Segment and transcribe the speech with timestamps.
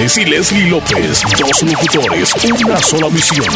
[0.00, 3.46] Hernández y Leslie López, dos locutores, una sola misión,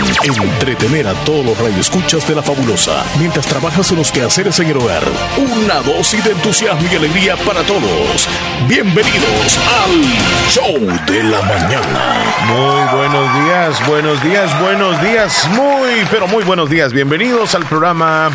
[0.42, 4.76] entretener a todos los radioescuchas de la fabulosa, mientras trabajas en los quehaceres en el
[4.76, 5.02] hogar.
[5.38, 8.28] Una dosis de entusiasmo y alegría para todos.
[8.68, 12.34] Bienvenidos al Show de la Mañana.
[12.46, 16.92] Muy buenos días, buenos días, buenos días, muy, pero muy buenos días.
[16.92, 18.30] Bienvenidos al programa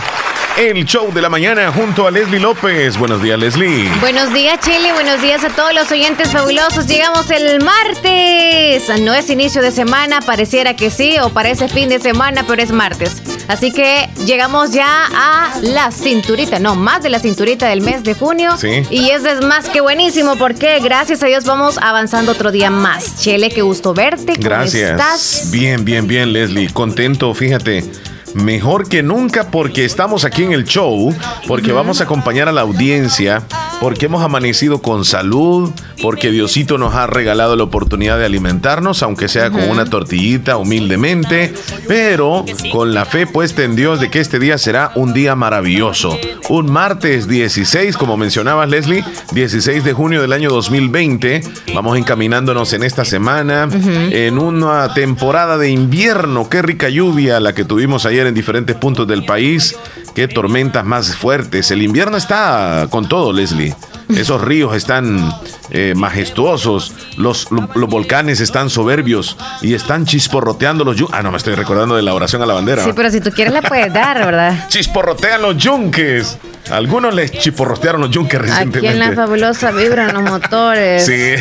[0.60, 2.98] el show de la mañana junto a Leslie López.
[2.98, 3.90] Buenos días, Leslie.
[4.02, 4.92] Buenos días, Chile.
[4.92, 6.86] Buenos días a todos los oyentes fabulosos.
[6.86, 8.90] Llegamos el martes.
[9.00, 12.72] No es inicio de semana, pareciera que sí, o parece fin de semana, pero es
[12.74, 13.22] martes.
[13.48, 18.14] Así que llegamos ya a la cinturita, no, más de la cinturita del mes de
[18.14, 18.58] junio.
[18.58, 18.84] Sí.
[18.90, 23.18] Y eso es más que buenísimo porque gracias a Dios vamos avanzando otro día más.
[23.22, 24.34] Chele, qué gusto verte.
[24.34, 24.92] ¿Cómo Gracias.
[24.92, 25.52] estás?
[25.52, 26.70] Bien, bien, bien, Leslie.
[26.74, 27.86] Contento, fíjate.
[28.36, 31.14] Mejor que nunca porque estamos aquí en el show,
[31.48, 33.44] porque vamos a acompañar a la audiencia,
[33.82, 39.28] porque hemos amanecido con salud, porque Diosito nos ha regalado la oportunidad de alimentarnos, aunque
[39.28, 41.54] sea con una tortillita humildemente,
[41.88, 46.18] pero con la fe puesta en Dios de que este día será un día maravilloso.
[46.50, 51.42] Un martes 16, como mencionabas Leslie, 16 de junio del año 2020.
[51.74, 56.50] Vamos encaminándonos en esta semana, en una temporada de invierno.
[56.50, 59.76] Qué rica lluvia la que tuvimos ayer en diferentes puntos del país.
[60.16, 61.72] Qué tormentas más fuertes.
[61.72, 63.76] El invierno está con todo, Leslie.
[64.10, 65.32] Esos ríos están
[65.70, 71.16] eh, majestuosos, los, lo- los volcanes están soberbios y están chisporroteando los yunques.
[71.18, 72.84] Ah, no, me estoy recordando de la oración a la bandera.
[72.84, 74.66] Sí, pero si tú quieres la puedes dar, ¿verdad?
[74.70, 76.38] Chisporrotean los yunques.
[76.72, 78.92] Algunos les chisporrotearon los yunques Aquí recientemente.
[78.92, 81.06] en la fabulosa vibran los motores.
[81.06, 81.14] Sí,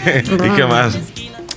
[0.45, 0.98] ¿y qué más?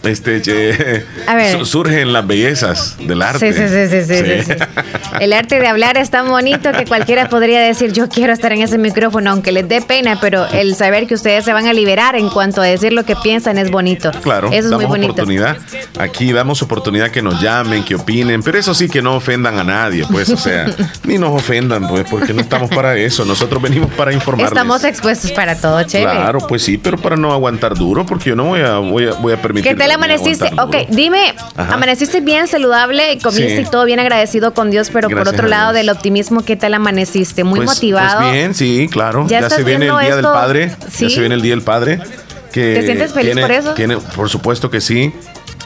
[0.04, 1.06] Este, che,
[1.52, 3.54] su- surgen las bellezas del arte.
[3.54, 4.54] Sí, sí, sí, sí, sí.
[5.20, 8.62] El arte de hablar es tan bonito que cualquiera podría decir, yo quiero estar en
[8.64, 12.16] ese micrófono, aunque les dé pena, pero el saber que ustedes se van a liberar
[12.16, 14.10] en cuanto a decir lo que piensan es bonito.
[14.24, 15.12] Claro, Eso es damos muy bonito.
[15.14, 15.58] oportunidad.
[16.00, 19.64] Aquí damos oportunidad que nos llamen, que opinen, pero eso sí que no ofendan a
[19.64, 20.66] nadie, pues, o sea,
[21.04, 23.24] ni nos ofendan, pues, porque no estamos para eso.
[23.26, 24.52] Nosotros venimos para informarles.
[24.58, 26.06] Estamos expuestos para todo, Chele.
[26.06, 29.12] Claro, pues sí, pero para no aguantar duro, porque yo no voy a, voy a,
[29.14, 29.72] voy a permitir.
[29.72, 30.52] ¿Qué tal amaneciste?
[30.60, 31.74] Ok, dime, Ajá.
[31.74, 33.62] amaneciste bien saludable, comiste Sí.
[33.68, 37.44] y todo bien agradecido con Dios, pero por otro lado del optimismo, ¿qué tal amaneciste?
[37.44, 38.22] Muy Pues- motivado.
[38.22, 39.26] Pues bien, sí, claro.
[39.28, 40.24] ¿Ya se viene el Día del?
[40.26, 40.76] Padre.
[40.92, 41.06] Sí.
[41.08, 42.00] Ya se viene el Día del Padre.
[42.52, 43.74] Que ¿Te sientes feliz tiene- por eso?
[43.76, 45.14] Tiene, por supuesto que sí,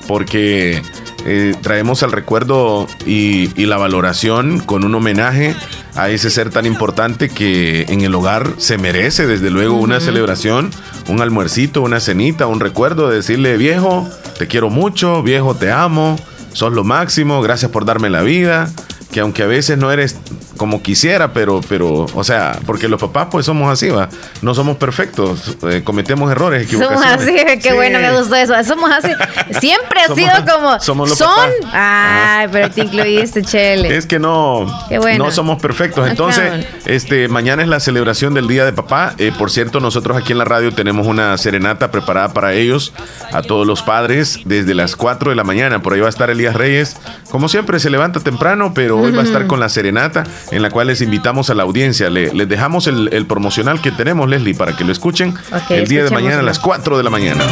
[0.08, 0.82] porque
[1.26, 5.56] eh, traemos el recuerdo y, y la valoración con un homenaje
[5.96, 10.72] a ese ser tan importante que en el hogar se merece, desde luego, una celebración,
[11.08, 16.18] un almuercito, una cenita, un recuerdo de decirle, viejo, te quiero mucho, viejo, te amo,
[16.54, 18.70] sos lo máximo, gracias por darme la vida
[19.16, 20.18] que aunque a veces no eres
[20.58, 24.10] como quisiera, pero, pero, o sea, porque los papás pues somos así, va,
[24.42, 27.46] no somos perfectos, eh, cometemos errores, Somos equivocaciones.
[27.48, 27.76] así, qué Sí.
[27.76, 28.54] bueno, me gustó eso.
[28.64, 29.12] Somos así.
[29.60, 30.80] Siempre ha Somos- sido como.
[30.80, 31.28] somos los son.
[31.30, 31.52] papás.
[31.74, 33.96] Ay, pero te incluiste, Chele.
[33.96, 35.26] Es que no, Qué bueno.
[35.26, 36.06] no somos perfectos.
[36.06, 39.14] Ah, Entonces, este, mañana es la celebración del Día de Papá.
[39.18, 42.94] Eh, por cierto, nosotros aquí en la radio tenemos una serenata preparada para ellos,
[43.32, 45.82] a todos los padres, desde las 4 de la mañana.
[45.82, 46.96] Por ahí va a estar Elías Reyes.
[47.30, 50.70] Como siempre, se levanta temprano, pero hoy va a estar con la serenata, en la
[50.70, 52.10] cual les invitamos a la audiencia.
[52.10, 55.34] Le- les dejamos el, el promocional que tenemos, Leslie, para que lo escuchen
[55.76, 57.44] el día de mañana a las 4 de la mañana.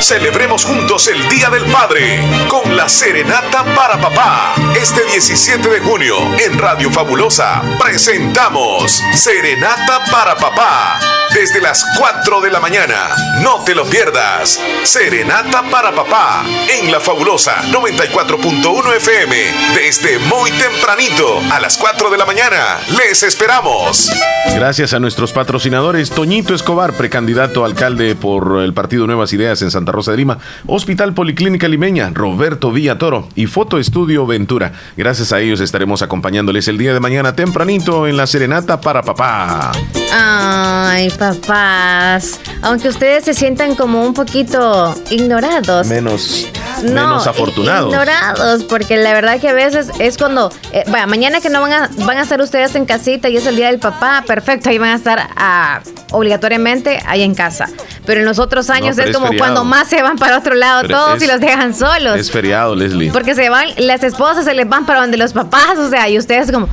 [0.00, 4.54] Celebremos juntos el Día del Padre con la Serenata para Papá.
[4.74, 10.98] Este 17 de junio en Radio Fabulosa presentamos Serenata para Papá.
[11.34, 13.14] Desde las 4 de la mañana.
[13.42, 14.60] No te lo pierdas.
[14.82, 19.36] Serenata para Papá en La Fabulosa 94.1 FM.
[19.76, 22.80] Desde muy tempranito a las 4 de la mañana.
[22.98, 24.10] Les esperamos.
[24.56, 29.70] Gracias a nuestros patrocinadores, Toñito Escobar, precandidato a alcalde por el Partido Nuevas Ideas en
[29.70, 34.72] Santa Rosa de Lima, Hospital Policlínica Limeña, Roberto Villatoro y Foto Estudio Ventura.
[34.96, 39.72] Gracias a ellos estaremos acompañándoles el día de mañana tempranito en la Serenata para Papá.
[40.12, 42.40] Ay, papás.
[42.62, 45.86] Aunque ustedes se sientan como un poquito ignorados.
[45.86, 46.48] Menos,
[46.82, 47.92] No, menos afortunados.
[47.92, 51.72] Ignorados, porque la verdad que a veces es cuando, eh, vaya, mañana que no van
[51.72, 54.78] a, van a estar ustedes en casita y es el día del papá, perfecto, ahí
[54.78, 55.80] van a estar ah,
[56.12, 57.68] obligatoriamente ahí en casa.
[58.06, 59.54] Pero en los otros años es es como feriado.
[59.54, 62.16] cuando más se van para otro lado Pero todos es- y los dejan solos.
[62.18, 63.10] Es feriado, Leslie.
[63.12, 66.18] porque se van, las esposas se les van para donde los papás, o sea, y
[66.18, 66.68] ustedes como,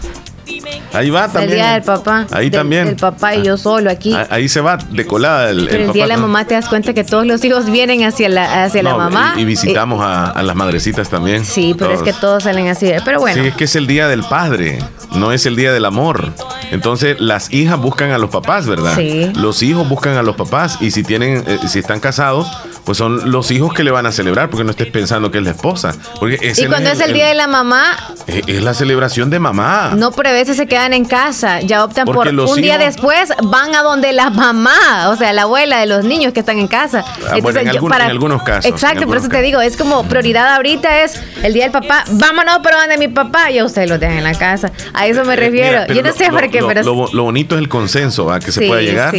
[0.93, 1.51] Ahí va el también.
[1.51, 2.25] día del papá.
[2.31, 2.85] Ahí del- también.
[2.85, 4.13] Del papá y yo solo aquí.
[4.13, 6.53] Ah, Ahí se va de colada el, Pero el, el día de la mamá te
[6.55, 9.33] das cuenta que todos los hijos vienen hacia la, hacia la mamá.
[9.37, 11.41] Y, y visitamos a, a las madrecitas también.
[11.41, 12.43] Eh, Sí, pero es que Todos.
[12.43, 12.91] salen así.
[13.03, 13.41] Pero bueno.
[13.41, 14.79] Sí, es que es el día del padre,
[15.15, 16.31] no es el día del amor.
[16.71, 18.95] Entonces, las hijas buscan a los papás, ¿verdad?
[18.95, 19.31] Sí.
[19.35, 22.47] Los hijos buscan a los papás y si tienen, eh, si están casados,
[22.83, 25.43] pues son los hijos que le van a celebrar, porque no estés pensando que es
[25.43, 25.93] la esposa.
[26.19, 27.97] Porque y cuando es el, día de la mamá.
[28.27, 29.91] Es, la celebración de mamá.
[29.95, 33.83] No, a veces se quedan en casa, ya optan por un día después, van a
[33.83, 37.03] donde la mamá, o sea, la abuela de los niños que están en casa.
[37.29, 38.65] Ah, en, algunos casos.
[38.65, 42.59] Exacto, por eso te digo, es como prioridad ahorita es el día del papá, vámonos,
[42.63, 44.71] pero donde mi papá, y ustedes lo dejan en la casa.
[44.93, 45.93] A eso me eh, refiero.
[45.93, 46.83] Yo no sé por qué, pero.
[46.83, 49.13] Lo, bonito es el consenso a que se pueda llegar.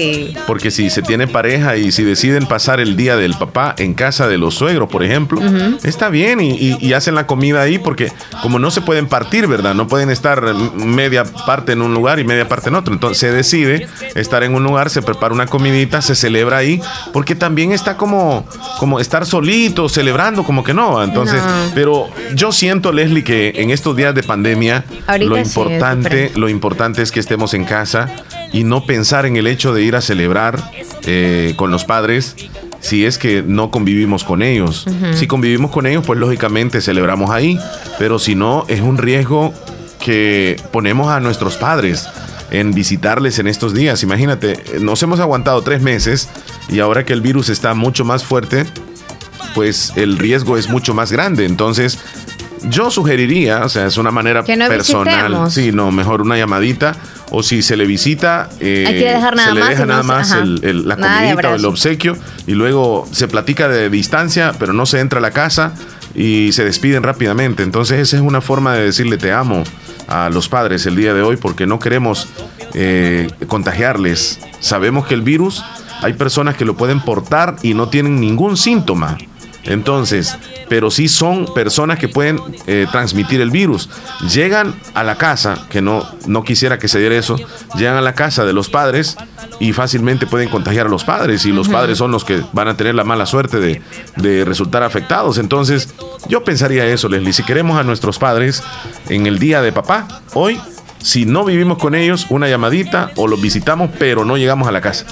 [0.47, 4.29] Porque si se tiene pareja y si deciden pasar el día del papá en casa
[4.29, 5.41] de los suegros, por ejemplo,
[5.83, 8.11] está bien y, hacen la comida ahí porque
[8.43, 9.75] como no se pueden partir, ¿verdad?
[9.75, 10.43] No pueden estar
[11.09, 12.93] media parte en un lugar y media parte en otro.
[12.93, 16.81] Entonces se decide estar en un lugar, se prepara una comidita, se celebra ahí,
[17.13, 18.47] porque también está como,
[18.79, 21.03] como estar solito, celebrando, como que no.
[21.03, 21.41] Entonces,
[21.75, 24.85] pero yo siento, Leslie, que en estos días de pandemia,
[25.21, 28.09] lo importante, lo importante es que estemos en casa
[28.53, 30.63] y no pensar en el hecho de ir a celebrar
[31.07, 32.37] eh, con los padres
[32.81, 34.87] si es que no convivimos con ellos.
[35.15, 37.59] Si convivimos con ellos, pues lógicamente celebramos ahí,
[37.99, 39.53] pero si no, es un riesgo
[40.09, 42.09] que ponemos a nuestros padres
[42.51, 44.03] en visitarles en estos días.
[44.03, 46.31] Imagínate, nos hemos aguantado tres meses
[46.71, 48.65] y ahora que el virus está mucho más fuerte,
[49.55, 51.45] pues el riesgo es mucho más grande.
[51.45, 51.99] Entonces,
[52.71, 56.97] yo sugeriría, o sea, es una manera personal, sí, no, mejor una llamadita
[57.31, 61.67] o si se le visita, eh, se le deja nada más la comidita o el
[61.67, 62.17] obsequio
[62.47, 65.75] y luego se platica de distancia, pero no se entra a la casa
[66.15, 67.63] y se despiden rápidamente.
[67.63, 69.65] Entonces esa es una forma de decirle te amo
[70.09, 72.29] a los padres el día de hoy porque no queremos
[72.75, 74.41] eh, contagiarles.
[74.61, 75.63] Sabemos que el virus
[76.03, 79.19] hay personas que lo pueden portar y no tienen ningún síntoma.
[79.65, 80.37] Entonces,
[80.69, 83.89] pero sí son personas que pueden eh, transmitir el virus.
[84.33, 87.37] Llegan a la casa, que no, no quisiera que se diera eso,
[87.77, 89.17] llegan a la casa de los padres
[89.61, 92.77] y fácilmente pueden contagiar a los padres y los padres son los que van a
[92.77, 93.83] tener la mala suerte de,
[94.17, 95.39] de resultar afectados.
[95.39, 95.95] Entonces,
[96.29, 98.63] yo pensaría eso, Leslie, si queremos a nuestros padres
[99.09, 100.61] en el día de papá, hoy
[101.01, 104.81] si no vivimos con ellos, una llamadita o los visitamos, pero no llegamos a la
[104.81, 105.07] casa.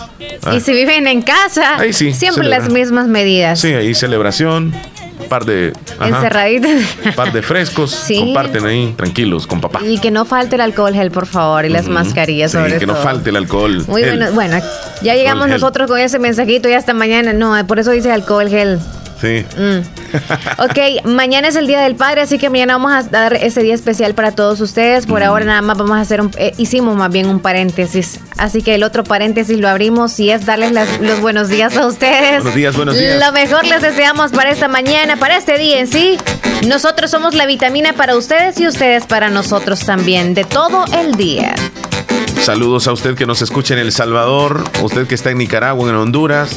[0.44, 0.54] ¿Ah?
[0.54, 3.60] Y si viven en casa, siempre las mismas medidas.
[3.60, 4.74] Sí, ahí celebración,
[5.28, 6.70] par de encerraditos,
[7.14, 9.80] par de frescos, comparten ahí tranquilos con papá.
[9.84, 12.96] Y que no falte el alcohol gel, por favor, y las mascarillas sí, que no
[12.96, 13.84] falte el alcohol.
[13.86, 14.58] Muy bueno, bueno,
[15.02, 17.32] ya llegamos nosotros con ese mensajito y hasta mañana.
[17.32, 18.78] No, por eso dice alcohol gel.
[19.20, 19.44] Sí.
[19.56, 19.95] Mm.
[20.58, 23.74] Ok, mañana es el Día del Padre, así que mañana vamos a dar ese día
[23.74, 25.06] especial para todos ustedes.
[25.06, 26.30] Por ahora nada más vamos a hacer un...
[26.38, 28.20] Eh, hicimos más bien un paréntesis.
[28.36, 32.42] Así que el otro paréntesis lo abrimos y es darles los buenos días a ustedes.
[32.42, 33.20] Buenos días, buenos días.
[33.24, 36.18] Lo mejor les deseamos para esta mañana, para este día en sí.
[36.66, 41.54] Nosotros somos la vitamina para ustedes y ustedes para nosotros también, de todo el día.
[42.42, 45.96] Saludos a usted que nos escucha en El Salvador, usted que está en Nicaragua, en
[45.96, 46.50] Honduras,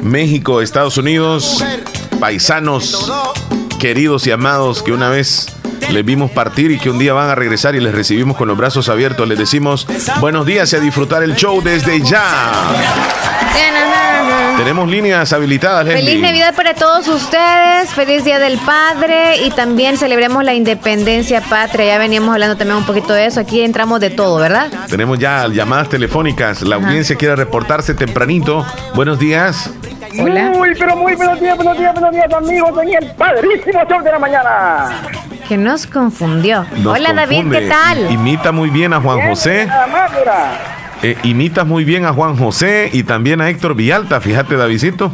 [0.00, 1.62] México, Estados Unidos
[2.22, 3.10] paisanos
[3.80, 5.48] queridos y amados que una vez
[5.90, 8.56] les vimos partir y que un día van a regresar y les recibimos con los
[8.56, 9.26] brazos abiertos.
[9.26, 9.88] Les decimos
[10.20, 12.52] buenos días y a disfrutar el show desde ya.
[14.56, 15.84] Tenemos líneas habilitadas.
[15.84, 21.86] Feliz Navidad para todos ustedes, feliz Día del Padre y también celebremos la independencia patria.
[21.86, 23.40] Ya veníamos hablando también un poquito de eso.
[23.40, 24.70] Aquí entramos de todo, ¿verdad?
[24.88, 26.62] Tenemos ya llamadas telefónicas.
[26.62, 28.64] La audiencia quiere reportarse tempranito.
[28.94, 29.72] Buenos días.
[30.18, 30.50] Hola.
[30.50, 34.12] Muy, pero muy buenos días, buenos días, buenos días, amigos, en el padrísimo show de
[34.12, 34.90] la mañana.
[35.48, 36.66] Que nos confundió.
[36.84, 38.10] Hola, David, ¿qué tal?
[38.10, 39.68] Imita muy bien a Juan José.
[41.02, 45.12] Eh, imitas muy bien a Juan José y también a Héctor Villalta, fíjate, Davidito.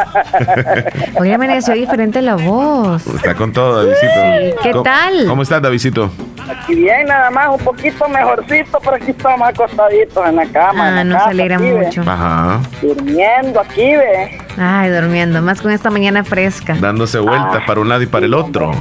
[1.20, 3.06] Hoy amaneció diferente la voz.
[3.06, 4.62] Está con todo, Davidito.
[4.62, 5.26] ¿Qué tal?
[5.26, 6.10] ¿Cómo estás, Davidito?
[6.48, 11.00] Aquí bien, nada más, un poquito mejorcito, pero aquí estamos acostaditos en la cama.
[11.00, 12.00] Ah, nos alegra mucho.
[12.00, 12.60] Ajá.
[12.80, 14.38] Durmiendo aquí, ve.
[14.56, 16.74] Ay, durmiendo, más con esta mañana fresca.
[16.80, 18.72] Dándose vueltas para un lado y para el otro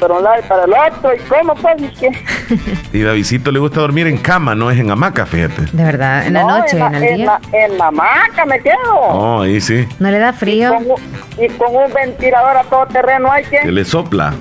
[0.00, 1.14] un lado y para el otro.
[1.14, 1.76] ¿Y cómo pues?
[2.92, 5.62] ¿Y, Davidito le gusta dormir en cama, no es en hamaca, fíjate.
[5.72, 7.40] De verdad, en la noche, en, el día.
[7.52, 8.94] en la hamaca me quedo.
[8.94, 9.86] Oh, ahí sí.
[9.98, 10.76] ¿No le da frío?
[11.38, 13.58] Y con, un ventilador a todo terreno hay que...
[13.58, 14.34] Que le sopla.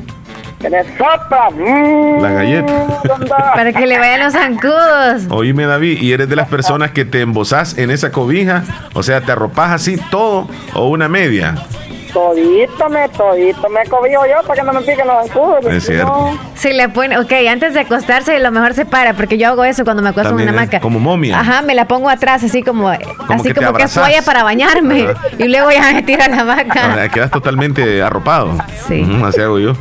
[0.60, 1.50] Que le sopla.
[1.52, 2.88] Mm, la galleta.
[3.56, 5.24] Para que le vayan los zancudos.
[5.30, 8.64] Oíme, David, ¿y eres de las personas que te embosás en esa cobija?
[8.94, 11.56] O sea, ¿te arropas así todo o una media?
[12.14, 15.66] Todito me, todito me cobijo yo para que no me piquen los escudos.
[15.66, 16.40] Es cierto.
[16.54, 19.84] Si le pone, ok, antes de acostarse lo mejor se para, porque yo hago eso
[19.84, 20.80] cuando me acuesto en una hamaca.
[20.80, 21.40] Como momia.
[21.40, 25.08] Ajá, me la pongo atrás, así como, así que como que toalla para bañarme.
[25.40, 27.10] Y luego ya me tiro a la hamaca.
[27.10, 28.58] quedas totalmente arropado.
[28.88, 29.06] Sí.
[29.26, 29.74] así hago yo.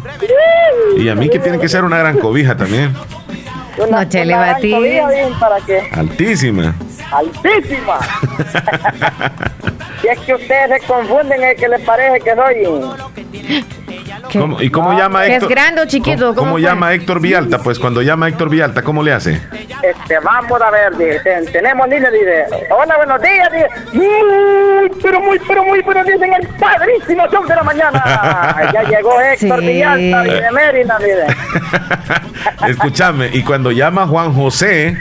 [0.96, 2.94] Y a mí que tiene que ser una gran cobija también.
[3.78, 4.74] Una, Noche le batí.
[5.40, 5.88] ¿Para qué?
[5.92, 6.74] Altísima.
[7.12, 7.98] Altísima.
[10.02, 12.66] Si es que ustedes se confunden, es que les parece que soy.
[14.60, 15.42] ¿Y cómo llama Héctor?
[15.42, 16.34] ¿Es grande o chiquito?
[16.34, 17.58] ¿Cómo, cómo llama Héctor Vialta?
[17.58, 19.40] Pues cuando llama Héctor Vialta, ¿cómo le hace?
[19.82, 25.38] Este, vamos a ver, dice, tenemos línea, dice, hola, buenos días, dice, muy, pero muy,
[25.40, 28.70] pero muy buenos días en el padrísimo show de la mañana.
[28.72, 29.66] ya llegó Héctor Sí.
[29.66, 31.26] Villalta, de Mérida, dice.
[32.68, 34.96] Escúchame, y cuando llama Juan José.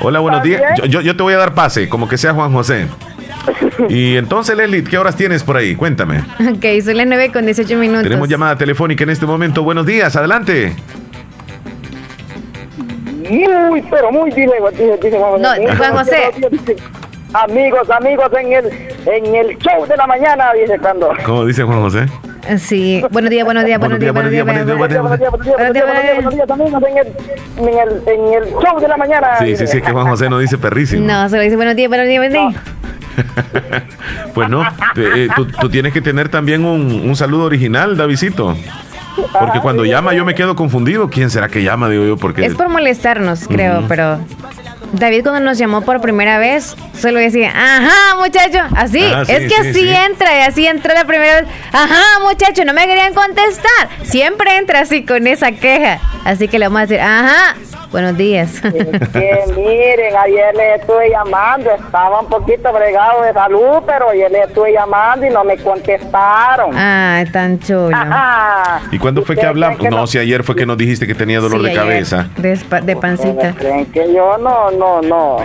[0.00, 0.62] Hola, buenos días.
[0.78, 2.86] Yo, yo- yo te voy a dar pase, como que sea Juan José.
[3.88, 5.74] Y entonces, Leslie, ¿qué horas tienes por ahí?
[5.74, 6.18] Cuéntame.
[6.18, 8.02] Ok, son las 9 con 18 minutos.
[8.02, 9.62] Tenemos llamada telefónica en este momento.
[9.62, 10.74] Buenos días, adelante.
[13.30, 14.98] Muy, pero muy, José.
[15.38, 16.30] No, Juan José.
[17.32, 18.66] Amigos, amigos, en el,
[19.06, 21.10] en el show de la mañana, dice cuando.
[21.24, 22.06] ¿Cómo dice Juan José?
[22.58, 24.44] Sí, buenos días, buenos días, buenos días, buenos días.
[24.44, 24.78] buenos días.
[24.78, 26.82] Buenos días, buenos días, buenos días, buenos días, buenos días, amigos,
[27.56, 29.28] en el, en el, en el show de la mañana.
[29.38, 31.06] Sí, sí, sí, es que Juan José no dice perrísimo.
[31.06, 32.64] No, solo dice buenos días, buenos días, buenos días.
[34.34, 38.56] Pues no, eh, eh, tú, tú tienes que tener también un, un saludo original, Davidito.
[39.38, 41.10] Porque cuando llama yo me quedo confundido.
[41.10, 41.88] ¿Quién será que llama?
[41.88, 42.46] Digo yo, porque...
[42.46, 44.18] Es por molestarnos, creo, pero
[44.92, 49.40] David cuando nos llamó por primera vez, solo decía, ajá, muchacho, así, Ah, sí, es
[49.52, 49.88] que sí, así sí.
[49.88, 54.80] entra, y así entró la primera vez, ajá, muchacho, no me querían contestar, siempre entra
[54.80, 57.54] así con esa queja, así que le vamos a decir, ajá,
[57.90, 58.54] buenos días.
[58.64, 58.72] Es
[59.12, 64.42] que miren, ayer le estuve llamando, estaba un poquito bregado de salud, pero ayer le
[64.44, 66.76] estuve llamando y no me contestaron.
[66.76, 67.90] Ay, tan chulo.
[67.94, 68.80] Ajá.
[68.90, 69.78] ¿Y cuándo fue que ¿Ustedes hablamos?
[69.78, 72.28] que No, si ayer fue que nos dijiste que tenía dolor Sí, de ayer, cabeza.
[72.36, 73.30] De, de pancita.
[73.30, 75.36] ¿Ustedes creen que yo no, no, no,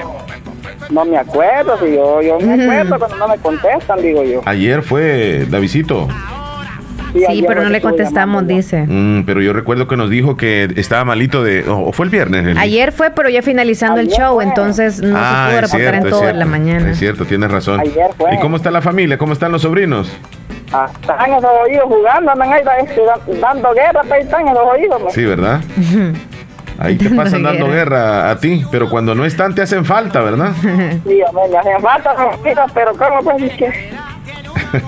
[0.90, 1.78] no me acuerdo?
[1.80, 4.42] Si yo, yo me acuerdo cuando no me contestan, digo yo.
[4.46, 6.08] Ayer fue Davidito.
[7.20, 8.86] Sí, ayer pero no le contestamos, dice.
[8.88, 11.64] Mm, pero yo recuerdo que nos dijo que estaba malito de...
[11.68, 12.44] ¿O fue el viernes?
[12.46, 12.62] Leslie?
[12.62, 14.44] Ayer fue, pero ya finalizando el Ayer show, fue.
[14.44, 16.40] entonces no Ah, se pudo reportar cierto, en toda cierto.
[16.40, 16.92] la mañana.
[16.92, 17.80] Es cierto, tienes razón.
[17.80, 18.36] Ayer fue.
[18.36, 19.18] ¿Y cómo está la familia?
[19.18, 20.12] ¿Cómo están los sobrinos?
[20.74, 24.60] Ah, Están esos oídos jugando, andan ahí este, dan- dando guerra, pero ahí están esos
[24.68, 25.02] oídos.
[25.04, 25.10] ¿no?
[25.12, 25.62] Sí, ¿verdad?
[26.78, 28.30] Ahí te pasan dando guerra.
[28.30, 30.52] a ti, pero cuando no están te hacen falta, ¿verdad?
[31.06, 31.14] Sí,
[31.50, 33.90] le hacen falta los pero ¿cómo pues es que?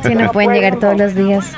[0.04, 1.56] Sí, no pueden llegar todos los días.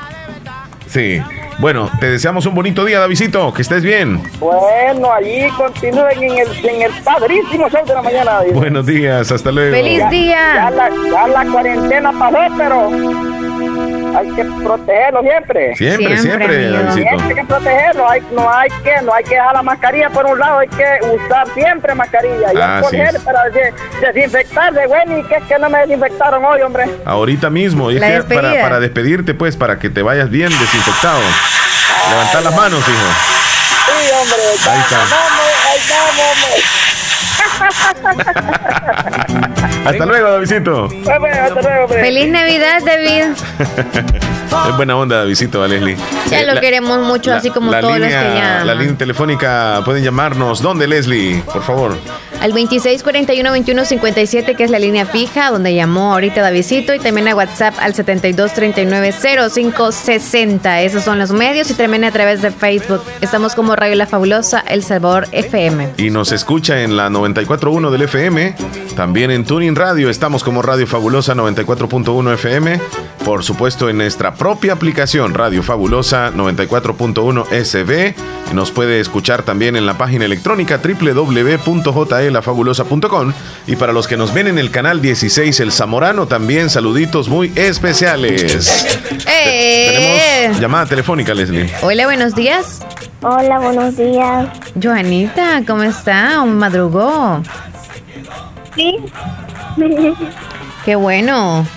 [0.89, 1.21] Sí.
[1.59, 3.53] Bueno, te deseamos un bonito día, Davidito.
[3.53, 4.21] Que estés bien.
[4.39, 8.41] Bueno, allí continúen en el, en el padrísimo show de la mañana.
[8.41, 8.53] dice.
[8.55, 9.75] Buenos días, hasta luego.
[9.75, 10.71] ¡Feliz Ya día!
[10.71, 12.89] la, ya la cuarentena pasó, pero
[14.17, 15.75] hay que protegerlo siempre.
[15.75, 16.91] Siempre, Siempre, siempre.
[16.93, 20.25] Siempre hay que protegerlo, hay, no hay que, no hay que dejar la mascarilla por
[20.25, 20.85] un lado, hay que
[21.25, 22.53] usar siempre mascarilla.
[22.53, 23.17] Y Ah, que sí.
[23.25, 23.73] para de-
[24.13, 26.85] desinfectarse, bueno, y que es que no me desinfectaron hoy, hombre.
[27.05, 27.91] Ahorita mismo.
[27.91, 31.19] Y es que para, para despedirte, pues, para que te vayas bien desinfectado.
[32.09, 33.07] Levantar las manos, hijo.
[33.85, 34.37] Sí, hombre,
[34.69, 34.97] Ahí está.
[34.97, 36.37] vamos, ahí vamos,
[39.85, 40.83] Hasta luego, Davidito.
[40.85, 41.31] hombre.
[41.31, 42.01] Hasta luego, hombre.
[42.01, 43.23] ¡Feliz Navidad, David!
[44.69, 45.95] Es buena onda, Davidito, a Leslie.
[46.29, 48.67] Ya Eh, lo la- queremos mucho, la- así como todos los que llaman.
[48.67, 50.61] La línea telefónica pueden llamarnos.
[50.61, 51.41] ¿Dónde, Leslie?
[51.51, 51.95] Por favor.
[52.41, 57.75] Al 2641-2157, que es la línea fija, donde llamó ahorita Davidito, y también a WhatsApp
[57.79, 60.81] al 7239-0560.
[60.81, 63.03] Esos son los medios y también a través de Facebook.
[63.21, 65.89] Estamos como Radio La Fabulosa, El Salvador FM.
[65.97, 68.55] Y nos escucha en la 94.1 del FM.
[68.95, 70.09] También en Tuning Radio.
[70.09, 72.79] Estamos como Radio Fabulosa 94.1 FM.
[73.25, 78.15] Por supuesto, en nuestra propia aplicación Radio Fabulosa 94.1 SB.
[78.53, 83.33] Nos puede escuchar también en la página electrónica www.jlafabulosa.com.
[83.67, 87.51] Y para los que nos ven en el canal 16 El Zamorano, también saluditos muy
[87.55, 88.87] especiales.
[89.27, 90.39] ¡Eh!
[90.47, 91.69] Tenemos llamada telefónica, Leslie.
[91.81, 92.79] Hola, buenos días.
[93.21, 94.47] Hola, buenos días.
[94.81, 96.43] Joanita, ¿cómo está?
[96.45, 97.43] Madrugó.
[98.75, 98.95] Sí.
[100.85, 101.67] Qué bueno.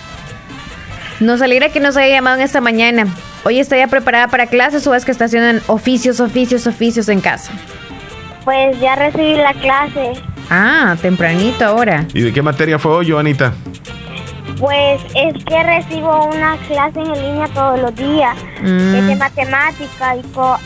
[1.23, 3.07] Nos alegra que nos haya llamado en esta mañana.
[3.45, 7.21] Hoy está ya preparada para clases o es que está haciendo oficios, oficios, oficios en
[7.21, 7.52] casa.
[8.45, 10.14] Pues ya recibí la clase.
[10.50, 12.07] Ah, tempranito ahora.
[12.12, 13.52] ¿Y de qué materia fue hoy, Joanita?
[14.59, 18.37] Pues es que recibo una clase en línea todos los días.
[18.61, 18.95] Mm.
[18.95, 20.23] Es de matemática y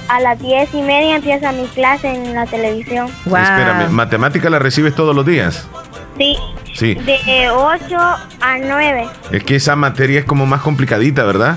[0.08, 3.08] a las diez y media empieza mi clase en la televisión.
[3.26, 3.36] Wow.
[3.36, 5.68] Espérame, ¿matemática la recibes todos los días?
[6.16, 6.38] Sí.
[6.76, 6.94] Sí.
[6.94, 9.08] De 8 a 9.
[9.32, 11.56] Es que esa materia es como más complicadita, ¿verdad?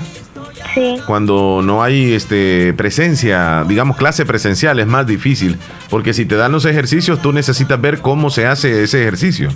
[0.74, 0.98] Sí.
[1.06, 5.58] Cuando no hay este presencia, digamos clase presencial, es más difícil.
[5.90, 9.50] Porque si te dan los ejercicios, tú necesitas ver cómo se hace ese ejercicio.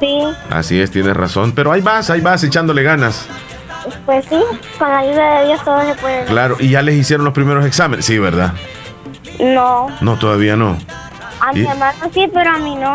[0.00, 0.20] Sí.
[0.50, 1.52] Así es, tienes razón.
[1.52, 3.28] Pero ahí vas, ahí vas echándole ganas.
[4.04, 4.40] Pues sí.
[4.78, 6.24] Con la ayuda de Dios todo se puede.
[6.24, 8.04] Claro, y ya les hicieron los primeros exámenes.
[8.04, 8.52] Sí, ¿verdad?
[9.38, 9.88] No.
[10.00, 10.78] No, todavía no.
[11.40, 12.94] A mi hermano sí, pero a mí no.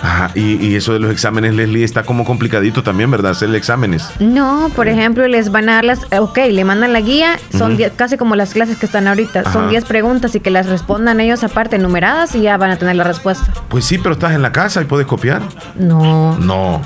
[0.00, 3.32] Ajá, y, eso de los exámenes, Leslie, está como complicadito también, ¿verdad?
[3.32, 4.08] Hacerle exámenes.
[4.20, 8.16] No, por ejemplo, les van a dar las, ok, le mandan la guía, son casi
[8.16, 11.78] como las clases que están ahorita, son 10 preguntas y que las respondan ellos aparte
[11.78, 13.52] numeradas y ya van a tener la respuesta.
[13.68, 15.42] Pues sí, pero estás en la casa y puedes copiar.
[15.76, 16.38] No.
[16.38, 16.80] No.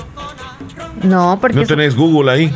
[1.02, 1.56] No, porque...
[1.56, 2.54] No tenés Google ahí.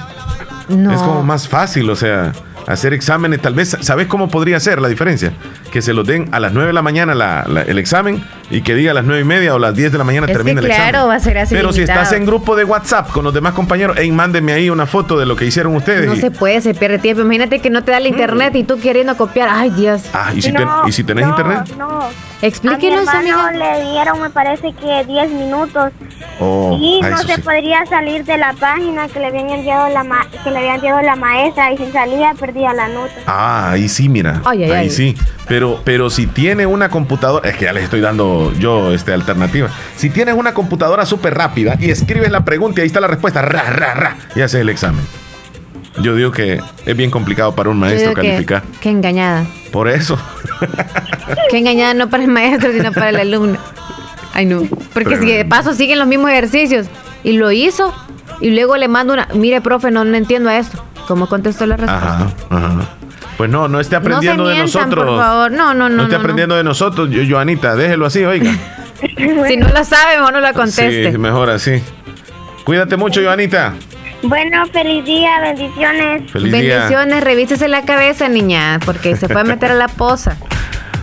[0.69, 0.93] No.
[0.93, 2.33] Es como más fácil, o sea
[2.67, 3.41] hacer exámenes.
[3.41, 5.33] Tal vez, ¿sabes cómo podría ser la diferencia?
[5.73, 8.93] Que se lo den a las 9 de la mañana el examen y que diga
[8.93, 10.91] a las 9 y media o a las 10 de la mañana termine el examen.
[10.91, 11.55] Claro, va a ser así.
[11.55, 14.87] Pero si estás en grupo de WhatsApp con los demás compañeros, hey, mándenme ahí una
[14.87, 16.07] foto de lo que hicieron ustedes.
[16.07, 17.23] No se puede, se pierde tiempo.
[17.23, 19.49] Imagínate que no te da el internet y tú queriendo copiar.
[19.51, 20.03] Ay, Dios.
[20.13, 20.53] Ah, ¿y si,
[20.87, 21.75] ¿y si tenés internet?
[21.79, 22.09] No.
[22.43, 25.93] Explíquenos, a mi le dieron, me parece que 10 minutos.
[26.39, 30.05] Oh, y no se podría salir de la página que le habían enviado la
[30.45, 33.13] que le habían enviado la maestra y si salía perdía la nota.
[33.27, 34.43] Ah, ahí sí, mira.
[34.45, 35.17] ahí sí.
[35.49, 39.69] Pero, pero si tiene una computadora, es que ya les estoy dando yo este, alternativa.
[39.97, 43.43] Si tienes una computadora súper rápida y escribes la pregunta y ahí está la respuesta,
[43.43, 45.05] ra, ra, ra, y haces el examen.
[46.03, 48.63] Yo digo que es bien complicado para un maestro calificar.
[48.81, 49.47] Qué engañada.
[49.73, 50.19] Por eso.
[51.51, 53.59] Qué engañada no para el maestro, sino para el alumno.
[54.35, 54.63] Ay, no.
[54.93, 56.87] Porque si de paso siguen los mismos ejercicios
[57.25, 57.95] y lo hizo
[58.41, 60.83] y luego le mando una, mire, profe, no, no entiendo esto.
[61.07, 62.15] ¿Cómo contestó la respuesta?
[62.15, 62.89] Ajá, ajá.
[63.37, 65.05] Pues no, no esté aprendiendo de nosotros.
[65.05, 65.97] Por favor, no, no, no.
[65.97, 68.53] No esté aprendiendo de nosotros, Joanita, déjelo así, oiga.
[69.47, 71.13] si no la sabe, no la conteste.
[71.13, 71.83] Sí, mejor así.
[72.65, 73.75] Cuídate mucho, Joanita.
[74.23, 76.31] Bueno, feliz día, bendiciones.
[76.31, 80.37] Feliz bendiciones, revísese la cabeza, niña, porque se a meter a la poza.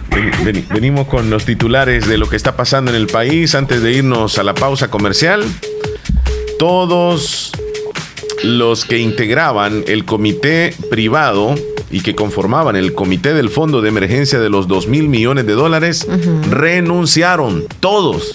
[0.74, 4.38] venimos con los titulares de lo que está pasando en el país antes de irnos
[4.40, 5.44] a la pausa comercial.
[6.58, 7.52] Todos
[8.42, 11.56] los que integraban el comité privado
[11.92, 15.54] y que conformaban el comité del Fondo de Emergencia de los 2 mil millones de
[15.54, 16.08] dólares
[16.50, 18.34] renunciaron, todos.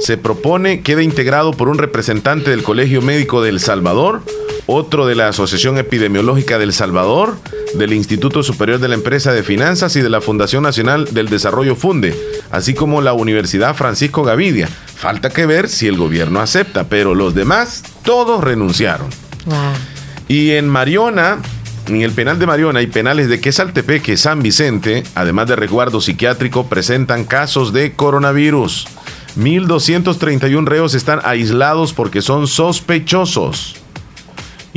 [0.00, 4.22] Se propone quede integrado por un representante del Colegio Médico del Salvador,
[4.66, 7.36] otro de la Asociación Epidemiológica del Salvador,
[7.74, 11.76] del Instituto Superior de la Empresa de Finanzas y de la Fundación Nacional del Desarrollo
[11.76, 12.16] Funde,
[12.50, 14.68] así como la Universidad Francisco Gavidia.
[14.68, 19.08] Falta que ver si el gobierno acepta, pero los demás todos renunciaron.
[20.28, 21.38] Y en Mariona,
[21.86, 26.66] en el penal de Mariona y penales de Quesaltepeque, San Vicente, además de resguardo psiquiátrico,
[26.66, 28.88] presentan casos de coronavirus.
[29.38, 33.76] 1.231 reos están aislados porque son sospechosos.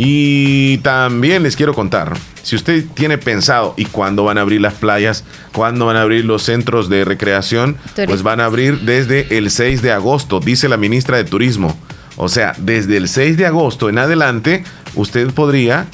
[0.02, 4.76] Y también les quiero contar, si usted tiene pensado y cuándo van a abrir las
[4.76, 9.52] playas, cuándo van a abrir los centros de recreación, pues van a abrir desde el
[9.52, 11.78] 6 de agosto, dice la ministra de Turismo.
[12.16, 14.64] O sea, desde el 6 de agosto en adelante,
[14.96, 15.88] usted podría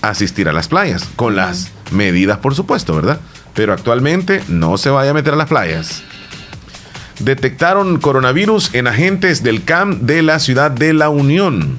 [0.00, 3.20] asistir a las playas, con las medidas, por supuesto, ¿verdad?
[3.52, 6.02] Pero actualmente no se vaya a meter a las playas
[7.18, 11.78] detectaron coronavirus en agentes del CAM de la ciudad de La Unión.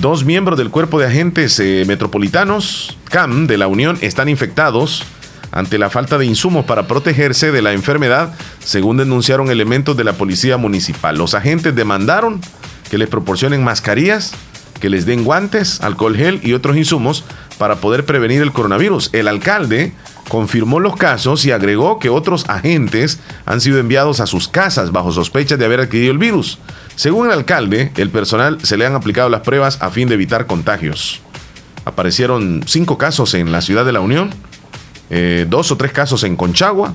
[0.00, 5.04] Dos miembros del cuerpo de agentes eh, metropolitanos CAM de La Unión están infectados
[5.52, 10.14] ante la falta de insumos para protegerse de la enfermedad, según denunciaron elementos de la
[10.14, 11.16] policía municipal.
[11.16, 12.40] Los agentes demandaron
[12.90, 14.32] que les proporcionen mascarillas,
[14.80, 17.24] que les den guantes, alcohol gel y otros insumos
[17.56, 19.10] para poder prevenir el coronavirus.
[19.12, 19.92] El alcalde
[20.28, 25.12] confirmó los casos y agregó que otros agentes han sido enviados a sus casas bajo
[25.12, 26.58] sospecha de haber adquirido el virus.
[26.96, 30.46] Según el alcalde, el personal se le han aplicado las pruebas a fin de evitar
[30.46, 31.20] contagios.
[31.84, 34.30] Aparecieron cinco casos en la ciudad de la Unión,
[35.10, 36.94] eh, dos o tres casos en Conchagua.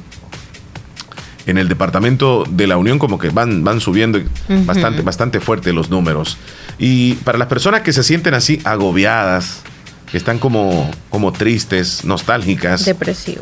[1.46, 4.20] En el departamento de la Unión como que van, van subiendo
[4.66, 6.38] bastante, bastante fuerte los números.
[6.78, 9.64] Y para las personas que se sienten así agobiadas,
[10.12, 12.86] que están como, como tristes, nostálgicas,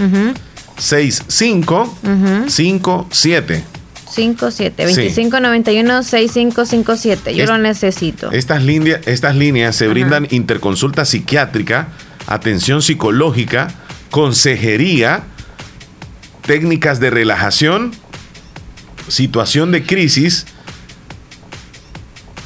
[0.79, 3.65] 6557.
[4.13, 7.37] 57 2591 6557.
[7.37, 8.33] Yo lo necesito.
[8.33, 8.63] Estas,
[9.05, 11.89] estas líneas se brindan interconsulta psiquiátrica,
[12.27, 13.69] atención psicológica,
[14.11, 15.25] consejería,
[16.49, 17.93] técnicas de relajación,
[19.07, 20.47] situación de crisis.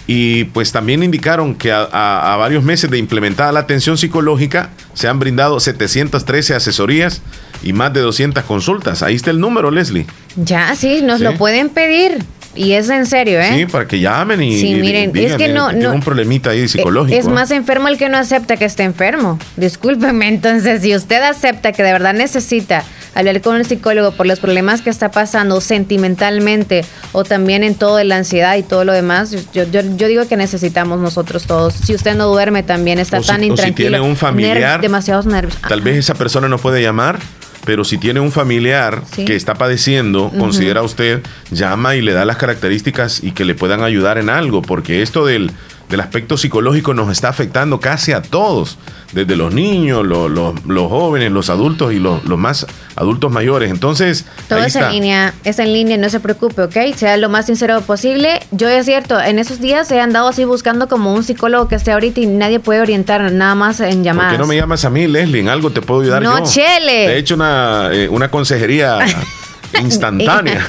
[0.09, 5.07] Y pues también indicaron que a, a varios meses de implementada la atención psicológica se
[5.07, 7.23] han brindado 713 asesorías
[7.63, 9.05] y más de 200 consultas.
[9.05, 10.07] Ahí está el número, Leslie.
[10.35, 12.19] Ya, sí, nos lo pueden pedir.
[12.55, 13.51] Y es en serio, ¿eh?
[13.55, 14.59] Sí, para que llamen y.
[14.59, 15.73] Sí, miren, es que no.
[15.73, 17.19] no un problemita ahí psicológico.
[17.19, 19.39] Es más enfermo el que no acepta que esté enfermo.
[19.57, 24.41] Discúlpeme, entonces, si usted acepta que de verdad necesita hablar con un psicólogo por los
[24.41, 29.31] problemas que está pasando sentimentalmente o también en todo la ansiedad y todo lo demás,
[29.53, 31.75] yo, yo, yo digo que necesitamos nosotros todos.
[31.75, 33.67] Si usted no duerme también está tan intranquilo.
[33.67, 35.59] si tiene un familiar, demasiados nervios.
[35.69, 37.19] Tal vez esa persona no puede llamar
[37.65, 42.37] pero si tiene un familiar que está padeciendo, considera usted, llama y le da las
[42.37, 45.53] características y que le puedan ayudar en algo, porque esto del,
[45.93, 48.79] del aspecto psicológico nos está afectando casi a todos
[49.13, 53.71] desde los niños, los, jóvenes, los adultos y los, más adultos mayores.
[53.71, 56.97] Entonces, todo es en línea, es en línea, no se preocupe, ¿ok?
[56.97, 58.41] Sea lo más sincero posible.
[58.53, 61.93] Yo es cierto, en esos días he andado así buscando como un psicólogo que esté
[61.93, 64.33] ahorita y nadie puede orientar nada más en llamadas.
[64.33, 65.41] ¿Por qué no me llamas a mí, Leslie?
[65.41, 66.51] En algo te puedo ayudar no, yo.
[66.51, 67.07] Chele.
[67.07, 68.99] Te he hecho una, eh, una consejería
[69.81, 70.67] instantánea.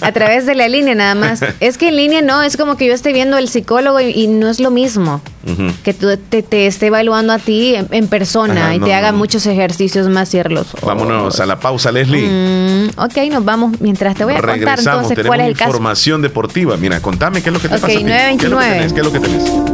[0.00, 1.40] a través de la línea nada más.
[1.60, 4.48] Es que en línea no, es como que yo esté viendo el psicólogo y, no
[4.48, 5.20] es lo mismo
[5.82, 10.28] que tú te, esté evaluando a ti en, persona y te haga muchos ejercicios más
[10.28, 10.68] cierlos.
[10.82, 12.26] Vámonos a la pausa, Leslie.
[12.26, 15.70] Mm, ok, nos vamos mientras te voy a contar entonces cuál es el caso.
[15.70, 16.76] información deportiva.
[16.76, 17.86] Mira, contame qué es lo que te pasa.
[17.86, 18.92] 929.
[18.94, 19.73] ¿Qué es lo que tenés?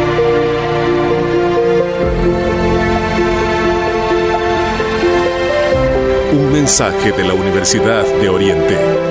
[6.61, 9.10] Mensaje de la Universidad de Oriente.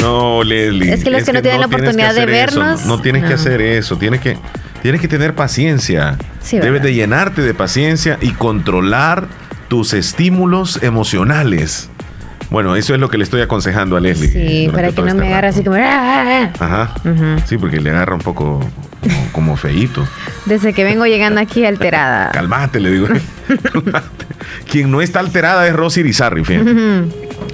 [0.00, 0.92] no, Leslie.
[0.92, 2.86] Es que los que no tienen la oportunidad de vernos.
[2.86, 3.96] No, tienes que hacer eso.
[3.96, 4.38] Tienes que,
[4.82, 6.16] tienes que tener paciencia.
[6.50, 9.28] Debes de llenarte de paciencia y controlar
[9.68, 11.89] tus estímulos emocionales.
[12.50, 14.28] Bueno, eso es lo que le estoy aconsejando a Leslie.
[14.28, 15.76] Sí, para que no me agarre así como.
[15.76, 16.94] Ah, ah, ah".
[17.04, 17.46] Ajá.
[17.46, 18.60] Sí, porque le agarra un poco
[19.32, 20.06] como, feíto.
[20.46, 22.30] Desde que vengo llegando aquí alterada.
[22.32, 23.06] Calmate, le digo.
[24.70, 26.74] Quien no está alterada es Rosy Rizarri, fíjate.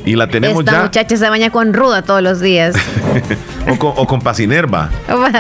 [0.07, 0.83] Y la tenemos Esta ya.
[0.83, 2.75] muchacha se baña con ruda todos los días.
[3.69, 4.91] o, con, o con Pacinerva.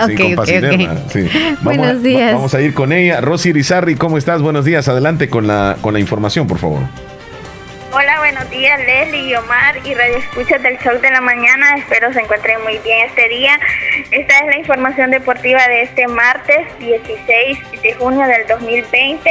[0.06, 0.96] sí, con Pacinerva.
[1.10, 1.28] Sí.
[1.62, 2.34] Buenos días.
[2.34, 3.20] vamos a ir con ella.
[3.20, 4.42] Rosy Rizarri, ¿cómo estás?
[4.42, 4.88] Buenos días.
[4.88, 6.80] Adelante con la, con la información, por favor.
[7.98, 11.76] Hola, buenos días Leslie y Omar y Radio Escuchas del Show de la Mañana.
[11.78, 13.58] Espero se encuentren muy bien este día.
[14.10, 19.30] Esta es la información deportiva de este martes 16 de junio del 2020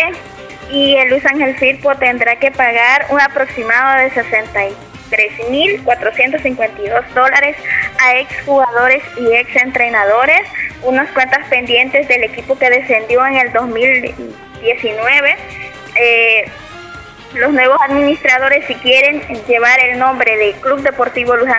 [0.71, 7.55] y el Luis Ángel Firpo tendrá que pagar un aproximado de 63.452 dólares
[7.99, 10.41] a exjugadores y exentrenadores,
[10.81, 15.35] unas cuentas pendientes del equipo que descendió en el 2019.
[15.97, 16.45] Eh,
[17.35, 21.51] los nuevos administradores, si quieren llevar el nombre de Club Deportivo Luis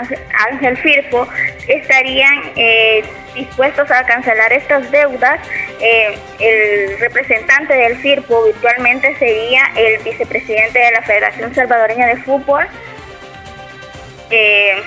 [0.51, 1.29] Ángel Firpo,
[1.69, 5.41] estarían eh, dispuestos a cancelar estas deudas.
[5.81, 12.67] Eh, el representante del Firpo virtualmente sería el vicepresidente de la Federación Salvadoreña de Fútbol,
[14.31, 14.83] eh,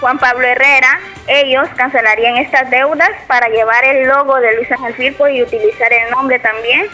[0.00, 1.00] Juan Pablo Herrera.
[1.28, 6.10] Ellos cancelarían estas deudas para llevar el logo de Luis Ángel Firpo y utilizar el
[6.10, 6.88] nombre también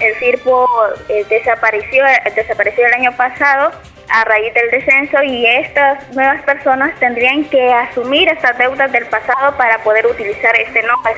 [0.00, 0.68] el CIRPO
[1.08, 3.70] eh, desapareció, desapareció el año pasado
[4.10, 9.56] a raíz del descenso y estas nuevas personas tendrían que asumir estas deudas del pasado
[9.56, 11.12] para poder utilizar este nombre.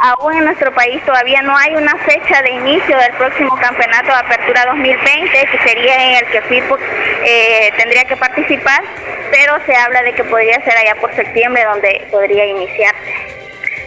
[0.00, 4.14] Aún en nuestro país todavía no hay una fecha de inicio del próximo campeonato de
[4.14, 6.78] apertura 2020, que sería en el que FIRPO
[7.24, 8.82] eh, tendría que participar,
[9.30, 13.41] pero se habla de que podría ser allá por septiembre donde podría iniciarse.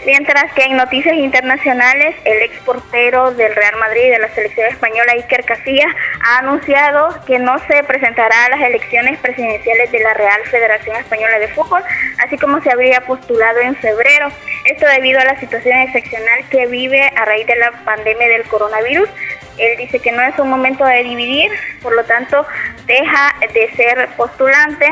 [0.06, 5.14] Mientras que en noticias internacionales, el ex portero del Real Madrid de la selección española,
[5.14, 5.92] Iker Casillas,
[6.24, 11.40] ha anunciado que no se presentará a las elecciones presidenciales de la Real Federación Española
[11.40, 11.82] de Fútbol,
[12.24, 14.28] así como se habría postulado en febrero.
[14.66, 19.10] Esto debido a la situación excepcional que vive a raíz de la pandemia del coronavirus.
[19.58, 21.50] Él dice que no es un momento de dividir,
[21.82, 22.46] por lo tanto
[22.86, 24.88] deja de ser postulante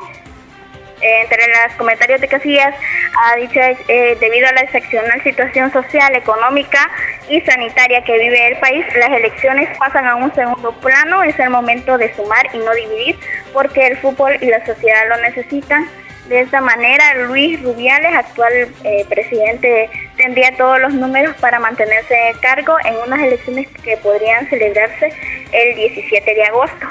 [1.03, 2.73] entre los comentarios de Casillas
[3.19, 6.89] ha dicho eh, debido a la excepcional situación social, económica
[7.29, 11.49] y sanitaria que vive el país, las elecciones pasan a un segundo plano, es el
[11.49, 13.19] momento de sumar y no dividir
[13.51, 15.87] porque el fútbol y la sociedad lo necesitan.
[16.27, 18.53] De esta manera, Luis Rubiales, actual
[18.85, 24.47] eh, presidente, tendría todos los números para mantenerse en cargo en unas elecciones que podrían
[24.49, 25.11] celebrarse
[25.51, 26.87] el 17 de agosto.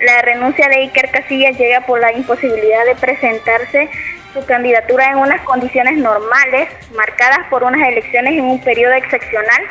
[0.00, 3.90] La renuncia de Iker Casillas llega por la imposibilidad de presentarse
[4.32, 9.62] su candidatura en unas condiciones normales, marcadas por unas elecciones en un periodo excepcional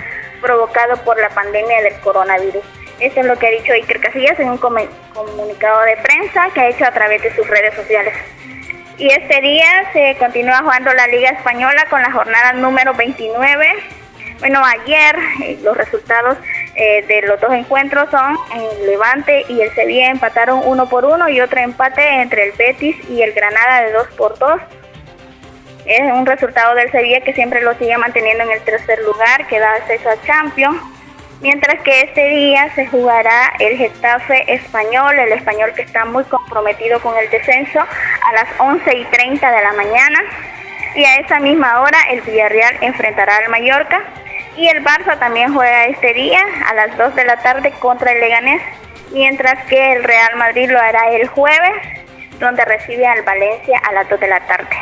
[0.42, 2.64] provocado por la pandemia del coronavirus.
[3.00, 6.70] Eso es lo que ha dicho Iker Casillas en un comunicado de prensa que ha
[6.70, 8.14] hecho a través de sus redes sociales.
[8.98, 13.66] Y este día se continúa jugando la Liga Española con la jornada número 29.
[14.40, 16.38] Bueno, ayer eh, los resultados
[16.82, 21.28] eh, de los dos encuentros son el Levante y el Sevilla empataron uno por uno
[21.28, 24.62] y otro empate entre el Betis y el Granada de dos por dos.
[25.86, 29.60] Es un resultado del Sevilla que siempre lo sigue manteniendo en el tercer lugar, que
[29.60, 30.82] da acceso a Champions.
[31.42, 37.02] Mientras que este día se jugará el Getafe español, el español que está muy comprometido
[37.02, 40.20] con el descenso, a las 11 y 30 de la mañana.
[40.96, 44.02] Y a esa misma hora el Villarreal enfrentará al Mallorca.
[44.60, 48.20] Y el Barça también juega este día a las 2 de la tarde contra el
[48.20, 48.62] Leganés,
[49.14, 51.78] mientras que el Real Madrid lo hará el jueves,
[52.42, 54.76] donde recibe al Valencia a las 2 de la tarde.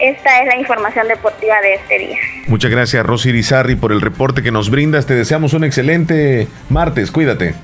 [0.00, 2.16] Esta es la información deportiva de este día.
[2.48, 5.06] Muchas gracias Rosy Rizarri por el reporte que nos brindas.
[5.06, 7.12] Te deseamos un excelente martes.
[7.12, 7.54] Cuídate.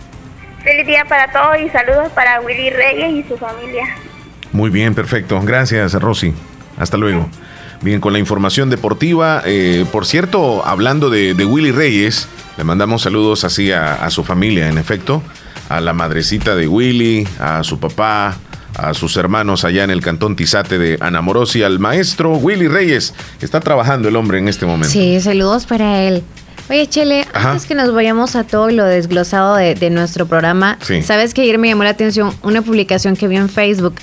[0.63, 3.85] Feliz día para todos y saludos para Willy Reyes y su familia.
[4.53, 5.41] Muy bien, perfecto.
[5.43, 6.33] Gracias Rosy.
[6.79, 7.29] Hasta luego.
[7.81, 9.43] Bien, con la información deportiva.
[9.45, 14.79] Eh, por cierto, hablando de, Willy Reyes, le mandamos saludos así a, su familia, en
[14.79, 15.23] efecto,
[15.69, 18.37] a la madrecita de Willy, a su papá,
[18.77, 23.15] a sus hermanos allá en el cantón Tizate de Anamorosi, al maestro Willy Reyes.
[23.41, 24.89] Está trabajando el hombre en este momento.
[24.89, 26.25] Sí, saludos para él.
[26.71, 31.41] Oye, Chele, antes que nos vayamos a todo lo desglosado de, nuestro programa, sabes que
[31.41, 33.95] ayer me llamó la atención una publicación que vi en Facebook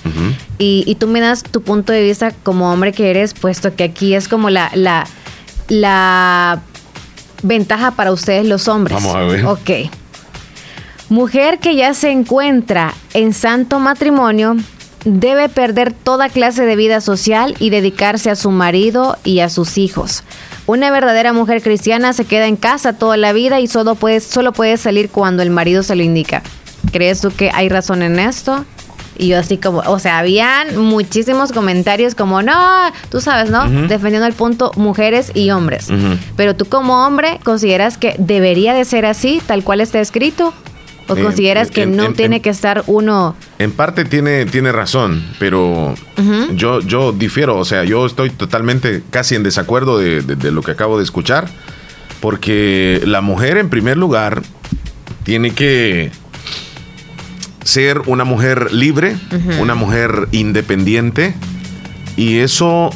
[0.57, 4.15] y, tú me das tu punto de vista como hombre que eres, puesto que aquí
[4.15, 5.05] es como la, la,
[5.67, 6.61] la
[7.43, 8.95] ventaja para ustedes los hombres.
[8.95, 9.45] Vamos a ver.
[9.45, 9.91] Ok.
[11.09, 14.55] Mujer que ya se encuentra en santo matrimonio
[15.05, 19.77] debe perder toda clase de vida social y dedicarse a su marido y a sus
[19.77, 20.23] hijos.
[20.65, 24.51] Una verdadera mujer cristiana se queda en casa toda la vida y solo puede, solo
[24.51, 26.41] puede salir cuando el marido se lo indica.
[26.91, 28.65] ¿Crees tú que hay razón en esto?
[29.17, 33.69] Y yo así como, o sea, habían muchísimos comentarios como, no, tú sabes, ¿no?
[33.87, 35.87] Defendiendo el punto mujeres y hombres.
[36.35, 40.53] Pero tú como hombre consideras que debería de ser así, tal cual está escrito.
[41.07, 43.35] ¿O consideras que no tiene que estar uno...?
[43.59, 45.93] En parte tiene, tiene razón, pero
[46.53, 50.97] yo, yo difiero, o sea, yo estoy totalmente casi en desacuerdo de, lo que acabo
[50.97, 51.47] de escuchar,
[52.21, 54.41] porque la mujer en primer lugar
[55.23, 56.11] tiene que
[57.63, 59.15] ser una mujer libre,
[59.59, 61.35] una mujer independiente,
[62.17, 62.89] y eso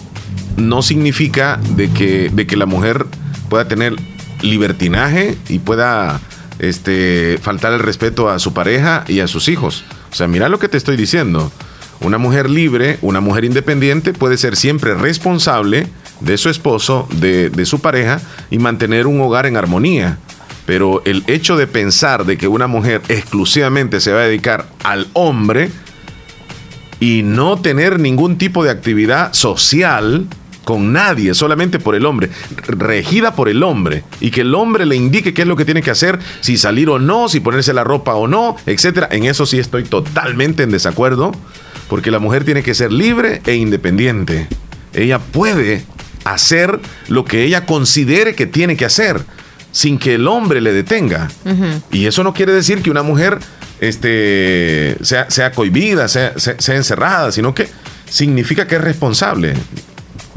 [0.57, 3.05] no significa de que, de que la mujer
[3.49, 3.95] pueda tener
[4.41, 6.19] libertinaje y pueda
[6.59, 9.83] este, faltar el respeto a su pareja y a sus hijos.
[10.11, 11.51] O sea, mira lo que te estoy diciendo.
[12.01, 15.87] Una mujer libre, una mujer independiente puede ser siempre responsable
[16.21, 20.17] de su esposo, de, de su pareja y mantener un hogar en armonía.
[20.65, 25.07] Pero el hecho de pensar de que una mujer exclusivamente se va a dedicar al
[25.13, 25.71] hombre
[26.99, 30.27] y no tener ningún tipo de actividad social,
[30.69, 32.29] con nadie, solamente por el hombre,
[32.67, 35.81] regida por el hombre, y que el hombre le indique qué es lo que tiene
[35.81, 39.09] que hacer, si salir o no, si ponerse la ropa o no, etcétera.
[39.09, 41.31] En eso sí estoy totalmente en desacuerdo,
[41.87, 44.47] porque la mujer tiene que ser libre e independiente.
[44.93, 45.85] Ella puede
[46.23, 49.23] hacer lo que ella considere que tiene que hacer,
[49.71, 51.29] sin que el hombre le detenga.
[51.91, 53.39] Y eso no quiere decir que una mujer
[53.79, 57.67] este, sea, sea cohibida, sea, sea encerrada, sino que
[58.07, 59.55] significa que es responsable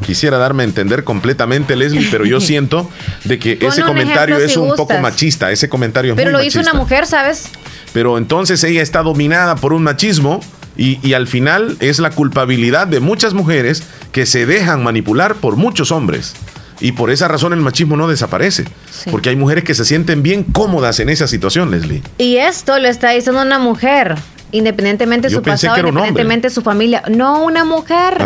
[0.03, 2.91] quisiera darme a entender completamente, Leslie, pero yo siento
[3.25, 5.51] de que ese comentario es un poco machista.
[5.51, 7.49] Ese comentario es Pero lo hizo una mujer, ¿sabes?
[7.93, 10.41] Pero entonces ella está dominada por un machismo
[10.77, 15.57] y, y, al final es la culpabilidad de muchas mujeres que se dejan manipular por
[15.57, 16.35] muchos hombres.
[16.81, 18.65] Y por esa razón el machismo no desaparece.
[19.11, 22.03] Porque hay mujeres que se sienten bien cómodas en esa situación, Leslie.
[22.19, 24.17] Y esto lo está diciendo una mujer
[24.53, 28.17] independientemente de su pasado, independientemente de su familia, no una mujer.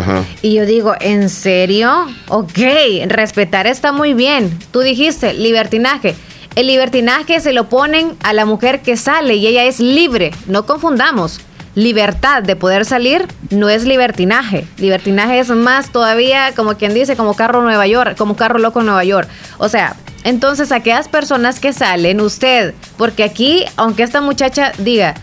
[0.41, 2.05] Y yo digo, ¿en serio?
[2.27, 2.59] Ok,
[3.07, 4.57] respetar está muy bien.
[4.71, 6.15] Tú dijiste, libertinaje.
[6.55, 10.65] El libertinaje se lo ponen a la mujer que sale y ella es libre, no
[10.65, 11.39] confundamos.
[11.75, 14.65] Libertad de poder salir no es libertinaje.
[14.77, 18.87] Libertinaje es más todavía, como quien dice, como carro Nueva York, como carro loco en
[18.87, 19.29] Nueva York.
[19.59, 25.13] O sea, entonces aquellas personas que salen, usted, porque aquí, aunque esta muchacha diga,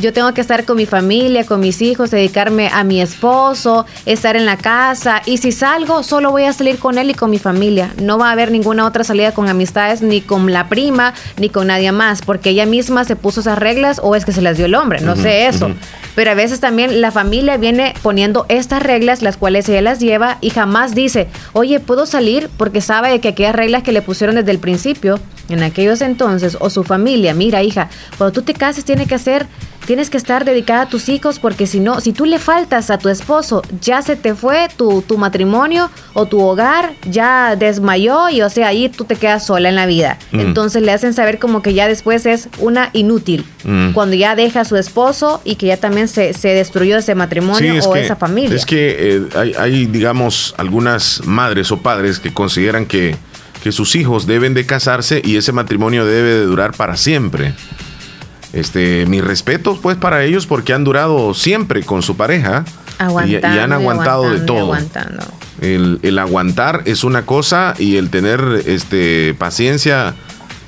[0.00, 4.36] yo tengo que estar con mi familia, con mis hijos, dedicarme a mi esposo, estar
[4.36, 5.22] en la casa.
[5.26, 7.92] Y si salgo, solo voy a salir con él y con mi familia.
[8.00, 11.66] No va a haber ninguna otra salida con amistades, ni con la prima, ni con
[11.68, 14.66] nadie más, porque ella misma se puso esas reglas o es que se las dio
[14.66, 15.70] el hombre, no sé eso.
[16.14, 20.38] Pero a veces también la familia viene poniendo estas reglas, las cuales ella las lleva
[20.40, 22.50] y jamás dice, oye, ¿puedo salir?
[22.56, 26.70] Porque sabe que aquellas reglas que le pusieron desde el principio, en aquellos entonces, o
[26.70, 29.46] su familia, mira hija, cuando tú te cases tiene que hacer
[29.86, 32.98] tienes que estar dedicada a tus hijos porque si no, si tú le faltas a
[32.98, 38.42] tu esposo, ya se te fue tu, tu matrimonio o tu hogar, ya desmayó y
[38.42, 40.18] o sea, ahí tú te quedas sola en la vida.
[40.30, 40.40] Mm.
[40.40, 43.92] Entonces le hacen saber como que ya después es una inútil, mm.
[43.92, 47.96] cuando ya deja a su esposo y que ya también se, destruyó ese matrimonio o
[47.96, 48.56] esa familia.
[48.56, 53.16] Es que eh, hay, hay, digamos, algunas madres o padres que consideran que,
[53.62, 57.54] que sus hijos deben de casarse y ese matrimonio debe de durar para siempre.
[58.52, 62.64] Este, mis respetos pues para ellos porque han durado siempre con su pareja
[63.26, 64.76] y, han aguantado de todo.
[65.60, 70.14] El, aguantar es una cosa y el tener este, paciencia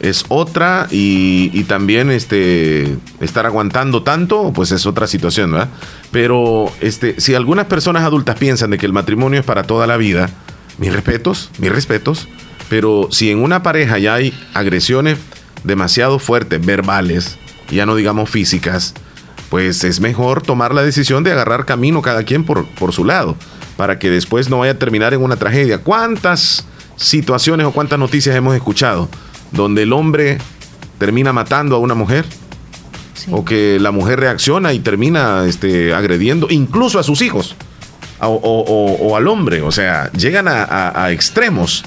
[0.01, 5.71] es otra y, también este, estar aguantando tanto pues es otra situación, ¿verdad?
[6.11, 9.97] Pero este, si algunas personas adultas piensan de que el matrimonio es para toda la
[9.97, 10.29] vida,
[10.79, 12.29] mis respetos, mis respetos,
[12.69, 15.19] pero si en una pareja ya hay agresiones
[15.63, 17.39] demasiado fuertes, verbales,
[17.71, 18.95] ya no digamos físicas,
[19.49, 23.37] pues es mejor tomar la decisión de agarrar camino cada quien por, por su lado,
[23.77, 25.79] para que después no vaya a terminar en una tragedia.
[25.79, 26.67] ¿Cuántas
[26.97, 29.09] situaciones o cuántas noticias hemos escuchado
[29.53, 30.39] donde el hombre
[30.99, 32.25] termina matando a una mujer?
[33.31, 37.57] o que la mujer reacciona y termina este, agrediendo incluso a sus hijos
[38.21, 39.63] o, al hombre.
[39.63, 41.85] O sea, llegan a, extremos.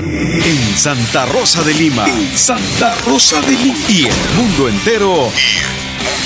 [0.00, 2.06] En Santa Rosa de Lima.
[2.34, 3.78] Santa Rosa de Lima.
[3.88, 5.32] Y el mundo entero.
[5.36, 5.66] Y el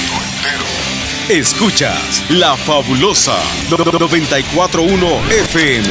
[0.09, 0.88] mundo entero.
[1.29, 3.37] Escuchas La Fabulosa
[3.69, 5.07] 941
[5.43, 5.87] FM.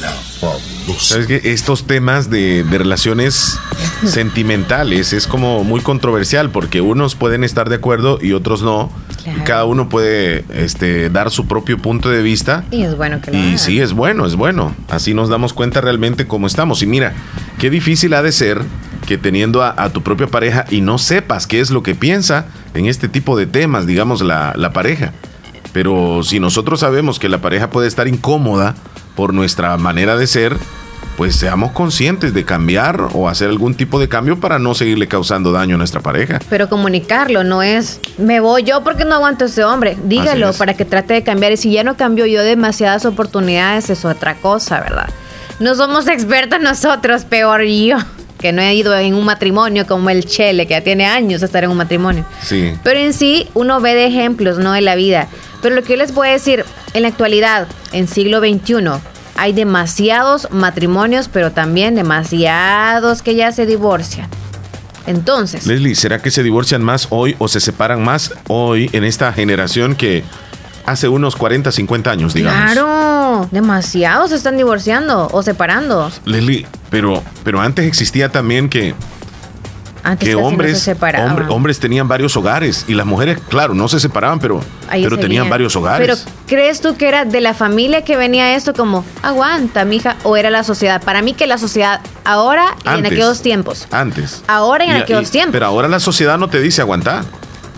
[0.00, 1.04] La Fabulosa.
[1.04, 3.58] ¿Sabes que Estos temas de, de relaciones
[4.06, 8.92] sentimentales es como muy controversial porque unos pueden estar de acuerdo y otros no.
[9.44, 12.64] Cada uno puede este, dar su propio punto de vista.
[12.70, 14.76] Y es bueno que lo Y sí, es bueno, es bueno.
[14.88, 16.82] Así nos damos cuenta realmente cómo estamos.
[16.82, 17.14] Y mira,
[17.58, 18.62] qué difícil ha de ser
[19.08, 22.86] que teniendo a, tu propia pareja y no sepas qué es lo que piensa en
[22.86, 25.12] este tipo de temas, digamos, la, la pareja.
[25.72, 28.74] Pero si nosotros sabemos que la pareja puede estar incómoda
[29.14, 30.56] por nuestra manera de ser,
[31.16, 35.50] pues seamos conscientes de cambiar o hacer algún tipo de cambio para no seguirle causando
[35.50, 36.38] daño a nuestra pareja.
[36.48, 39.96] Pero comunicarlo no es, me voy yo porque no aguanto a ese hombre.
[40.04, 41.52] Dígalo para que trate de cambiar.
[41.52, 45.08] Y si ya no cambio yo demasiadas oportunidades, es otra cosa, ¿verdad?
[45.58, 47.96] No somos expertos nosotros, peor yo
[48.38, 51.46] que no he ido en un matrimonio como el Chele, que ya tiene años de
[51.46, 52.24] estar en un matrimonio.
[52.42, 52.74] Sí.
[52.82, 55.28] Pero en sí, uno ve de ejemplos, no de la vida.
[55.60, 56.64] Pero lo que yo les voy a decir,
[56.94, 59.00] en la actualidad, en siglo XXI,
[59.36, 64.28] hay demasiados matrimonios, pero también demasiados que ya se divorcian.
[65.06, 65.66] Entonces.
[65.66, 69.94] Leslie, ¿será que se divorcian más hoy o se separan más hoy en esta generación
[69.94, 70.22] que
[70.90, 72.72] hace unos 40, 50 años, digamos.
[72.72, 76.10] Claro, demasiados se están divorciando o separando.
[76.24, 78.94] Leslie, pero, pero antes existía también que
[80.04, 81.30] Antes que hombres, se separaban.
[81.30, 85.18] hombre- hombres tenían varios hogares y las mujeres, claro, no se separaban, pero, Ahí pero
[85.18, 86.06] tenían varios hogares.
[86.24, 90.36] Pero ¿crees tú que era de la familia que venía esto como, aguanta, mija, o
[90.36, 91.02] era la sociedad?
[91.02, 93.86] Para mí que la sociedad ahora y en aquellos tiempos.
[93.90, 94.42] Antes.
[94.46, 95.52] Ahora y en aquellos tiempos.
[95.52, 97.24] Pero ahora la sociedad no te dice aguantar.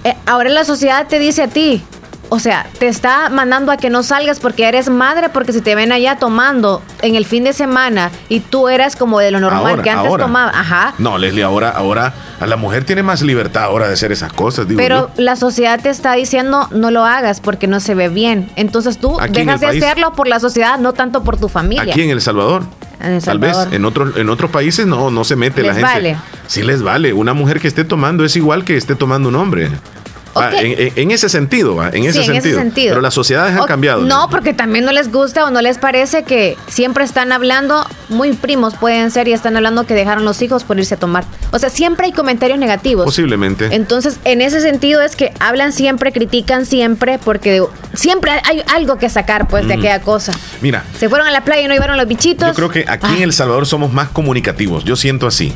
[0.05, 1.83] Eh, ahora la sociedad te dice a ti,
[2.31, 5.75] o sea, te está mandando a que no salgas porque eres madre, porque si te
[5.75, 9.67] ven allá tomando en el fin de semana y tú eras como de lo normal
[9.73, 10.25] Ahora, que antes ahora.
[10.25, 10.95] tomaba, ajá.
[10.99, 14.67] No, Leslie, ahora, ahora a la mujer tiene más libertad ahora de hacer esas cosas,
[14.67, 15.23] digo Pero yo.
[15.23, 18.51] la sociedad te está diciendo no lo hagas porque no se ve bien.
[18.57, 19.83] Entonces tú Aquí dejas de país.
[19.83, 21.83] hacerlo por la sociedad, no tanto por tu familia.
[21.83, 22.63] Aquí en El Salvador.
[23.01, 25.77] En El Tal vez en otros en otros países no no se mete la Les
[25.79, 25.93] gente.
[25.93, 26.17] vale.
[26.47, 27.13] Sí les vale.
[27.13, 29.71] Una mujer que esté tomando es igual que esté tomando un hombre.
[30.35, 32.91] Ah, en, ese sentido, va, en, Sí, ese, en ese sentido.
[32.93, 34.03] Pero las sociedades han O- cambiado.
[34.03, 38.33] No, porque también no les gusta o no les parece que siempre están hablando, muy
[38.35, 41.25] primos pueden ser y están hablando que dejaron los hijos por irse a tomar.
[41.51, 43.05] O sea, siempre hay comentarios negativos.
[43.05, 43.69] Posiblemente.
[43.73, 47.63] Entonces, en ese sentido es que hablan siempre, critican siempre, porque
[47.95, 49.79] siempre hay algo que sacar pues de Mm.
[49.81, 50.33] aquella cosa.
[50.61, 52.49] Mira, Se fueron a la playa y no llevaron los bichitos.
[52.49, 53.17] Yo creo que aquí Ah.
[53.17, 55.53] en El Salvador somos más comunicativos, yo siento así.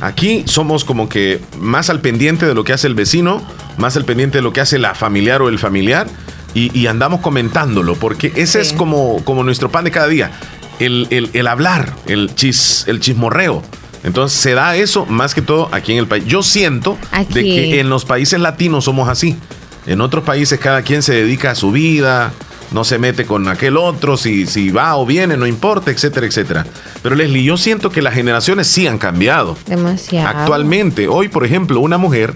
[0.00, 3.42] Aquí somos como que más al pendiente de lo que hace el vecino,
[3.78, 6.06] más al pendiente de lo que hace la familiar o el familiar
[6.54, 10.30] y, y andamos comentándolo, porque ese es como, como nuestro pan de cada día,
[10.80, 13.62] el, el- el hablar, el, chis, el chismorreo.
[14.04, 16.24] Entonces se da eso más que todo aquí en el país.
[16.26, 16.96] Yo siento
[17.34, 17.42] de
[17.72, 19.36] que en los países latinos somos así.
[19.86, 22.32] En otros países cada quien se dedica a su vida,
[22.72, 26.66] no se mete con aquel otro, si, si va o viene, no importa, etcétera, etcétera.
[27.02, 29.56] Pero Leslie, yo siento que las generaciones sí han cambiado.
[29.66, 30.28] Demasiado.
[30.28, 32.32] Actualmente, hoy, por ejemplo, una mujer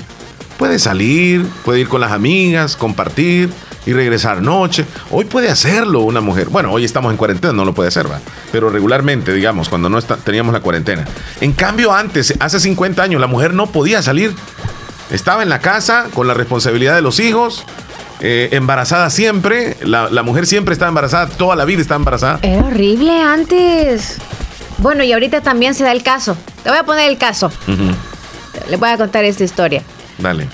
[0.59, 3.51] puede salir, puede ir con las amigas, compartir
[3.87, 4.85] y regresar noche.
[5.11, 6.49] Hoy puede hacerlo una mujer.
[6.51, 8.20] Bueno, hoy estamos en cuarentena, no lo puede hacer, ¿va?
[8.53, 11.07] Pero regularmente, digamos, cuando no está- teníamos la cuarentena.
[11.41, 14.35] En cambio, antes, hace 50 años, la mujer no podía salir.
[15.11, 17.64] Estaba en la casa con la responsabilidad de los hijos,
[18.21, 19.77] eh, embarazada siempre.
[19.83, 22.39] La, la mujer siempre está embarazada, toda la vida está embarazada.
[22.43, 24.18] Era horrible antes.
[24.79, 26.37] Bueno, y ahorita también se da el caso.
[26.62, 27.51] Te voy a poner el caso.
[28.68, 29.83] Le voy a contar esta historia.
[30.18, 30.49] Dale.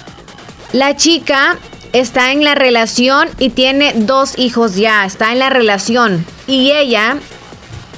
[0.72, 1.56] La chica
[1.92, 6.26] está en la relación y tiene dos hijos ya, está en la relación.
[6.46, 7.16] Y ella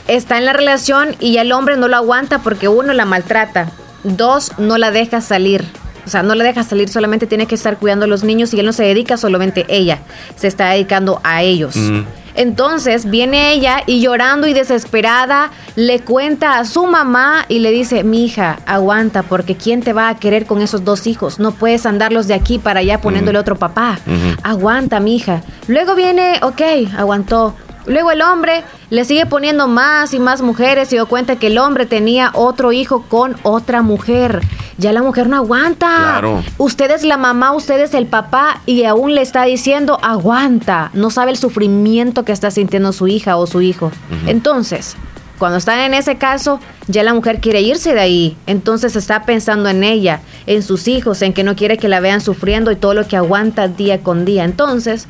[0.07, 3.71] está en la relación y ya el hombre no lo aguanta porque uno la maltrata,
[4.05, 5.65] dos no la deja salir.
[6.09, 8.61] O sea, no la deja salir, solamente tiene que estar cuidando a los niños y
[8.61, 9.99] él no se dedica solamente ella,
[10.37, 11.77] se está dedicando a ellos.
[11.77, 12.01] Mm.
[12.35, 18.05] Entonces viene ella y llorando y desesperada le cuenta a su mamá y le dice,
[18.05, 21.39] mi hija, aguanta porque ¿quién te va a querer con esos dos hijos?
[21.39, 23.99] No puedes andarlos de aquí para allá poniéndole otro papá.
[24.45, 25.43] Aguanta, mi hija.
[25.67, 26.63] Luego viene, ok,
[26.97, 27.55] aguantó.
[27.87, 31.59] Luego el hombre le sigue poniendo más y más mujeres y dio cuenta que el
[31.59, 34.41] hombre tenía otro hijo con otra mujer.
[34.79, 35.89] Ya la mujer no aguanta.
[35.89, 36.43] Claro.
[36.57, 40.91] Usted es la mamá, usted es el papá y aún le está diciendo aguanta.
[40.95, 43.91] No sabe el sufrimiento que está sintiendo su hija o su hijo.
[44.27, 44.97] Entonces,
[45.39, 48.37] cuando están en ese caso, ya la mujer quiere irse de ahí.
[48.47, 52.21] Entonces está pensando en ella, en sus hijos, en que no quiere que la vean
[52.21, 54.45] sufriendo y todo lo que aguanta día con día.
[54.45, 55.07] Entonces,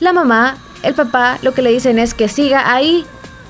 [0.00, 3.04] la mamá, el papá, lo que le dicen es que siga ahí.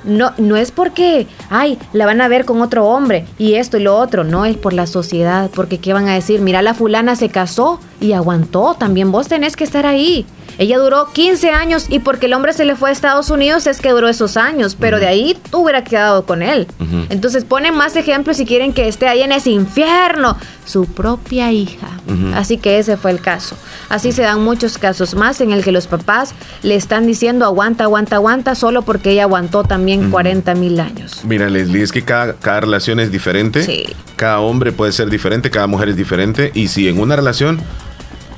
[0.05, 3.83] No, no es porque, ay, la van a ver con otro hombre y esto y
[3.83, 6.41] lo otro, no es por la sociedad, porque ¿qué van a decir?
[6.41, 10.27] Mira, la fulana se casó y aguantó, también vos tenés que estar ahí.
[10.61, 13.81] Ella duró 15 años y porque el hombre se le fue a Estados Unidos es
[13.81, 16.67] que duró esos años, pero de ahí tú hubieras quedado con él.
[17.09, 20.37] Entonces ponen más ejemplos si quieren que esté ahí en ese infierno,
[20.67, 21.89] su propia hija.
[22.35, 23.57] Así que ese fue el caso.
[23.89, 27.85] Así se dan muchos casos más en el que los papás le están diciendo aguanta,
[27.85, 31.23] aguanta, aguanta, solo porque ella aguantó también 40 mil años.
[31.25, 33.63] Mira, Leslie, es que cada, cada relación es diferente.
[33.63, 33.87] Sí.
[34.17, 36.51] Cada hombre puede ser diferente, cada mujer es diferente.
[36.53, 37.63] Y si en una relación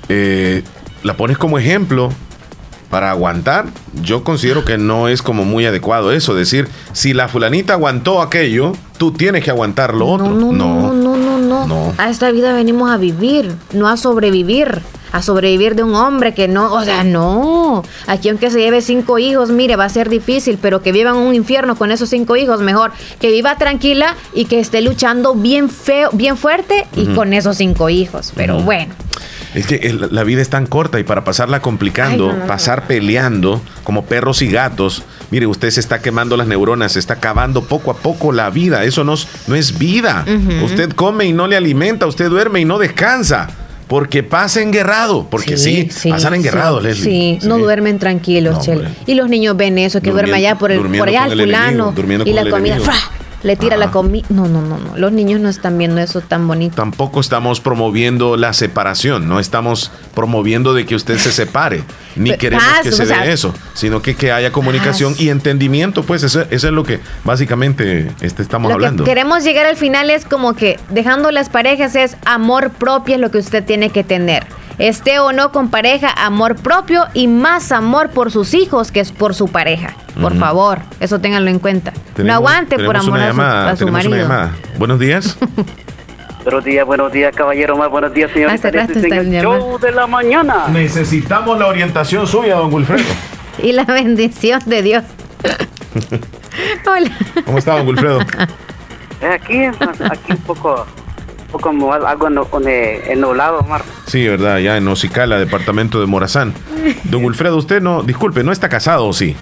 [0.09, 0.62] eh,
[1.03, 2.11] la pones como ejemplo
[2.91, 3.67] para aguantar,
[4.03, 6.35] yo considero que no es como muy adecuado eso.
[6.35, 10.29] Decir, si la fulanita aguantó aquello, tú tienes que aguantar lo otro.
[10.29, 11.67] No, no, no, no, no.
[11.67, 11.95] No.
[11.97, 14.83] A esta vida venimos a vivir, no a sobrevivir.
[15.11, 17.83] A sobrevivir de un hombre que no, o sea, no.
[18.07, 21.17] Aquí aunque se lleve cinco hijos, mire, va a ser difícil, pero que viva en
[21.17, 25.69] un infierno con esos cinco hijos, mejor que viva tranquila y que esté luchando bien
[25.69, 28.33] feo, bien fuerte y con esos cinco hijos.
[28.35, 28.95] Pero bueno,
[29.55, 32.41] Es que el- la vida es tan corta y para pasarla complicando, Ay, no, no,
[32.41, 32.47] no.
[32.47, 37.15] pasar peleando como perros y gatos, mire, usted se está quemando las neuronas, se está
[37.15, 38.85] acabando poco a poco la vida.
[38.85, 40.25] Eso no, es- no es vida.
[40.65, 43.49] Usted come y no le alimenta, usted duerme y no descansa.
[43.89, 47.05] porque pasa enguerrado, porque sí, pasan enguerrados, sí, Leslie.
[47.41, 48.89] Sí, no duermen tranquilos, Chel.
[49.07, 51.93] Y los niños ven eso, que duerme allá por, el, por allá el fulano
[52.25, 52.79] y la comida,
[53.43, 54.26] le tira la comida.
[54.28, 54.97] No, no, no, no.
[54.97, 56.76] Los niños no están viendo eso tan bonito.
[56.76, 61.84] Tampoco estamos promoviendo la separación, no estamos promoviendo de que usted se separe,
[62.16, 66.45] ni queremos que se dé eso, sino que, que haya comunicación y entendimiento, pues eso,
[66.51, 69.05] es lo que básicamente este, estamos lo hablando.
[69.05, 73.20] Que queremos llegar al final es como que dejando las parejas es amor propio es
[73.20, 74.47] lo que usted tiene que tener
[74.79, 79.12] esté o no con pareja, amor propio y más amor por sus hijos que es
[79.12, 79.95] por su pareja.
[80.20, 81.93] Por favor, eso ténganlo en cuenta.
[82.16, 84.29] no aguante por amor a su, marido.
[84.79, 85.39] Buenos días.
[86.45, 87.91] buenos días, buenos días, caballero más.
[87.91, 88.68] Buenos días, señorita.
[88.68, 90.68] Hace el show de la mañana.
[90.68, 93.05] Necesitamos la orientación suya, don Wilfredo.
[93.62, 95.05] y la bendición de Dios.
[96.87, 97.11] Hola.
[97.45, 98.20] ¿Cómo está, don Wilfredo?
[98.20, 100.87] Aquí, aquí un poco
[101.61, 103.83] como algo ennoblado, Omar.
[104.07, 106.55] Sí, verdad, ya en Ocicala, departamento de Morazán.
[107.05, 109.37] Don Wilfredo, usted no, disculpe, ¿no está casado o sí?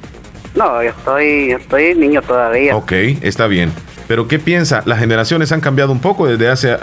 [0.55, 2.77] No, yo estoy, estoy niño todavía.
[2.77, 2.93] Ok,
[3.23, 3.73] está bien.
[4.09, 4.83] Pero ¿qué piensa?
[4.87, 6.77] Las generaciones han cambiado un poco desde hace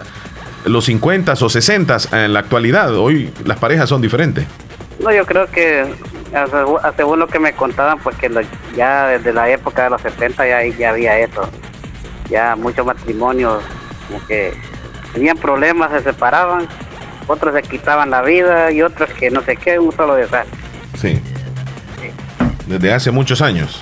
[0.65, 2.95] los 50 o 60 en la actualidad.
[2.95, 4.45] Hoy las parejas son diferentes.
[4.99, 5.85] No, yo creo que
[6.95, 8.31] según lo que me contaban, pues que
[8.75, 11.49] ya desde la época de los 70 ya, ya había eso.
[12.29, 13.61] Ya muchos matrimonios
[14.07, 14.53] como que
[15.17, 16.67] tenían problemas, se separaban,
[17.25, 20.59] otros se quitaban la vida y otros que no sé qué, un solo desastre.
[20.95, 21.19] Sí.
[22.67, 23.81] Desde hace muchos años.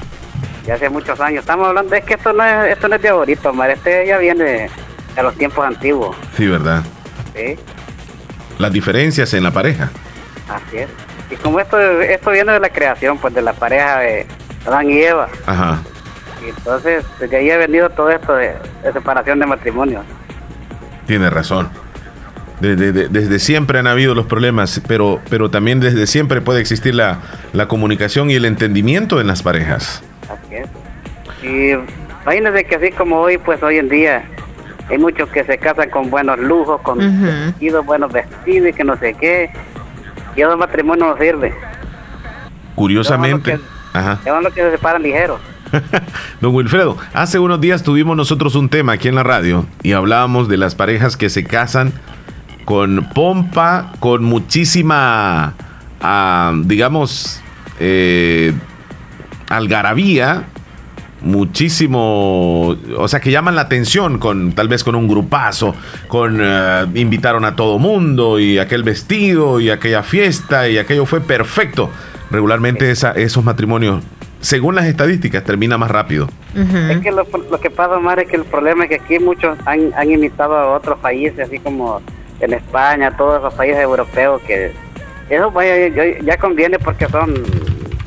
[0.65, 1.41] De hace muchos años.
[1.41, 4.17] Estamos hablando, es que esto no es, esto no es de ahorita, Omar, este ya
[4.17, 4.69] viene
[5.15, 6.15] de los tiempos antiguos.
[6.38, 6.83] Sí, ¿verdad?
[7.36, 7.57] Sí.
[8.57, 9.89] Las diferencias en la pareja.
[10.47, 10.89] Así es.
[11.29, 14.25] Y como esto, esto viene de la creación, pues de la pareja de
[14.65, 15.27] Adán y Eva.
[15.45, 15.79] Ajá.
[16.45, 20.01] Y entonces, desde ahí ha venido todo esto de, de separación de matrimonio.
[21.06, 21.70] Tiene razón.
[22.60, 27.20] Desde, siempre han habido los problemas, pero, pero también desde siempre puede existir la,
[27.53, 30.01] la comunicación y el entendimiento en las parejas.
[30.30, 30.68] Así es.
[31.43, 31.72] Y
[32.24, 34.24] imagínense que así como hoy, pues hoy en día
[34.89, 38.97] hay muchos que se casan con buenos lujos, con vestidos, buenos vestidos y que no
[38.97, 39.49] sé qué.
[40.36, 41.53] Y el matrimonio no sirve.
[42.76, 43.60] Curiosamente.
[43.93, 44.20] Ajá.
[44.41, 45.39] lo que se separan ligeros.
[46.41, 50.47] Don Wilfredo, hace unos días tuvimos nosotros un tema aquí en la radio y hablábamos
[50.47, 51.93] de las parejas que se casan
[52.65, 55.53] con pompa, con muchísima,
[56.01, 57.41] ah, digamos,
[57.80, 58.53] eh,
[59.49, 60.45] algarabía,
[61.21, 65.76] muchísimo, o sea, que llaman la atención con tal vez con un grupazo,
[66.07, 71.21] con eh, invitaron a todo mundo y aquel vestido y aquella fiesta y aquello fue
[71.21, 71.89] perfecto.
[72.32, 74.03] Regularmente esos matrimonios
[74.46, 76.30] según las estadísticas, termina más rápido.
[76.54, 77.26] Es que lo,
[77.60, 80.76] que pasa, Mar, es que el problema es que aquí muchos han, han imitado a
[80.76, 82.00] otros países, así como
[82.39, 84.72] en España, todos los países europeos, que
[85.30, 85.52] eso
[86.24, 87.34] ya conviene porque son,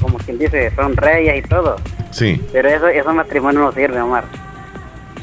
[0.00, 1.74] como quien dice, son reyes y todo.
[2.12, 2.40] Sí.
[2.52, 4.24] Pero eso, esos matrimonios no sirven, Omar.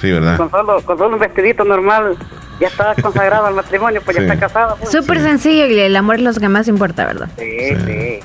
[0.01, 0.35] Sí, ¿verdad?
[0.35, 2.17] Con solo, con solo un vestidito normal
[2.59, 4.75] ya está consagrado al matrimonio, pues ya está casado.
[4.75, 4.91] Pues.
[4.91, 7.29] Súper sencillo y el amor es lo que más importa, ¿verdad?
[7.37, 7.73] sí.
[7.85, 8.19] sí.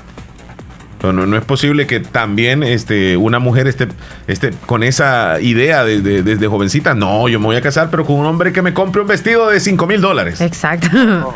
[1.03, 3.87] No, no, es posible que también este, una mujer esté,
[4.27, 6.93] esté con esa idea desde, desde, jovencita.
[6.93, 9.49] No, yo me voy a casar, pero con un hombre que me compre un vestido
[9.49, 10.41] de 5 mil dólares.
[10.41, 10.89] Exacto.
[10.93, 11.33] No,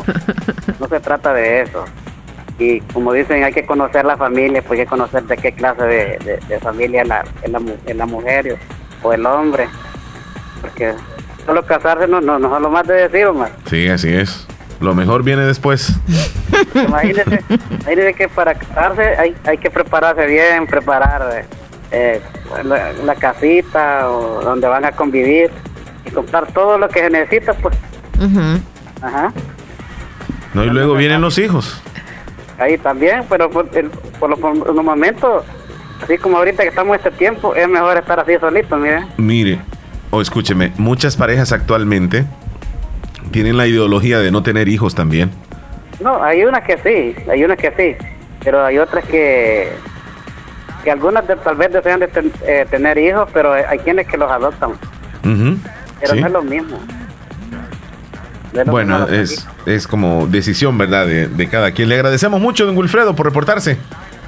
[0.88, 1.84] se trata de eso.
[2.58, 5.82] Y como dicen, hay que conocer la familia, pues hay que conocer de qué clase
[5.82, 7.24] de, familia es la,
[7.94, 8.56] la, mujer
[9.02, 9.68] o el hombre.
[10.60, 10.94] Porque
[11.44, 13.50] solo casarse no, no, no es lo más de decir, Omar.
[13.68, 14.46] Sí, así es.
[14.80, 15.98] Lo mejor viene después.
[16.74, 17.42] Imagínese,
[18.16, 21.46] que para casarse hay, hay que prepararse bien, preparar
[21.90, 22.20] eh,
[22.64, 25.50] la, casita o donde van a convivir
[26.04, 27.76] y comprar todo lo que se necesita, pues.
[29.00, 29.32] Ajá.
[30.52, 31.80] No, y luego vienen los hijos.
[32.58, 35.44] Ahí también, pero por, el, por, los, momentos,
[36.02, 39.06] así como ahorita que estamos en este tiempo, es mejor estar así solito, mire.
[39.16, 39.60] Mire,
[40.10, 42.24] o escúcheme, muchas parejas actualmente
[43.30, 45.30] tienen la ideología de no tener hijos también.
[46.00, 48.06] No, hay unas que sí, hay unas que sí,
[48.44, 49.72] pero hay otras que
[50.86, 52.08] que algunas tal vez desean de
[52.46, 54.70] eh, tener hijos, pero hay quienes que los adoptan.
[55.20, 56.78] pero no es lo mismo.
[58.66, 61.08] bueno, es, es como decisión, ¿verdad?
[61.08, 61.88] De, de cada quien.
[61.88, 63.76] Le agradecemos mucho, don Wilfredo, por reportarse.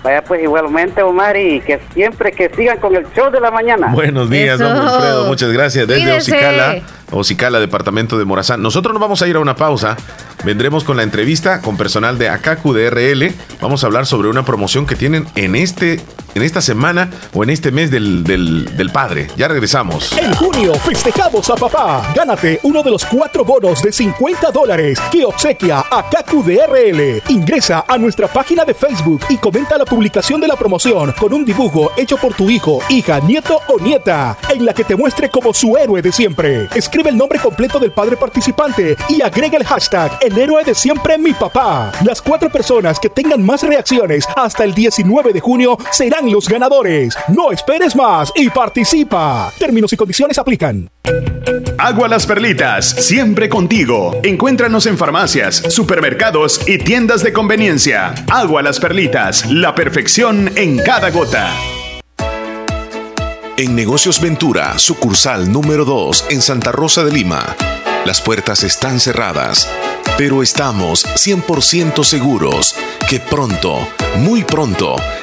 [0.03, 3.89] Vaya pues igualmente, Omar, y que siempre que sigan con el show de la mañana.
[3.93, 5.87] Buenos días, don Wilfredo, muchas gracias.
[5.87, 8.63] Desde Ocicala, Ocicala, departamento de Morazán.
[8.63, 9.97] Nosotros nos vamos a ir a una pausa.
[10.45, 13.33] Vendremos con la entrevista con personal de Akaku DRL.
[13.61, 16.01] Vamos a hablar sobre una promoción que tienen en este
[16.35, 19.29] en esta semana o en este mes del, del, padre.
[19.37, 20.17] Ya regresamos.
[20.17, 22.13] En junio festejamos a papá.
[22.15, 27.23] Gánate uno de los cuatro bonos de 50 dólares que obsequia a KQDRL.
[27.29, 31.45] Ingresa a nuestra página de Facebook y comenta la publicación de la promoción con un
[31.45, 35.53] dibujo hecho por tu hijo, hija, nieto o nieta, en la que te muestre como
[35.53, 36.69] su héroe de siempre.
[36.75, 41.19] Escribe el nombre completo del padre participante y agrega el hashtag El héroe de siempre
[41.19, 41.93] mi papá.
[42.05, 47.17] Las cuatro personas que tengan más reacciones hasta el 19 de junio serán los ganadores.
[47.29, 49.53] No esperes más y participa.
[49.59, 50.91] Términos y condiciones aplican.
[51.79, 54.19] Agua Las Perlitas, siempre contigo.
[54.23, 58.15] Encuéntranos en farmacias, supermercados y tiendas de conveniencia.
[58.31, 61.55] Agua Las Perlitas, la perfección en cada gota.
[63.59, 67.57] En Negocios Ventura, sucursal número 2 en Santa Rosa de Lima.
[68.07, 69.69] Las puertas están cerradas
[70.19, 72.75] pero estamos 100% seguros
[73.09, 74.97] que pronto, muy pronto,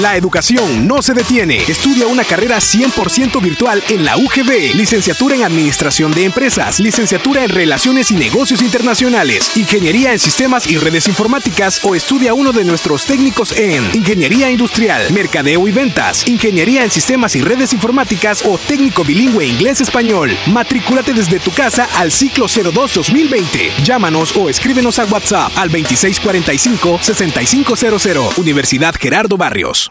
[0.00, 1.62] La educación no se detiene.
[1.68, 4.74] Estudia una carrera 100% virtual en la UGB.
[4.74, 10.78] Licenciatura en Administración de Empresas, licenciatura en Relaciones y Negocios Internacionales, Ingeniería en Sistemas y
[10.78, 16.82] Redes Informáticas o estudia uno de nuestros técnicos en Ingeniería Industrial, Mercadeo y Ventas, Ingeniería
[16.82, 20.36] en Sistemas y Redes Informáticas o técnico bilingüe inglés-español.
[20.46, 23.84] Matrículate desde tu casa al ciclo 02-2020.
[23.84, 28.38] Llámanos o escríbenos a WhatsApp al 2645-6500.
[28.38, 29.83] Universidad Gerardo Barrios.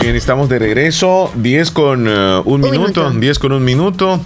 [0.00, 1.30] Bien, estamos de regreso.
[1.36, 4.20] 10 con uh, un, minuto, 10 con un minuto.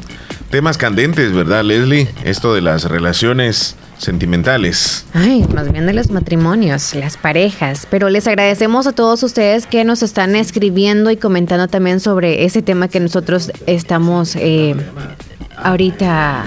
[0.51, 2.09] Temas candentes, ¿verdad, Leslie?
[2.25, 5.05] Esto de las relaciones sentimentales.
[5.13, 7.87] Ay, más bien de los matrimonios, las parejas.
[7.91, 12.63] Pero les agradecemos a todos ustedes que nos están escribiendo y comentando también sobre ese
[12.63, 14.75] tema que nosotros estamos eh,
[15.57, 16.47] ahorita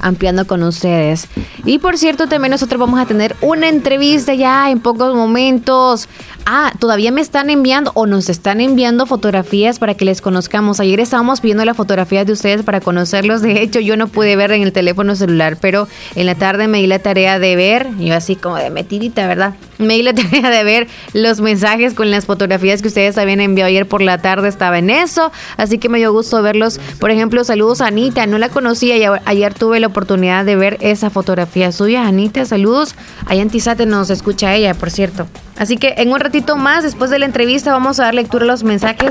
[0.00, 1.28] ampliando con ustedes.
[1.64, 6.08] Y por cierto, también nosotros vamos a tener una entrevista ya en pocos momentos.
[6.46, 10.80] Ah, todavía me están enviando o nos están enviando fotografías para que les conozcamos.
[10.80, 13.42] Ayer estábamos pidiendo las fotografías de ustedes para conocerlos.
[13.42, 16.78] De hecho, yo no pude ver en el teléfono celular, pero en la tarde me
[16.78, 19.54] di la tarea de ver, yo así como de metidita, ¿verdad?
[19.78, 23.68] Me di la tarea de ver los mensajes con las fotografías que ustedes habían enviado
[23.68, 24.48] ayer por la tarde.
[24.48, 26.80] Estaba en eso, así que me dio gusto verlos.
[26.98, 30.78] Por ejemplo, saludos a Anita, no la conocía y ayer tuve la oportunidad de ver
[30.80, 32.06] esa fotografía suya.
[32.06, 32.94] Anita, saludos.
[33.26, 35.26] Allá en Tizate nos escucha ella, por cierto.
[35.58, 38.48] Así que en un ratito más, después de la entrevista, vamos a dar lectura a
[38.48, 39.10] los mensajes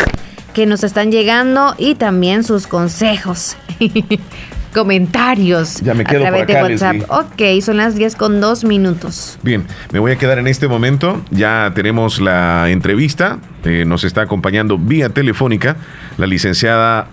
[0.54, 3.56] que nos están llegando y también sus consejos.
[4.74, 7.10] comentarios ya me quedo a través por acá, de WhatsApp.
[7.10, 9.40] Ok, son las 10 con 2 minutos.
[9.44, 11.22] Bien, me voy a quedar en este momento.
[11.32, 13.40] Ya tenemos la entrevista.
[13.64, 15.78] Eh, nos está acompañando vía telefónica
[16.18, 17.08] la licenciada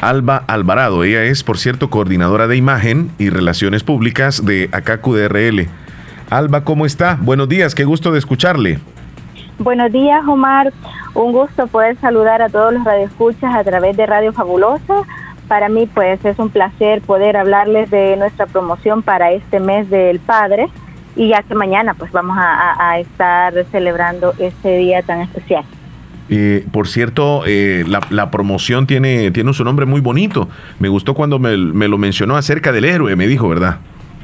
[0.00, 1.04] Alba Alvarado.
[1.04, 5.68] Ella es, por cierto, coordinadora de imagen y relaciones públicas de ACACUDRL.
[6.30, 7.18] Alba, ¿cómo está?
[7.20, 8.78] Buenos días, qué gusto de escucharle.
[9.58, 10.72] Buenos días, Omar.
[11.14, 15.02] Un gusto poder saludar a todos los radioescuchas a través de Radio Fabulosa.
[15.48, 20.20] Para mí, pues, es un placer poder hablarles de nuestra promoción para este mes del
[20.20, 20.68] Padre
[21.16, 25.64] y ya que mañana, pues, vamos a, estar celebrando este día tan especial.
[26.30, 30.48] Eh, por cierto, eh, la, promoción tiene, tiene su nombre muy bonito.
[30.78, 33.78] Me gustó cuando me, me lo mencionó acerca del héroe, me dijo, ¿verdad?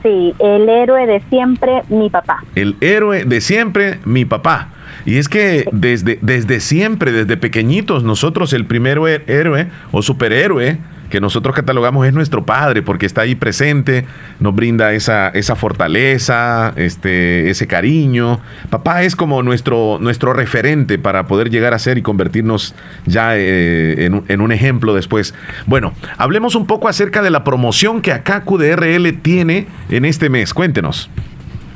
[0.04, 2.44] Sí, el héroe de siempre, mi papá.
[2.54, 4.68] El héroe de siempre, mi papá.
[5.04, 10.78] Y es que desde, desde siempre, desde pequeñitos, nosotros el primer héroe o superhéroe
[11.10, 14.04] que nosotros catalogamos es nuestro Padre, porque está ahí presente,
[14.40, 18.40] nos brinda esa, esa fortaleza, este, ese cariño.
[18.70, 22.74] Papá es como nuestro, nuestro referente para poder llegar a ser y convertirnos
[23.06, 25.34] ya eh, en, un ejemplo después.
[25.66, 30.54] Bueno, hablemos un poco acerca de la promoción que acá QDRL tiene en este mes.
[30.54, 31.10] Cuéntenos.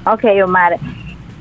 [0.05, 0.79] Ok, Omar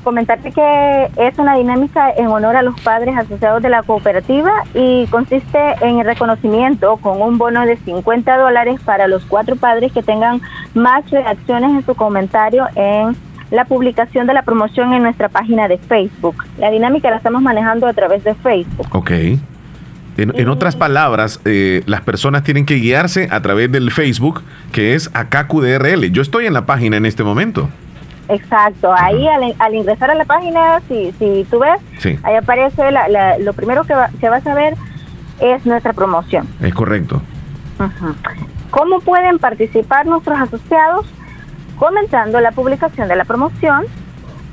[0.02, 5.06] comentarte que es una dinámica en honor a los padres asociados de la cooperativa y
[5.06, 10.02] consiste en el reconocimiento con un bono de 50 dólares para los cuatro padres que
[10.02, 10.40] tengan
[10.74, 13.16] más reacciones en su comentario en
[13.50, 16.44] la publicación de la promoción en nuestra página de Facebook.
[16.58, 18.86] La dinámica la estamos manejando a través de Facebook.
[18.92, 19.10] Ok.
[20.16, 25.10] En, otras palabras, eh, las personas tienen que guiarse a través del Facebook, que es
[25.14, 26.10] AKQDRL.
[26.10, 27.70] Yo estoy en la página en este momento.
[28.30, 31.80] Exacto, ahí al, ingresar a la página, si, si tú ves,
[32.22, 32.82] ahí aparece
[33.40, 34.76] lo primero que, va a saber
[35.40, 36.46] es nuestra promoción.
[36.60, 37.20] Es correcto.
[38.70, 41.06] ¿Cómo pueden participar nuestros asociados?
[41.76, 43.86] Comenzando la publicación de la promoción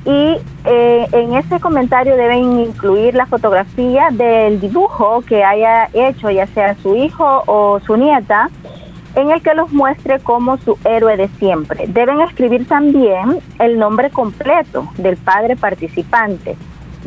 [0.05, 6.47] y eh, en ese comentario deben incluir la fotografía del dibujo que haya hecho, ya
[6.47, 8.49] sea su hijo o su nieta,
[9.15, 11.85] en el que los muestre como su héroe de siempre.
[11.87, 16.55] Deben escribir también el nombre completo del padre participante.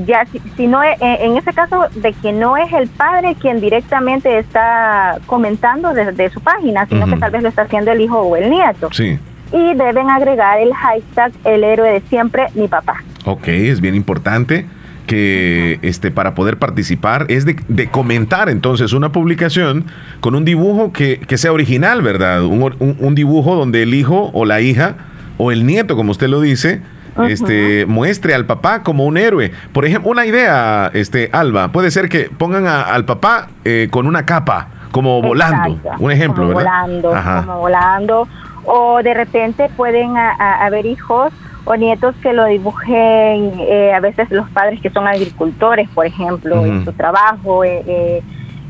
[0.07, 0.24] Ya
[0.57, 5.18] si, no eh, en ese caso de que no es el padre quien directamente está
[5.26, 8.48] comentando desde su página, sino que tal vez lo está haciendo el hijo o el
[8.48, 8.88] nieto.
[8.92, 9.18] Sí.
[9.53, 13.03] Y deben agregar el hashtag el héroe de siempre, mi papá.
[13.26, 14.64] Ok, es bien importante
[15.11, 19.87] que este, para poder participar es de, comentar entonces una publicación
[20.21, 22.45] con un dibujo que, sea original, ¿verdad?
[22.45, 24.95] Un, dibujo donde el hijo o la hija
[25.37, 26.81] o el nieto, como usted lo dice,
[27.29, 29.51] este, muestre al papá como un héroe.
[29.73, 34.25] Por ejemplo, una idea, este, Alba, puede ser que pongan al papá eh, con una
[34.25, 35.77] capa, como volando.
[35.99, 38.29] Un ejemplo, como Volando, como volando.
[38.65, 41.33] O de repente pueden haber hijos
[41.65, 46.65] o nietos que lo dibujen, eh, a veces los padres que son agricultores, por ejemplo,
[46.65, 48.23] en su trabajo, eh, eh,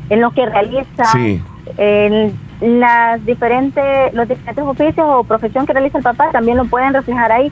[0.09, 1.03] en lo que realiza,
[1.77, 6.93] en las diferentes, los diferentes oficios o profesión que realiza el papá, también lo pueden
[6.93, 7.51] reflejar ahí.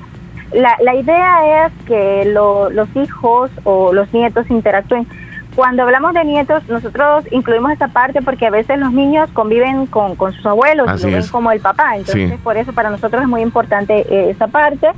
[0.51, 5.07] La, la idea es que los hijos o los nietos interactúen.
[5.55, 10.15] Cuando hablamos de nietos, nosotros incluimos esa parte porque a veces los niños conviven con,
[10.17, 11.97] sus abuelos y lo ven como el papá.
[11.97, 14.89] Entonces, por eso para nosotros es muy importante eh, esa parte.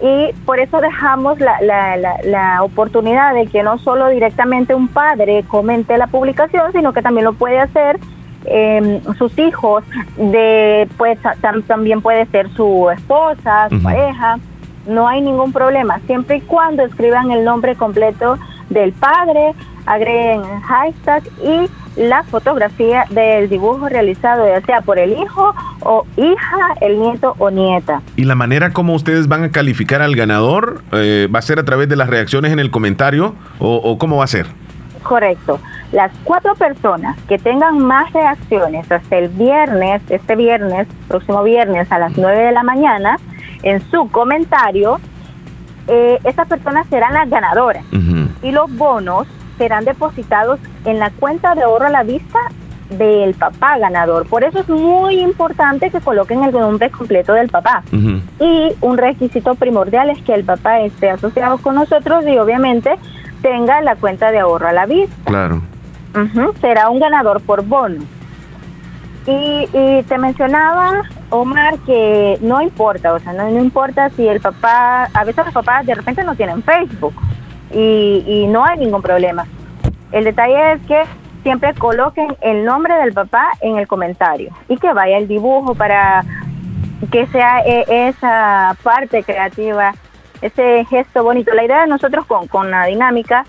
[0.00, 5.42] Y por eso dejamos la, la, la, oportunidad de que no solo directamente un padre
[5.48, 7.98] comente la publicación, sino que también lo puede hacer
[8.44, 9.82] em, sus hijos,
[10.16, 11.18] de pues
[11.66, 14.38] también puede ser su esposa, su pareja.
[14.86, 18.38] No hay ningún problema, siempre y cuando escriban el nombre completo
[18.70, 19.54] del padre,
[19.86, 26.06] agreguen el hashtag y la fotografía del dibujo realizado ya sea por el hijo o
[26.16, 28.02] hija, el nieto o nieta.
[28.16, 31.64] ¿Y la manera como ustedes van a calificar al ganador eh, va a ser a
[31.64, 34.46] través de las reacciones en el comentario o, cómo va a ser?
[35.02, 35.58] Correcto.
[35.90, 41.98] Las cuatro personas que tengan más reacciones hasta el viernes, este viernes, próximo viernes a
[41.98, 43.18] las 9 de la mañana,
[43.62, 45.00] en su comentario,
[45.88, 47.84] eh, esas personas serán las ganadoras.
[48.42, 49.26] Y los bonos
[49.56, 52.38] serán depositados en la cuenta de ahorro a la vista
[52.90, 54.26] del papá ganador.
[54.26, 57.82] Por eso es muy importante que coloquen el nombre completo del papá.
[57.92, 62.96] Y un requisito primordial es que el papá esté asociado con nosotros y obviamente
[63.42, 65.14] tenga la cuenta de ahorro a la vista.
[65.24, 65.62] Claro.
[66.60, 68.04] Será un ganador por bono.
[69.30, 75.24] Y, te mencionaba, Omar, que no importa, o sea, no, importa si el papá, a
[75.24, 77.12] veces los papás de repente no tienen Facebook
[77.70, 79.46] y, y no hay ningún problema.
[80.12, 81.02] El detalle es que
[81.42, 86.24] siempre coloquen el nombre del papá en el comentario y que vaya el dibujo para
[87.12, 89.92] que sea e, esa parte creativa,
[90.40, 91.52] ese gesto bonito.
[91.52, 93.44] La idea de nosotros con, con la dinámica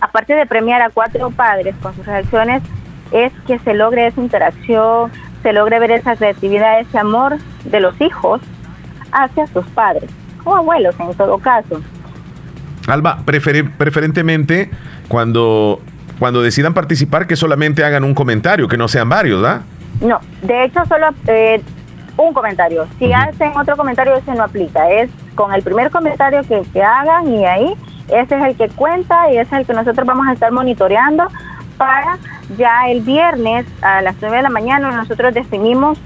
[0.00, 2.62] aparte de premiar a cuatro padres con sus reacciones,
[3.10, 5.10] es que se logre esa interacción,
[5.42, 8.40] se logre ver esa creatividad, ese amor de los hijos
[9.12, 10.10] hacia sus padres
[10.44, 11.80] o abuelos en todo caso.
[12.86, 14.70] Alba, preferentemente
[15.08, 15.80] cuando,
[16.18, 19.62] cuando decidan participar que solamente hagan un comentario, que no sean varios, ¿verdad?
[20.00, 21.60] No, de hecho solo eh,
[22.16, 22.86] un comentario.
[22.98, 24.90] Si hacen otro comentario, ese no aplica.
[24.90, 27.74] Es con el primer comentario que, que hagan y ahí
[28.08, 31.28] ese es el que cuenta y ese es el que nosotros vamos a estar monitoreando
[31.76, 32.18] para
[32.56, 35.98] ya el viernes a las 9 de la mañana nosotros definimos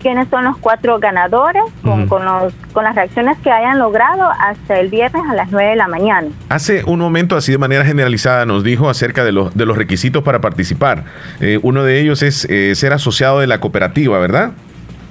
[0.00, 4.80] quiénes son los cuatro ganadores con, con, los, con las reacciones que hayan logrado hasta
[4.80, 6.28] el viernes a las 9 de la mañana.
[6.48, 10.22] Hace un momento, así de manera generalizada, nos dijo acerca de los, de los requisitos
[10.22, 11.04] para participar.
[11.40, 14.52] Eh, uno de ellos es eh, ser asociado de la cooperativa, ¿verdad?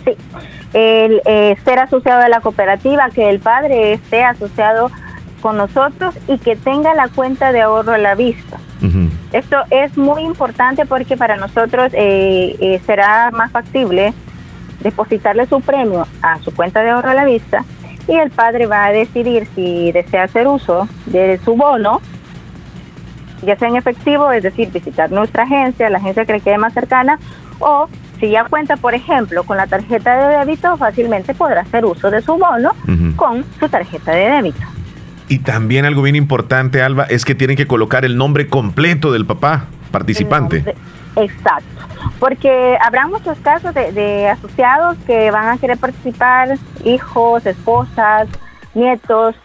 [0.06, 0.16] Sí,
[0.74, 4.92] el eh, ser asociado de la cooperativa, que el padre esté asociado
[5.40, 8.58] con nosotros y que tenga la cuenta de ahorro a la vista.
[9.34, 14.14] Esto es muy importante porque para nosotros eh, eh, será más factible
[14.80, 17.66] depositarle su premio a su cuenta de ahorro a la vista
[18.08, 22.02] y el padre va a decidir si desea hacer uso de su bono,
[23.44, 26.74] ya sea en efectivo, es decir, visitar nuestra agencia, la agencia que le quede más
[26.74, 27.20] cercana,
[27.60, 27.88] o
[28.20, 32.22] si ya cuenta, por ejemplo, con la tarjeta de débito, fácilmente podrá hacer uso de
[32.22, 32.72] su bono
[33.16, 34.79] con su tarjeta de débito.
[35.30, 39.28] Y también algo bien importante, Alba, es que tienen que colocar el nombre completo del
[39.28, 40.76] papá participante.
[41.16, 41.86] Exacto,
[42.20, 48.28] porque habrá muchos casos de, asociados que van a querer participar, hijos, esposas,
[48.74, 49.36] nietos,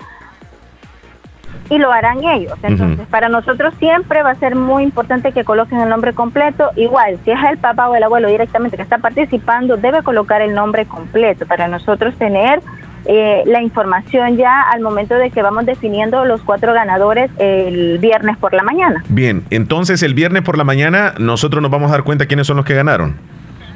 [1.69, 2.59] y lo harán ellos.
[2.63, 6.71] Entonces, para nosotros siempre va a ser muy importante que coloquen el nombre completo.
[6.77, 10.55] Igual, si es el papá o el abuelo directamente que está participando, debe colocar el
[10.55, 12.61] nombre completo para nosotros tener
[13.07, 18.37] eh, la información ya al momento de que vamos definiendo los cuatro ganadores el viernes
[18.39, 19.05] por la mañana.
[19.09, 22.57] Bien, entonces el viernes por la mañana nosotros nos vamos a dar cuenta quiénes son
[22.57, 23.17] los que ganaron.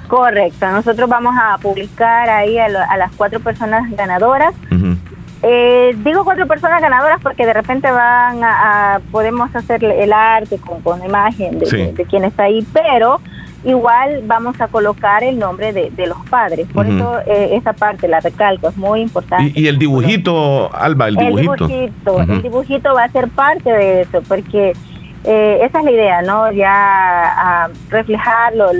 [0.09, 4.55] Correcto, nosotros vamos a publicar ahí a, las cuatro personas ganadoras.
[5.43, 10.81] Eh, digo cuatro personas ganadoras porque de repente van a, podemos hacer el arte con,
[10.81, 13.21] con imagen de, de, quién está ahí, pero
[13.69, 16.67] igual vamos a colocar el nombre de, los padres.
[16.73, 19.53] Por eso eh, esa parte la recalco, es muy importante.
[19.55, 21.65] ¿Y, el dibujito, Alba, el dibujito?
[21.65, 24.73] El dibujito, el dibujito va a ser parte de eso, porque
[25.25, 26.51] eh, esa es la idea, ¿no?
[26.53, 28.71] Ya a reflejarlo,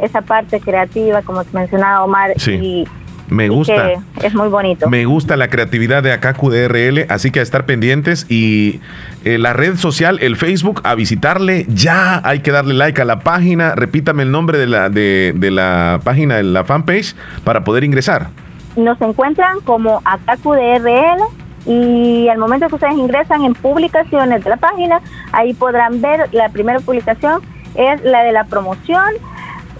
[0.00, 2.86] esa parte creativa, como mencionaba Omar, y
[3.30, 3.92] me gusta.
[4.22, 4.88] Es muy bonito.
[4.88, 8.80] Me gusta la creatividad de Akaku DRL, así que a estar pendientes y
[9.24, 12.20] eh, la red social, el Facebook, a visitarle ya.
[12.24, 13.74] Hay que darle like a la página.
[13.74, 17.14] Repítame el nombre de la, de, la página, de la fanpage,
[17.44, 18.28] para poder ingresar.
[18.76, 21.22] Nos encuentran como Akaku DRL
[21.66, 25.00] y al momento que ustedes ingresan en publicaciones de la página,
[25.32, 27.42] ahí podrán ver la primera publicación
[27.74, 29.04] es la de la promoción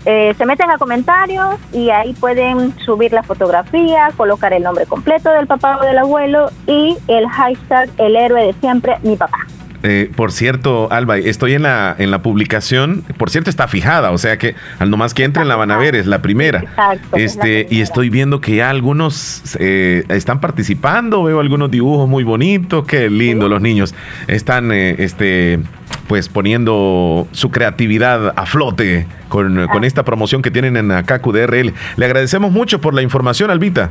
[0.04, 5.30] eh, se meten a comentarios y ahí pueden subir la fotografía, colocar el nombre completo
[5.30, 9.46] del papá o del abuelo y el hashtag el héroe de siempre, mi papá.
[9.82, 14.18] Eh, por cierto, Alba, estoy en la, en la publicación, por cierto está fijada, o
[14.18, 16.60] sea que al nomás que entren la van a ver, es la primera.
[16.60, 22.24] Exacto, este, y estoy viendo que ya algunos eh, están participando, veo algunos dibujos muy
[22.24, 23.94] bonitos, qué lindo los niños.
[24.26, 25.60] Están este
[26.06, 31.72] pues poniendo su creatividad a flote con, con esta promoción que tienen en Akaku DRL.
[31.96, 33.90] Le agradecemos mucho por la información, Albita.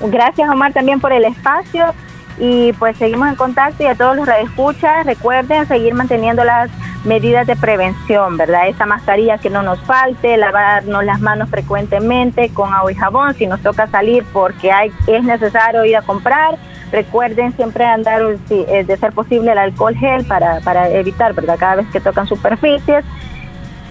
[0.00, 1.94] Gracias, Omar, también por el espacio
[2.38, 6.70] y pues seguimos en contacto y a todos los radioescuchas recuerden seguir manteniendo las
[7.04, 8.68] medidas de prevención, ¿verdad?
[8.68, 13.46] Esa mascarilla que no nos falte, lavarnos las manos frecuentemente con agua y jabón si
[13.46, 16.58] nos toca salir porque hay, es necesario ir a comprar
[16.94, 21.56] Recuerden siempre andar, eh, de ser posible, el alcohol gel para, para evitar, ¿verdad?
[21.58, 23.04] Cada vez que tocan superficies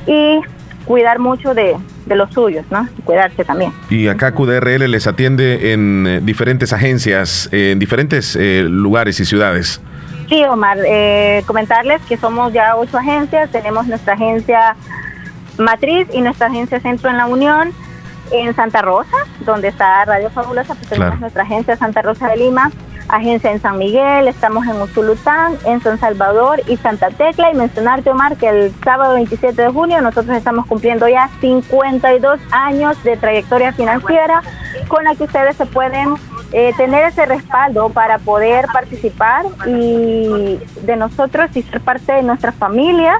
[0.07, 0.39] y
[0.85, 1.75] cuidar mucho de,
[2.05, 2.87] de los suyos, ¿no?
[3.05, 3.71] cuidarse también.
[3.89, 9.81] Y acá QDRL les atiende en eh, diferentes agencias, en diferentes eh, lugares y ciudades.
[10.29, 14.75] Sí, Omar, eh, comentarles que somos ya ocho agencias, tenemos nuestra agencia
[15.57, 17.71] matriz y nuestra agencia centro en la Unión
[18.31, 22.71] en Santa Rosa, donde está Radio Fabulosa, pues tenemos nuestra agencia Santa Rosa de Lima,
[23.07, 27.51] agencia en San Miguel, estamos en Usulután, en San Salvador y Santa Tecla.
[27.51, 33.01] Y mencionarte, Omar, que el sábado 27 de junio nosotros estamos cumpliendo ya 52 años
[33.03, 34.41] de trayectoria financiera
[34.87, 36.15] con la que ustedes se pueden
[36.51, 42.51] eh, tener ese respaldo para poder participar y de nosotros y ser parte de nuestra
[42.51, 43.19] familia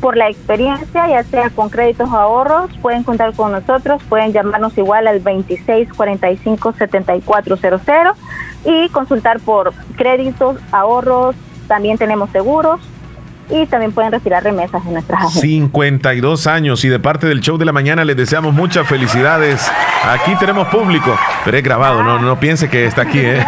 [0.00, 4.76] por la experiencia, ya sea con créditos o ahorros, pueden contar con nosotros, pueden llamarnos
[4.78, 8.16] igual al 2645 7400
[8.64, 11.36] y consultar por créditos, ahorros,
[11.66, 12.80] también tenemos seguros
[13.50, 15.42] y también pueden retirar remesas en nuestras agencias.
[15.42, 19.70] 52 años y de parte del show de la mañana les deseamos muchas felicidades.
[20.04, 23.18] Aquí tenemos público, pero es grabado, no, no piense que está aquí.
[23.20, 23.44] ¿eh?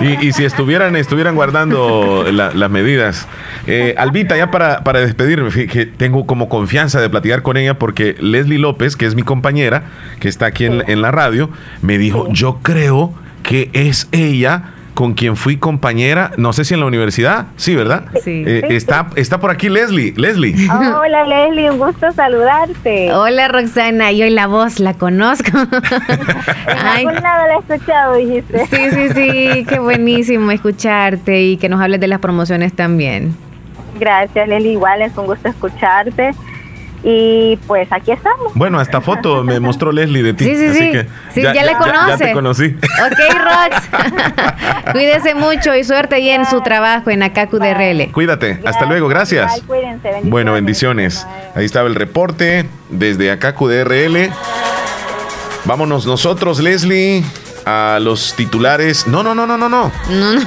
[0.20, 3.26] y, si estuvieran, estuvieran guardando las medidas.
[3.66, 8.16] Eh, Albita, ya para, para despedirme, que tengo como confianza de platicar con ella porque
[8.20, 9.84] Leslie López, que es mi compañera,
[10.20, 13.14] que está aquí en, en la radio, me dijo, yo creo
[13.48, 18.04] que es ella con quien fui compañera, no sé si en la universidad, sí, ¿verdad?
[18.22, 18.44] Sí.
[18.46, 20.12] Eh, está, está por aquí Leslie.
[20.16, 20.54] Leslie.
[20.70, 23.10] Hola Leslie, un gusto saludarte.
[23.14, 25.50] Hola Roxana, yo la voz la conozco.
[25.56, 28.66] en algún lado la he escuchado, dijiste.
[28.66, 33.34] Sí, sí, sí, qué buenísimo escucharte y que nos hables de las promociones también.
[33.98, 36.32] Gracias Leslie, igual es un gusto escucharte.
[37.02, 38.52] Y pues aquí estamos.
[38.54, 40.44] Bueno, esta foto me mostró Leslie de ti.
[40.44, 40.92] Sí, sí, sí.
[41.34, 42.08] sí ya, le conoce.
[42.08, 42.66] Ya, te conocí.
[42.66, 44.92] Ok, Rox.
[44.92, 48.10] Cuídese mucho y suerte ahí en su trabajo en Akaku DRL.
[48.12, 48.60] Cuídate.
[48.64, 49.08] Hasta luego.
[49.08, 49.62] Gracias.
[50.24, 51.26] Bueno, bendiciones.
[51.54, 54.30] Ahí estaba el reporte desde Akaku DRL.
[55.64, 57.22] Vámonos nosotros, Leslie
[57.68, 59.06] a los titulares.
[59.06, 59.92] No, no, no, no, no, no.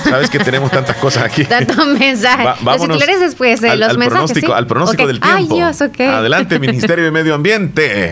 [0.03, 1.45] Sabes que tenemos tantas cosas aquí.
[1.45, 2.61] Tantos mensajes.
[2.63, 4.31] los titulares después, eh, los mensajes.
[4.31, 5.37] Pronóstico, Al pronóstico del tiempo.
[5.37, 6.07] Ay, Dios, okay.
[6.07, 8.11] Adelante, Ministerio de Medio Ambiente.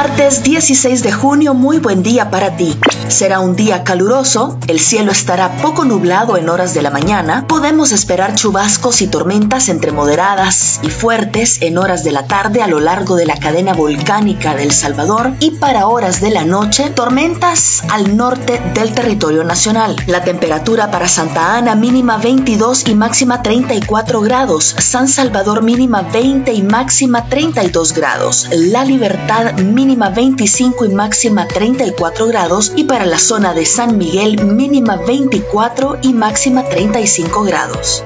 [0.00, 2.78] Martes 16 de junio, muy buen día para ti.
[3.08, 7.90] Será un día caluroso, el cielo estará poco nublado en horas de la mañana, podemos
[7.90, 12.78] esperar chubascos y tormentas entre moderadas y fuertes en horas de la tarde a lo
[12.78, 18.16] largo de la cadena volcánica del Salvador y para horas de la noche, tormentas al
[18.16, 19.96] norte del territorio nacional.
[20.06, 26.52] La temperatura para Santa Ana mínima 22 y máxima 34 grados, San Salvador mínima 20
[26.52, 33.18] y máxima 32 grados, La Libertad mínima 25 y máxima 34 grados y para la
[33.18, 38.04] zona de San Miguel mínima 24 y máxima 35 grados.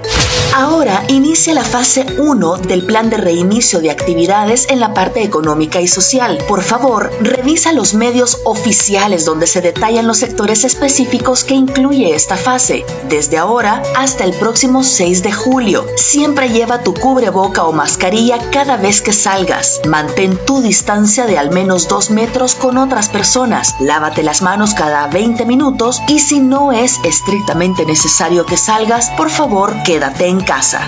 [0.54, 5.80] Ahora inicia la fase 1 del plan de reinicio de actividades en la parte económica
[5.80, 6.38] y social.
[6.46, 12.36] Por favor, revisa los medios oficiales donde se detallan los sectores específicos que incluye esta
[12.36, 12.84] fase.
[13.08, 15.86] Desde ahora hasta el próximo 6 de julio.
[15.96, 19.80] Siempre lleva tu cubreboca o mascarilla cada vez que salgas.
[19.88, 23.76] Mantén tu distancia de al menos menos dos metros con otras personas.
[23.78, 29.30] Lávate las manos cada 20 minutos y si no es estrictamente necesario que salgas, por
[29.30, 30.80] favor quédate en casa.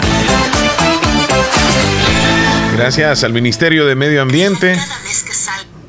[2.77, 4.77] Gracias al Ministerio de Medio Ambiente.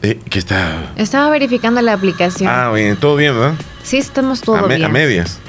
[0.03, 0.93] Eh, ¿Qué está?
[0.97, 2.47] Estaba verificando la aplicación.
[2.47, 3.55] Ah, bien, todo bien, ¿verdad?
[3.81, 4.83] Sí, estamos todo bien.
[4.83, 5.39] A medias.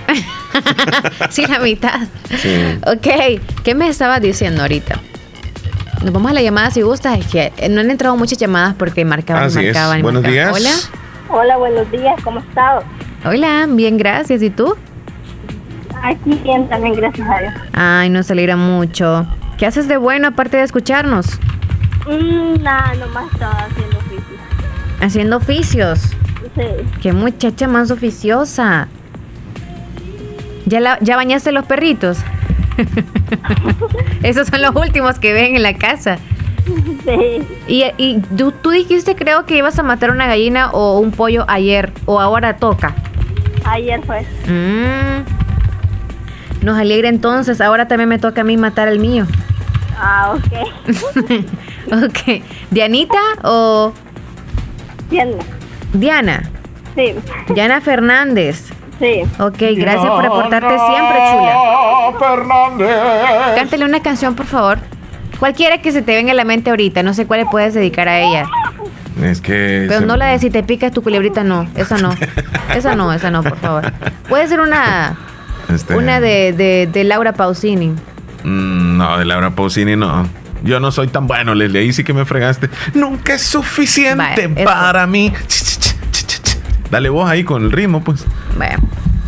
[1.31, 2.01] sí, la mitad.
[2.41, 2.57] Sí.
[2.87, 4.99] Ok, ¿qué me estaba diciendo ahorita?
[6.07, 7.17] Nos vamos a la llamada si gusta.
[7.17, 10.03] Es que no han entrado muchas llamadas porque marcaban, y marcaban.
[10.03, 10.55] buenos días.
[10.55, 10.71] Hola.
[11.29, 12.15] Hola, buenos días.
[12.23, 12.85] ¿Cómo estás?
[13.25, 14.41] Hola, bien, gracias.
[14.41, 14.77] ¿Y tú?
[16.01, 17.55] Aquí bien, también, gracias a Dios.
[17.73, 19.27] Ay, nos alegra mucho.
[19.59, 21.27] ¿Qué haces de bueno aparte de escucharnos?
[22.07, 24.41] Mm, nada, nomás estaba haciendo oficios.
[25.01, 26.01] ¿Haciendo oficios?
[26.55, 27.01] Sí.
[27.03, 28.87] Qué muchacha más oficiosa.
[30.67, 32.19] ¿Ya, la, ¿Ya bañaste los perritos?
[34.23, 36.19] Esos son los últimos que ven en la casa.
[37.05, 37.47] Sí.
[37.69, 38.21] Y,
[38.63, 42.57] tú, dijiste, creo que ibas a matar una gallina o un pollo ayer, o ahora
[42.57, 42.95] toca.
[43.65, 44.23] Ayer fue.
[44.47, 45.25] Mm.
[46.65, 49.27] Nos alegra entonces, ahora también me toca a mí matar al mío.
[49.99, 50.53] Ah, ok.
[52.05, 52.43] ok.
[52.71, 53.93] ¿Dianita o...?
[55.11, 55.37] Diana.
[55.93, 56.51] Diana.
[56.97, 57.15] Sí.
[57.55, 58.73] Diana Fernández.
[58.99, 59.23] Sí.
[59.41, 61.57] Ok, gracias por reportarte siempre, chula.
[62.19, 62.97] Fernández.
[63.57, 64.79] Cántale una canción, por favor.
[65.39, 68.09] Cualquiera que se te venga a la mente ahorita, no sé cuál le puedes dedicar
[68.09, 68.47] a ella.
[69.23, 69.85] Es que.
[69.89, 71.69] Pero se- no la de si te pica tu culebrita, no.
[71.75, 72.15] Esa no.
[72.75, 73.93] Esa no, esa no, por favor.
[74.29, 75.17] Puede ser una,
[75.75, 77.89] este, una de, de, de Laura Pausini.
[78.45, 80.27] mm, no, de Laura Pausini no.
[80.63, 81.81] Yo no soy tan bueno, Leslie.
[81.83, 82.71] Ahí sí que me fregaste.
[82.95, 85.33] Nunca es suficiente para mí.
[86.91, 88.25] Dale vos ahí con el ritmo, pues.
[88.57, 88.79] Vaya,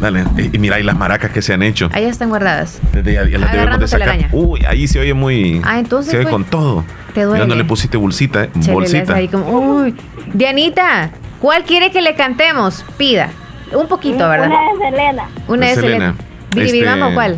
[0.01, 0.24] Dale.
[0.36, 1.89] Y, y mira, y las maracas que se han hecho.
[1.93, 2.80] ahí están guardadas.
[2.93, 4.28] Desde ya, las debemos de sacar.
[4.32, 5.60] Uy, ahí se oye muy.
[5.64, 6.85] Ah, entonces, Se oye pues, con todo.
[7.14, 7.44] te duele.
[7.44, 9.14] Mira, no le pusiste bolsita, eh, bolsita.
[9.14, 9.94] ahí como, uy.
[10.35, 11.10] Dianita,
[11.40, 12.85] ¿cuál quiere que le cantemos?
[12.97, 13.30] Pida.
[13.72, 14.47] Un poquito, ¿verdad?
[14.48, 15.28] Una de Selena.
[15.48, 15.97] Una de De Selena.
[15.98, 16.14] Selena.
[16.55, 17.36] Biribiribamba, Este- ¿cuál?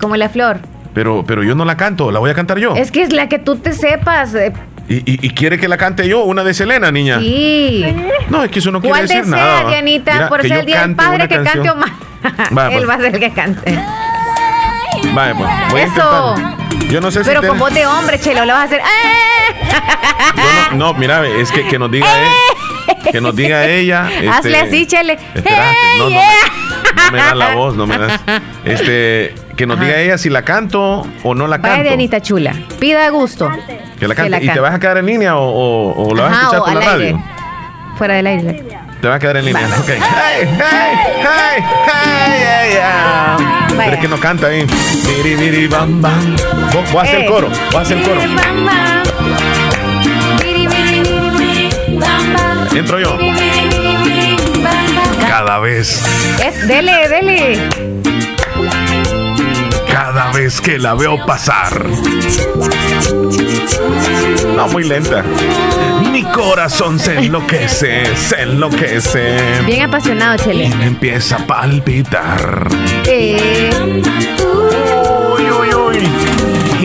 [0.00, 0.58] Como la flor.
[0.94, 2.74] Pero, pero yo no la canto, la voy a cantar yo.
[2.76, 4.34] Es que es la que tú te sepas.
[4.34, 4.52] eh,
[4.88, 7.18] Y, y- y quiere que la cante yo, una de Selena, niña.
[7.18, 7.84] Sí.
[8.28, 9.68] No, es que eso no quiere ¿Cuál decir desea, nada.
[9.70, 10.12] Dianita?
[10.12, 11.70] Mira, por ser el Día del Padre, que cante.
[11.70, 11.90] Omar.
[12.56, 12.88] Va, Él pues.
[12.88, 13.78] va a ser el que cante.
[15.14, 16.34] Vale, pues, voy Eso.
[16.90, 18.80] Yo no sé si Pero con voz de hombre, chelo, lo vas a hacer.
[18.80, 19.64] ¡eh!
[20.36, 23.10] yo no, no, mira, es que, que nos diga ella.
[23.10, 24.08] Que nos diga ella.
[24.12, 25.18] este, Hazle así, chele.
[25.34, 26.22] Espérate, no, no, ¡Eh,
[26.94, 28.20] me, no me da la voz, no me das.
[28.64, 31.88] Este, que nos diga ella si la canto o no la Vaya, canto.
[31.88, 32.52] Dianita chula.
[32.80, 33.48] Pida gusto.
[33.98, 34.30] Que la cante.
[34.30, 36.42] la ¿Y te vas a quedar en línea o, o- o la vas a Ajá,
[36.56, 37.06] escuchar o por la radio?
[37.06, 37.18] aire.
[37.96, 38.64] Fuera del aire.
[39.00, 39.66] Te vas a quedar en línea.
[39.78, 39.88] Ok.
[39.88, 40.48] Hey, hey,
[41.20, 43.36] hey, hey, yeah.
[43.76, 44.66] Pero es que no canta ahí.
[45.06, 46.36] Miri, miri, bam, bam.
[46.72, 47.20] Vos haces Eh.
[47.22, 47.48] el coro.
[47.70, 48.20] Vos haces el coro.
[52.74, 53.16] Entro yo.
[55.28, 56.02] Cada vez,
[56.44, 57.68] Es, dele, dele.
[59.94, 61.86] Cada vez que la veo pasar.
[64.56, 65.22] No, muy lenta.
[66.10, 69.36] Mi corazón se enloquece, se enloquece.
[69.64, 70.68] Bien apasionado, Chele.
[70.74, 72.66] Me empieza a palpitar.
[73.06, 73.70] Eh.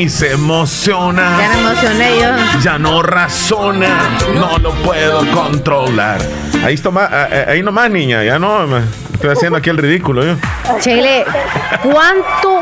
[0.10, 1.38] Y se emociona.
[1.40, 2.60] ya me emocioné yo.
[2.64, 6.20] Ya no razona, no lo puedo controlar.
[6.66, 7.08] Ahí, toma,
[7.48, 8.82] ahí nomás, niña, ya no, me-
[9.14, 10.36] estoy haciendo aquí el ridículo yo.
[10.80, 11.26] Chele,
[11.84, 12.60] ¿cuánto,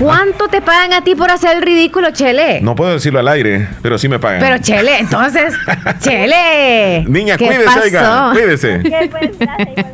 [0.00, 2.60] cuánto te pagan a ti por hacer el ridículo, Chele?
[2.62, 4.40] No puedo decirlo al aire, pero sí me pagan.
[4.40, 5.54] Pero Chele, entonces,
[6.00, 7.04] Chele.
[7.06, 7.80] Niña, ¿qué cuídese, pasó?
[7.82, 8.80] oiga, cuídese.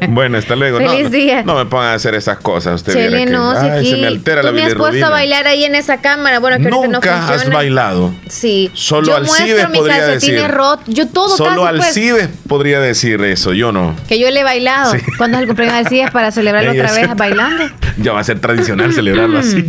[0.09, 0.79] Bueno, hasta luego.
[0.79, 1.43] Feliz no, día.
[1.43, 2.77] No me pongan a hacer esas cosas.
[2.77, 5.07] Usted Chele, que- no, si ay, aquí se me altera tú la me has puesto
[5.07, 6.39] a bailar ahí en esa cámara.
[6.39, 8.15] Bueno, que ahorita no Nunca has bailado.
[8.29, 8.71] Sí.
[8.75, 10.51] Solo yo Alcides muestro mi podría calcetín decir.
[10.87, 13.95] Yo todo Solo casi, pues, podría decir eso, yo no.
[14.09, 14.93] que yo le he bailado.
[14.93, 14.99] Sí.
[15.19, 17.65] Cuando es el cumpleaños de Alcides para celebrarlo otra vez bailando.
[17.99, 19.63] Ya va a ser tradicional celebrarlo así.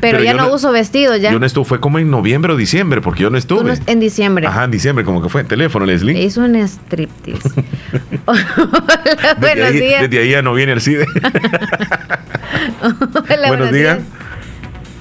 [0.00, 1.30] Pero, ya no, uso vestido, ya.
[1.32, 3.64] Yo no estuve, fue como en noviembre o diciembre, porque yo no estuve.
[3.64, 4.46] no- en diciembre.
[4.46, 5.44] Ajá, en diciembre, como que fue.
[5.44, 6.22] Teléfono, Leslie.
[6.22, 7.48] Hizo un striptease.
[8.26, 8.44] Hola,
[9.04, 10.02] Desde buenos ahí, días.
[10.02, 11.06] desde ahí ya no viene el CIDE.
[13.30, 13.98] Hola, buenos días.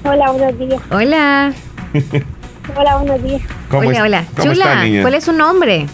[0.03, 0.81] Hola, buenos días.
[0.90, 1.53] Hola.
[2.76, 3.41] Hola, buenos días.
[3.69, 4.23] ¿Cómo hola, hola.
[4.35, 5.02] cómo Chula, está, niña?
[5.02, 5.85] ¿cuál es su nombre?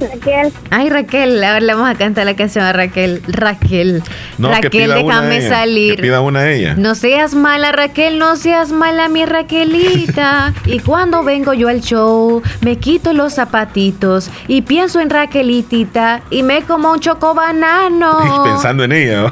[0.00, 0.52] Raquel.
[0.70, 1.42] Ay, Raquel.
[1.44, 3.22] A ver, le vamos a cantar la canción a Raquel.
[3.26, 4.02] Raquel.
[4.38, 5.96] No, que Raquel, déjame ella, salir.
[5.96, 6.74] Que pida una a ella.
[6.76, 10.54] No seas mala, Raquel, no seas mala, mi Raquelita.
[10.64, 16.42] y cuando vengo yo al show, me quito los zapatitos y pienso en Raquelitita y
[16.42, 18.44] me como un choco banano.
[18.44, 19.22] Pensando en ella.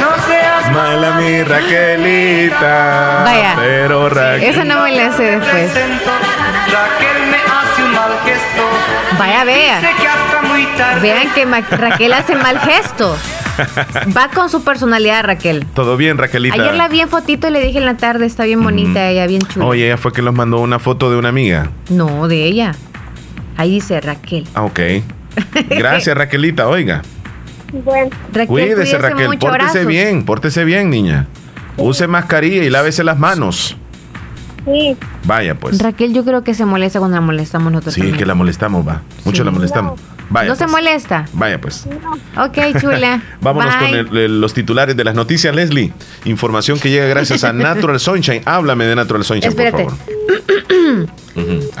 [0.00, 0.72] ¿no?
[0.72, 3.22] Mala mi Raquelita.
[3.24, 3.54] Vaya.
[3.56, 4.50] Pero Raquel.
[4.50, 5.70] Esa no me la sé después.
[9.18, 9.80] Vaya, vea.
[11.00, 13.16] Vean que Ma- Raquel hace mal gesto.
[14.16, 15.66] Va con su personalidad, Raquel.
[15.74, 16.54] Todo bien, Raquelita.
[16.54, 19.26] Ayer la vi en fotito y le dije en la tarde, está bien bonita ella,
[19.26, 19.66] bien chula.
[19.66, 21.70] Oye, ella fue que nos mandó una foto de una amiga.
[21.90, 22.74] No, de ella.
[23.56, 24.46] Ahí dice Raquel.
[24.54, 24.80] Ah, ok.
[25.68, 26.68] Gracias, Raquelita.
[26.68, 27.02] Oiga.
[27.72, 28.10] Bueno.
[28.32, 29.28] Raquel, Cuídese, cuídese Raquel.
[29.28, 31.26] mucho, Pórtese bien, pórtese bien, niña.
[31.76, 33.76] Use mascarilla y lávese las manos.
[34.64, 34.96] Sí.
[35.24, 35.78] Vaya, pues.
[35.80, 37.94] Raquel, yo creo que se molesta cuando la molestamos nosotros.
[37.94, 38.18] Sí, también.
[38.18, 39.02] que la molestamos, va.
[39.24, 40.00] Mucho la molestamos.
[40.30, 40.70] Vaya, ¿No se pues.
[40.72, 41.26] molesta?
[41.32, 41.86] Vaya, pues.
[42.38, 43.20] Ok, chula.
[43.40, 43.88] Vámonos Bye.
[44.06, 45.92] con el- el- los titulares de las noticias, Leslie.
[46.24, 48.40] Información que llega gracias a Natural Sunshine.
[48.44, 49.84] Háblame de Natural Sunshine, Espérate.
[49.84, 51.08] por favor.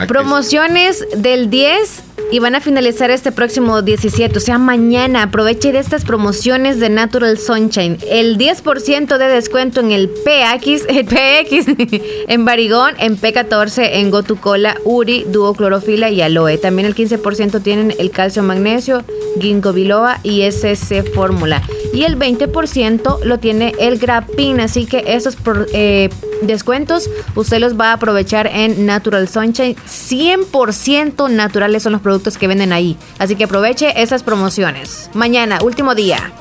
[0.06, 2.02] Promociones del 10
[2.32, 5.24] y van a finalizar este próximo 17, o sea, mañana.
[5.24, 7.98] Aproveche de estas promociones de Natural Sunshine.
[8.10, 11.66] El 10% de descuento en el PX, el PX
[12.28, 16.56] en Barigón, en P14, en Gotucola, Uri, Duo Clorofila y Aloe.
[16.56, 19.04] También el 15% tienen el calcio magnesio,
[19.38, 21.62] ginkgo biloba y SC Fórmula.
[21.92, 25.36] Y el 20% lo tiene el Grapin, así que esos
[25.74, 26.08] eh,
[26.42, 29.76] descuentos usted los va a aprovechar en Natural Sunshine.
[29.76, 32.96] 100% naturales son los productos que venden ahí.
[33.18, 35.10] Así que aproveche esas promociones.
[35.12, 36.32] Mañana, último día.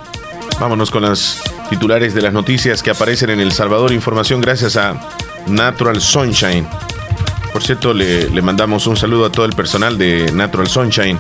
[0.60, 3.92] Vámonos con las titulares de las noticias que aparecen en El Salvador.
[3.92, 5.00] Información gracias a
[5.48, 6.68] Natural Sunshine.
[7.52, 11.18] Por cierto, le, le mandamos un saludo a todo el personal de Natural Sunshine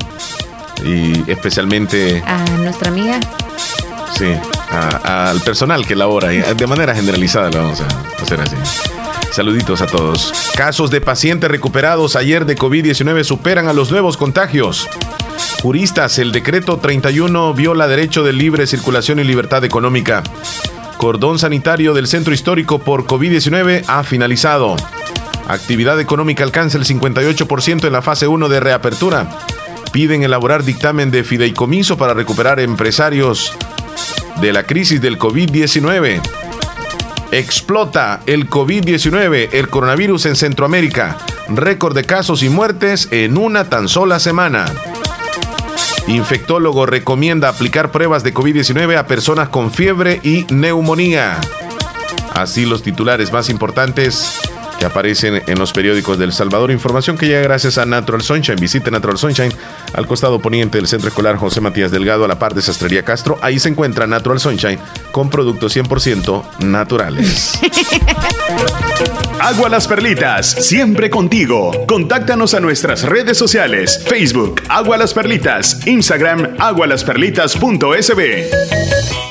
[0.85, 3.19] y especialmente A nuestra amiga.
[4.17, 4.33] Sí,
[4.69, 6.29] al personal que labora.
[6.29, 8.55] De manera generalizada lo vamos a hacer así.
[9.31, 10.33] Saluditos a todos.
[10.55, 14.89] Casos de pacientes recuperados ayer de COVID-19 superan a los nuevos contagios.
[15.61, 20.23] Juristas, el decreto 31 viola derecho de libre circulación y libertad económica.
[20.97, 24.75] Cordón sanitario del centro histórico por COVID-19 ha finalizado.
[25.47, 29.29] Actividad económica alcanza el 58% en la fase 1 de reapertura.
[29.91, 33.53] Piden elaborar dictamen de fideicomiso para recuperar empresarios
[34.41, 36.19] de la crisis del COVID-19.
[37.31, 41.17] Explota el COVID-19, el coronavirus en Centroamérica.
[41.47, 44.65] Récord de casos y muertes en una tan sola semana.
[46.07, 51.39] Infectólogo recomienda aplicar pruebas de COVID-19 a personas con fiebre y neumonía.
[52.33, 54.39] Así los titulares más importantes
[54.81, 56.71] que aparecen en los periódicos del Salvador.
[56.71, 58.55] Información que llega gracias a Natural Sunshine.
[58.55, 59.53] Visite Natural Sunshine
[59.93, 63.37] al costado poniente del Centro Escolar José Matías Delgado a la par de Sastrería Castro.
[63.43, 64.79] Ahí se encuentra Natural Sunshine
[65.11, 67.59] con productos 100% naturales.
[69.39, 71.85] Agua Las Perlitas, siempre contigo.
[71.85, 79.30] Contáctanos a nuestras redes sociales: Facebook, Agua Las Perlitas, Instagram, agualasperlitas.sb.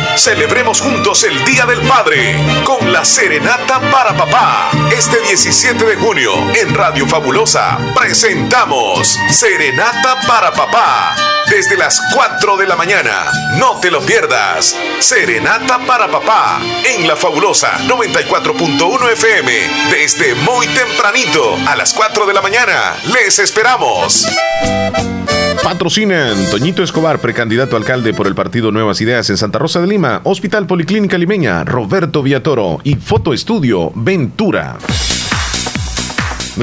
[0.21, 4.69] Celebremos juntos el Día del Padre con la Serenata para Papá.
[4.95, 11.15] Este 17 de junio en Radio Fabulosa presentamos Serenata para Papá.
[11.49, 13.31] Desde las 4 de la mañana.
[13.57, 14.75] No te lo pierdas.
[14.99, 19.51] Serenata para Papá en La Fabulosa 94.1 FM.
[19.89, 22.95] Desde muy tempranito a las 4 de la mañana.
[23.11, 24.27] Les esperamos.
[25.63, 30.21] Patrocinan Toñito Escobar, precandidato alcalde por el partido Nuevas Ideas en Santa Rosa de Lima,
[30.23, 34.77] Hospital Policlínica Limeña, Roberto Villatoro y Fotoestudio Ventura.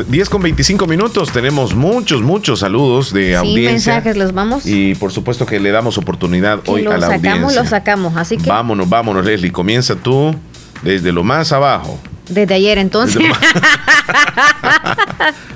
[0.09, 3.95] 10 con 25 minutos, tenemos muchos, muchos saludos de Sí, audiencia.
[3.95, 4.67] mensajes, los vamos.
[4.67, 7.63] Y por supuesto que le damos oportunidad Que hoy lo a la sacamos, audiencia.
[7.63, 8.17] lo sacamos.
[8.17, 9.51] Así que Vámonos, vámonos, Leslie.
[9.53, 10.35] Comienza tú
[10.83, 11.99] desde lo más abajo.
[12.29, 13.23] desde ayer entonces.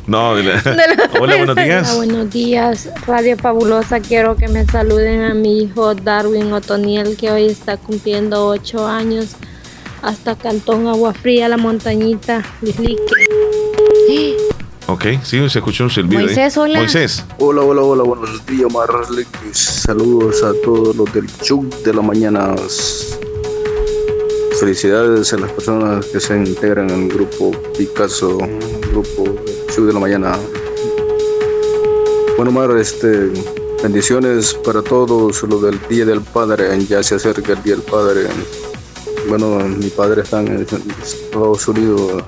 [0.06, 0.62] No, de la-
[1.20, 1.88] Hola, buenos días.
[1.88, 2.88] Hola, buenos días.
[3.06, 8.46] Radio Fabulosa, quiero que me saluden a mi hijo Darwin Otoniel, que hoy está cumpliendo
[8.46, 9.36] ocho años.
[10.02, 13.00] Hasta Cantón Agua Fría, La Montañita, Lislique.
[14.88, 16.22] Ok, sí, se escuchó un silbido.
[16.22, 16.78] Moisés, hola.
[16.80, 17.24] Moisés.
[17.38, 19.26] Hola, hola, hola, buenos días, Marles.
[19.52, 22.54] Saludos a todos los del Chuc de la mañana.
[24.62, 28.38] Felicidades a las personas que se integran el grupo Picasso,
[28.92, 29.24] grupo
[29.74, 30.38] Chuc de la mañana.
[32.36, 33.32] Bueno, Mar, este,
[33.82, 38.28] bendiciones para todos, lo del Día del Padre, ya se acerca el Día del Padre.
[39.28, 40.64] Bueno, mi padre está en
[41.02, 42.22] Estados Unidos,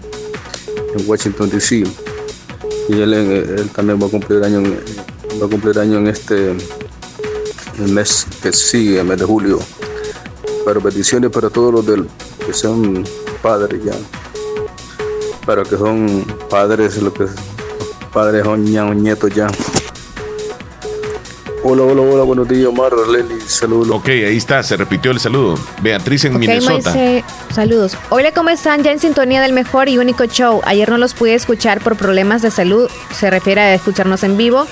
[0.92, 1.84] en Washington, D.C.
[2.88, 4.60] y él, él también va a cumplir año
[5.40, 6.52] va a cumplir año en este
[7.78, 9.60] mes que sigue, el mes de julio.
[10.64, 12.08] Pero bendiciones para todos los del
[12.46, 13.04] que son
[13.42, 13.92] padres ya.
[15.46, 17.26] Pero que son padres, lo que
[18.12, 19.48] padres son ya, nietos ya.
[21.66, 23.88] Hola, hola, hola, buenos días, Omar, Leli, saludos.
[23.88, 25.58] Ok, ahí está, se repitió el saludo.
[25.80, 26.94] Beatriz en Minnesota.
[27.54, 27.96] Saludos.
[28.10, 28.82] Hola, ¿cómo están?
[28.82, 30.60] Ya en sintonía del mejor y único show.
[30.66, 32.90] Ayer no los pude escuchar por problemas de salud.
[33.14, 34.66] Se refiere a escucharnos en vivo,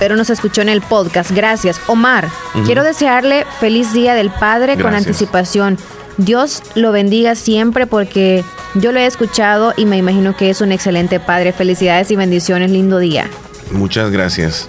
[0.00, 1.30] pero nos escuchó en el podcast.
[1.30, 1.80] Gracias.
[1.86, 2.28] Omar,
[2.66, 5.78] quiero desearle feliz día del Padre con anticipación.
[6.16, 10.72] Dios lo bendiga siempre porque yo lo he escuchado y me imagino que es un
[10.72, 11.52] excelente padre.
[11.52, 12.70] Felicidades y bendiciones.
[12.70, 13.28] Lindo día.
[13.70, 14.68] Muchas gracias.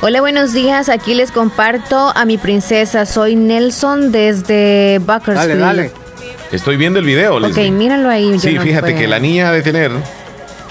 [0.00, 0.88] Hola, buenos días.
[0.88, 3.04] Aquí les comparto a mi princesa.
[3.06, 5.90] Soy Nelson desde Bakersfield.
[6.52, 7.36] Estoy viendo el video.
[7.36, 7.70] Ok, Leslie.
[7.72, 8.30] míralo ahí.
[8.32, 8.98] yo Sí, no fíjate puedo.
[8.98, 9.90] que la niña ha de tener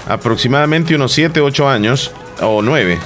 [0.08, 2.10] aproximadamente unos 7, 8 años
[2.40, 2.98] o 9.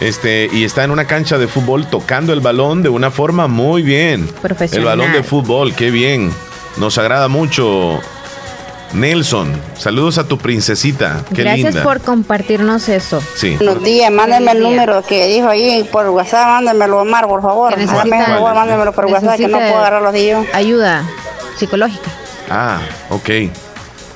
[0.00, 3.82] Este, y está en una cancha de fútbol tocando el balón de una forma muy
[3.82, 4.22] bien.
[4.22, 4.84] El Profesional.
[4.98, 6.30] balón de fútbol, qué bien.
[6.76, 8.00] Nos agrada mucho.
[8.92, 11.24] Nelson, saludos a tu princesita.
[11.34, 11.82] Qué Gracias linda.
[11.82, 13.20] por compartirnos eso.
[13.34, 13.56] Sí.
[13.56, 17.74] Buenos días, mándenme el número que dijo ahí por WhatsApp, mándenmelo Omar, por favor.
[17.78, 20.44] El favor, mándenmelo por WhatsApp, que no puedo agarrar los de yo.
[20.54, 21.04] Ayuda
[21.58, 22.10] psicológica.
[22.48, 22.78] Ah,
[23.10, 23.28] ok.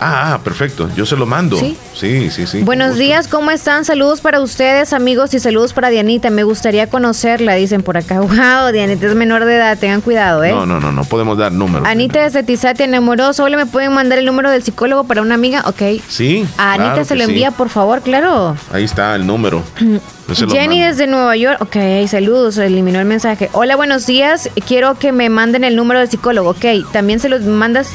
[0.03, 0.89] Ah, ah, perfecto.
[0.97, 1.59] Yo se lo mando.
[1.59, 1.77] ¿Sí?
[1.95, 2.63] Sí, sí, sí.
[2.63, 3.85] Buenos días, ¿cómo están?
[3.85, 6.31] Saludos para ustedes, amigos, y saludos para Dianita.
[6.31, 8.21] Me gustaría conocerla, dicen por acá.
[8.31, 10.53] Wow, Dianita es menor de edad, tengan cuidado, ¿eh?
[10.53, 11.87] No, no, no, no podemos dar números.
[11.87, 13.35] Anita desde Tizate enamoró.
[13.35, 15.65] Solo me pueden mandar el número del psicólogo para una amiga.
[15.67, 15.83] Ok.
[16.09, 16.47] Sí.
[16.57, 17.31] A Anita claro se lo sí.
[17.31, 18.57] envía, por favor, claro.
[18.73, 19.63] Ahí está el número.
[20.49, 21.61] Jenny desde Nueva York.
[21.61, 21.77] Ok,
[22.09, 22.57] saludos.
[22.57, 23.51] Eliminó el mensaje.
[23.53, 24.49] Hola, buenos días.
[24.67, 26.51] Quiero que me manden el número del psicólogo.
[26.51, 27.91] Ok, también se los mandas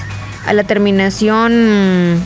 [0.45, 2.21] a la terminación.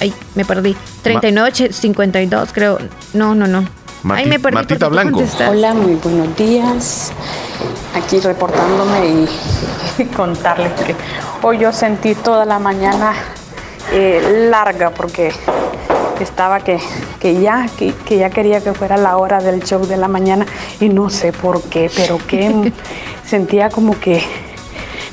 [0.00, 0.76] Ay, me perdí.
[1.02, 2.78] 3952, creo.
[3.12, 3.64] No, no, no.
[4.10, 4.66] Ay, me perdí.
[4.66, 5.22] Tú Blanco.
[5.48, 7.12] Hola, muy buenos días.
[7.94, 9.26] Aquí reportándome
[9.98, 10.94] y, contarles que
[11.42, 13.12] hoy yo sentí toda la mañana
[13.92, 15.32] eh, larga porque
[16.20, 16.80] estaba que,
[17.20, 20.46] que ya que, que ya quería que fuera la hora del show de la mañana
[20.80, 22.72] y no sé por qué, pero que
[23.24, 24.22] sentía como que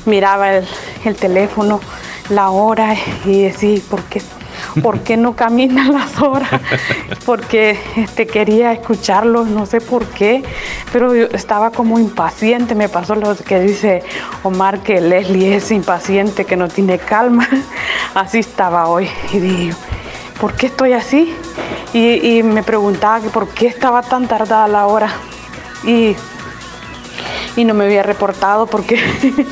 [0.04, 0.66] miraba el,
[1.04, 1.80] el teléfono,
[2.28, 2.94] la hora
[3.24, 4.22] y decía, ¿por qué?
[4.82, 6.60] ¿Por qué no caminan las horas?
[7.26, 10.42] Porque este, quería escucharlos, no sé por qué,
[10.92, 12.74] pero yo estaba como impaciente.
[12.74, 14.02] Me pasó lo que dice
[14.42, 17.48] Omar, que Leslie es impaciente, que no tiene calma.
[18.14, 19.08] Así estaba hoy.
[19.32, 19.74] Y dije,
[20.40, 21.34] ¿por qué estoy así?
[21.92, 25.08] Y, y me preguntaba que por qué estaba tan tardada la hora.
[25.84, 26.14] Y
[27.56, 28.98] y no me había reportado porque,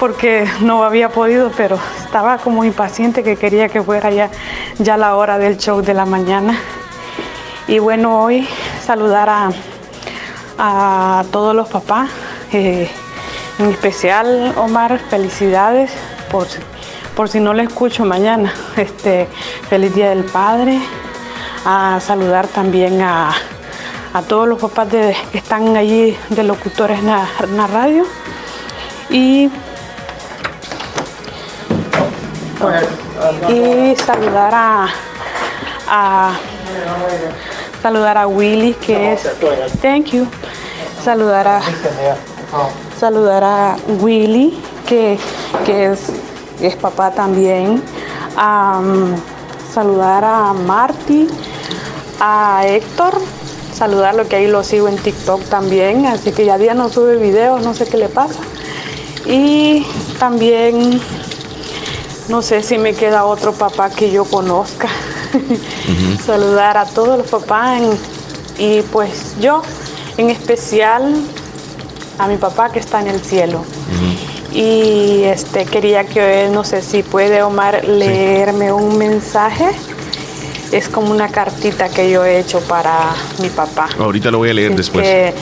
[0.00, 4.30] porque no había podido, pero estaba como impaciente que quería que fuera ya,
[4.78, 6.58] ya la hora del show de la mañana.
[7.66, 8.48] Y bueno, hoy
[8.84, 9.50] saludar a,
[10.58, 12.10] a todos los papás,
[12.52, 12.90] eh,
[13.58, 15.90] en especial Omar, felicidades
[16.30, 16.46] por,
[17.14, 18.52] por si no le escucho mañana.
[18.76, 19.28] Este,
[19.68, 20.80] feliz Día del Padre.
[21.64, 23.34] A saludar también a,
[24.12, 28.04] a todos los papás de- que están allí de locutores en la, en la radio.
[29.10, 29.50] Y,
[33.48, 34.86] y saludar a,
[35.88, 36.32] a-
[37.82, 39.22] saludar a Willy que es
[39.80, 40.26] thank you.
[41.04, 41.60] Saludar a
[42.98, 45.18] saludar a Willy que,
[45.64, 46.10] que es,
[46.60, 47.82] es papá también.
[48.36, 49.14] Am,
[49.72, 51.28] saludar a Marty
[52.20, 53.14] a Héctor
[53.78, 57.62] saludarlo que ahí lo sigo en TikTok también así que ya día no sube videos
[57.62, 58.40] no sé qué le pasa.
[59.26, 59.86] Y
[60.18, 61.00] también
[62.28, 64.88] no sé si me queda otro papá que yo conozca.
[66.26, 67.98] Saludar a todos los papás en-
[68.58, 69.62] y pues yo
[70.16, 71.14] en especial
[72.18, 73.62] a mi papá que está en el cielo.
[74.52, 79.68] Y este quería que no sé si puede Omar leerme un mensaje
[80.72, 84.54] es como una cartita que yo he hecho para mi papá Ahorita lo voy a
[84.54, 85.06] leer Así después.
[85.06, 85.34] que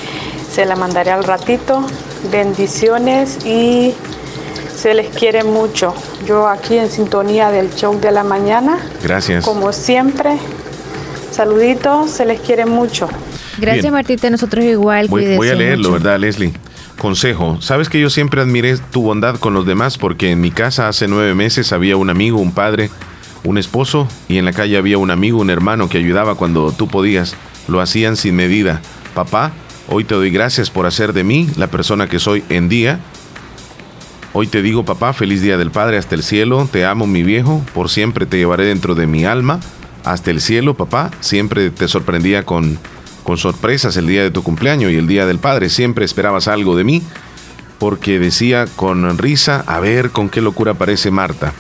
[0.53, 1.85] se la mandaré al ratito
[2.31, 3.93] bendiciones y
[4.75, 5.95] se les quiere mucho
[6.27, 9.45] yo aquí en sintonía del show de la mañana Gracias.
[9.45, 10.37] como siempre
[11.33, 13.09] saluditos se les quiere mucho
[13.59, 13.95] Gracias, Bien.
[13.95, 14.29] Martita.
[14.29, 15.09] Nosotros igual.
[15.09, 15.93] Voy, voy a leerlo, mucho.
[16.05, 16.53] ¿verdad, Leslie?
[17.01, 17.57] Consejo.
[17.63, 21.09] Sabes que yo siempre admiré tu bondad con los demás porque en mi casa hace
[21.09, 22.91] nueve meses había un amigo, un padre,
[23.45, 26.89] un esposo y en la calle había un amigo, un hermano que ayudaba cuando tú
[26.89, 27.37] podías.
[27.69, 28.81] Lo hacían sin medida.
[29.15, 29.53] Papá,
[29.89, 33.01] hoy te doy gracias por hacer de mí la persona que soy en día.
[34.33, 36.69] Hoy te digo, papá, feliz día del Padre hasta el cielo.
[36.71, 37.65] Te amo, mi viejo.
[37.73, 39.61] Por siempre te llevaré dentro de mi alma.
[40.05, 41.11] Hasta el cielo, papá.
[41.21, 42.79] Siempre te sorprendía con,
[43.25, 45.71] con sorpresas el día de tu cumpleaños y el día del Padre.
[45.71, 47.03] Siempre esperabas algo de mí.
[47.79, 51.53] porque decía con risa, a ver con qué locura aparece Marta.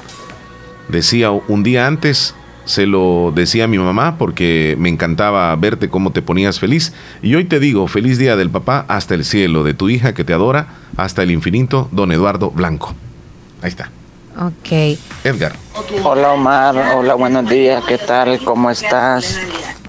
[0.88, 2.34] Decía un día antes,
[2.64, 6.92] se lo decía a mi mamá porque me encantaba verte cómo te ponías feliz.
[7.22, 10.24] Y hoy te digo, feliz día del papá hasta el cielo, de tu hija que
[10.24, 12.94] te adora, hasta el infinito, don Eduardo Blanco.
[13.62, 13.90] Ahí está.
[14.38, 14.98] Ok.
[15.24, 15.52] Edgar.
[16.04, 18.38] Hola Omar, hola, buenos días, ¿qué tal?
[18.44, 19.40] ¿Cómo estás?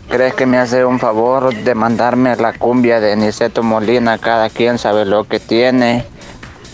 [0.09, 4.17] ¿Crees que me hace un favor de mandarme la cumbia de Niceto Molina?
[4.17, 6.05] Cada quien sabe lo que tiene.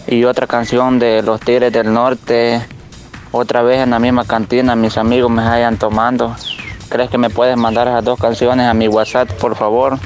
[0.06, 2.62] Y otra canción de Los Tigres del Norte.
[3.36, 6.36] Otra vez en la misma cantina, mis amigos me vayan tomando.
[6.88, 9.98] ¿Crees que me puedes mandar esas dos canciones a mi WhatsApp, por favor?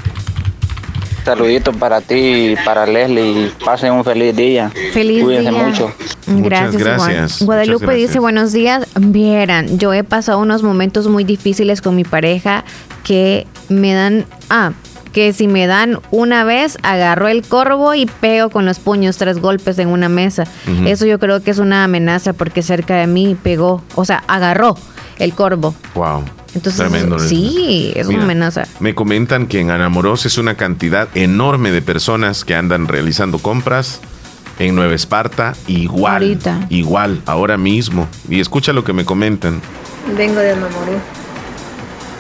[1.26, 3.52] Saluditos para ti y para Leslie.
[3.66, 4.72] Pasen un feliz día.
[4.94, 5.62] Feliz Cuídense día.
[5.62, 5.91] mucho.
[6.26, 6.74] Gracias.
[6.76, 7.14] Muchas Juan.
[7.14, 8.88] gracias, Guadalupe muchas dice buenos días.
[8.98, 12.64] Vieran, yo he pasado unos momentos muy difíciles con mi pareja
[13.04, 14.72] que me dan, ah,
[15.12, 19.40] que si me dan una vez, agarro el corvo y pego con los puños tres
[19.40, 20.46] golpes en una mesa.
[20.86, 24.78] Eso yo creo que es una amenaza porque cerca de mí pegó, o sea, agarró
[25.20, 25.74] el corvo.
[25.96, 26.24] Wow.
[26.56, 27.20] Entonces, Tremendo.
[27.20, 28.68] sí, es Mira, una amenaza.
[28.80, 34.00] Me comentan que en Anamoros es una cantidad enorme de personas que andan realizando compras
[34.60, 36.24] en Nueva Esparta, igual.
[36.24, 36.66] Ahorita.
[36.70, 38.08] Igual, ahora mismo.
[38.28, 39.62] Y escucha lo que me comentan.
[40.18, 40.98] Vengo de Namoré.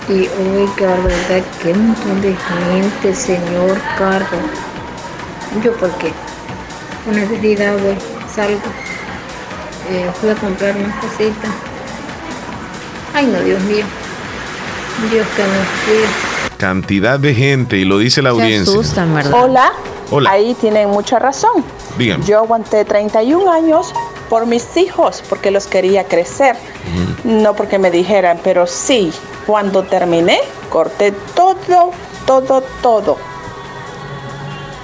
[0.09, 4.41] Y uy, qué barbaridad, qué montón de gente, señor Carlos.
[5.63, 6.13] Yo, ¿por qué?
[7.03, 7.95] Con necesidad, voy,
[8.33, 8.61] salgo.
[9.89, 11.51] Eh, fui a comprar unas cositas.
[13.13, 13.85] Ay, no, Dios mío.
[15.11, 16.57] Dios que nos cuide.
[16.57, 18.79] Cantidad de gente, y lo dice la audiencia.
[19.33, 19.73] Hola.
[20.09, 20.31] Hola.
[20.31, 21.65] Ahí tienen mucha razón.
[21.97, 22.23] Dígame.
[22.25, 23.93] Yo aguanté 31 años
[24.29, 26.55] por mis hijos, porque los quería crecer.
[27.25, 29.11] No porque me dijeran, pero sí,
[29.47, 30.37] cuando terminé,
[30.69, 31.91] corté todo,
[32.27, 33.17] todo, todo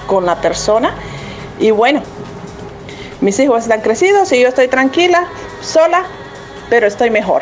[0.07, 0.95] con la persona.
[1.59, 2.01] Y bueno,
[3.21, 5.27] mis hijos están crecidos y yo estoy tranquila,
[5.61, 6.03] sola,
[6.69, 7.41] pero estoy mejor.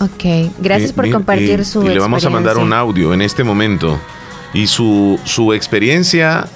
[0.00, 2.78] Ok, gracias Y- por y- compartir y- su Y le vamos a mandar un experiencia.
[2.80, 3.98] audio en este momento.
[4.54, 6.46] Y su, su experiencia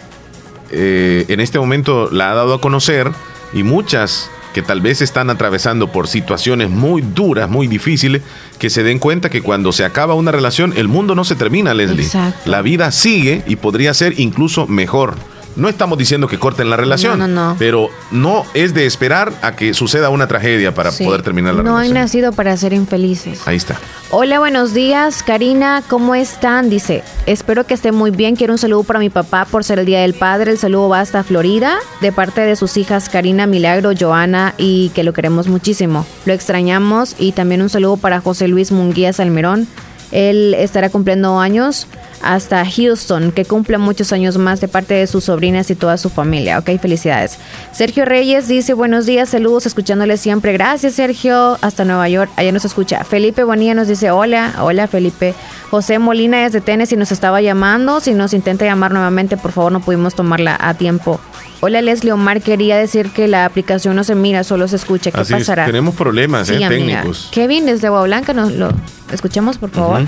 [0.70, 3.10] eh, en este momento la ha dado a conocer
[3.52, 8.22] y muchas que tal vez están atravesando por situaciones muy duras, muy difíciles,
[8.58, 11.74] que se den cuenta que cuando se acaba una relación, el mundo no se termina,
[11.74, 12.06] Leslie.
[12.06, 12.50] Exacto.
[12.50, 15.16] La vida sigue y podría ser incluso mejor.
[15.56, 17.56] No estamos diciendo que corten la relación, No, no, no.
[17.58, 21.02] pero no es de esperar a que suceda una tragedia para Sí.
[21.04, 21.94] poder terminar la No han relación.
[21.94, 23.40] nacido para ser infelices.
[23.48, 23.76] Ahí está.
[24.10, 26.68] Hola, buenos días, Karina, ¿cómo están?
[26.68, 28.36] Dice, espero que estén muy bien.
[28.36, 30.50] Quiero un saludo para mi papá por ser el Día del Padre.
[30.52, 35.04] El saludo va hasta Florida, de parte de sus hijas Karina, Milagro, Joana, y que
[35.04, 36.04] lo queremos muchísimo.
[36.26, 37.16] Lo extrañamos.
[37.18, 39.66] Y también un saludo para José Luis Munguía Salmerón.
[40.12, 41.88] Él estará cumpliendo años
[42.22, 46.10] hasta Houston, que cumple muchos años más de parte de sus sobrinas y toda su
[46.10, 46.58] familia.
[46.58, 47.38] Ok, felicidades.
[47.72, 50.52] Sergio Reyes dice buenos días, saludos, escuchándole siempre.
[50.52, 51.58] Gracias, Sergio.
[51.60, 53.04] Hasta Nueva York, allá nos escucha.
[53.04, 55.34] Felipe Bonilla nos dice hola, hola Felipe.
[55.70, 58.00] José Molina desde Tennessee nos estaba llamando.
[58.00, 61.20] Si nos intenta llamar nuevamente, por favor, no pudimos tomarla a tiempo.
[61.60, 65.10] Hola Leslie Omar, quería decir que la aplicación no se mira, solo se escucha.
[65.10, 65.64] ¿Qué Así es, pasará?
[65.66, 67.28] tenemos problemas Sí, eh, técnicos.
[67.32, 68.70] Kevin desde Agua Blanca, nos lo
[69.10, 70.02] escuchamos, por favor.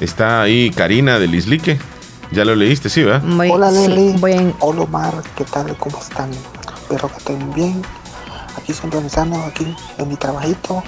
[0.00, 1.78] Está ahí Karina del Islique.
[2.32, 3.22] Ya lo leíste, sí, ¿verdad?
[3.50, 4.14] Hola sí, Leli.
[4.32, 5.76] en- Hola Omar, ¿qué tal?
[5.78, 6.30] ¿Cómo están?
[6.82, 7.82] Espero que estén bien.
[8.58, 9.66] Aquí sintonizando aquí
[9.98, 10.82] en mi trabajito.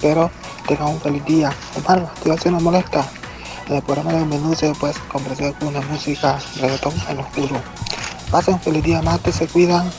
[0.00, 0.30] Pero
[0.68, 1.50] tengan un feliz día.
[1.76, 3.04] Omar, te voy a hacer una molesta.
[3.68, 7.60] En el programa de menú se puede conversar con una música reggaetón en lo oscuro.
[8.30, 9.90] Pasen un feliz día, martes, se cuidan.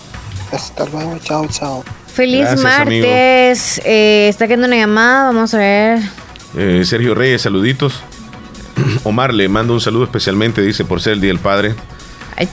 [0.53, 1.83] Hasta luego, chao, chao.
[2.07, 3.81] Feliz Gracias, martes.
[3.83, 5.25] Eh, está quedando una llamada.
[5.33, 5.99] Vamos a ver.
[6.55, 8.01] Eh, Sergio Reyes, saluditos.
[9.03, 11.75] Omar le mando un saludo especialmente, dice, por ser el Día del Padre.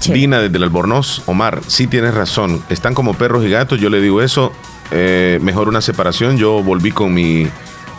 [0.06, 1.22] Dina desde el Albornoz.
[1.26, 2.62] Omar, sí tienes razón.
[2.70, 4.52] Están como perros y gatos, yo le digo eso.
[4.90, 6.38] Eh, mejor una separación.
[6.38, 7.46] Yo volví con mi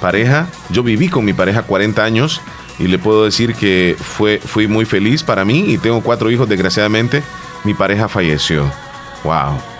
[0.01, 0.47] pareja.
[0.69, 2.41] Yo viví con mi pareja 40 años
[2.79, 6.49] y le puedo decir que fue, fui muy feliz para mí y tengo cuatro hijos,
[6.49, 7.21] desgraciadamente.
[7.63, 8.63] Mi pareja falleció.
[9.23, 9.74] Wow.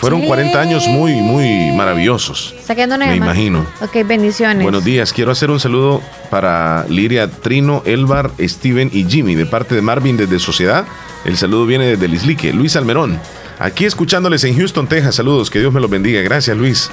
[0.00, 2.54] Fueron 40 años muy, muy maravillosos.
[2.98, 3.66] Me imagino.
[3.80, 4.62] Ok, bendiciones.
[4.62, 6.00] Buenos días, quiero hacer un saludo
[6.30, 10.86] para Liria, Trino, Elbar, Steven y Jimmy de parte de Marvin desde Sociedad.
[11.24, 13.18] El saludo viene desde Lislique, Luis Almerón.
[13.58, 15.16] Aquí escuchándoles en Houston, Texas.
[15.16, 16.22] Saludos, que Dios me los bendiga.
[16.22, 16.90] Gracias, Luis.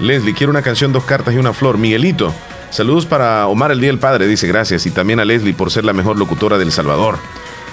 [0.00, 1.76] Leslie, quiero una canción, dos cartas y una flor.
[1.76, 2.32] Miguelito,
[2.70, 4.86] saludos para Omar el Día del Padre, dice gracias.
[4.86, 7.18] Y también a Leslie por ser la mejor locutora del Salvador.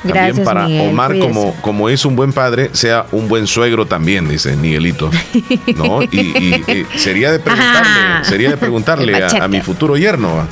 [0.04, 1.28] También Gracias, para Miguel, Omar, cuídese.
[1.30, 5.10] como, como es un buen padre, sea un buen suegro también, dice Miguelito.
[5.76, 6.02] ¿No?
[6.04, 6.64] Y, y-
[6.94, 10.46] y sería de preguntarle, sería de preguntarle a, mi futuro yerno.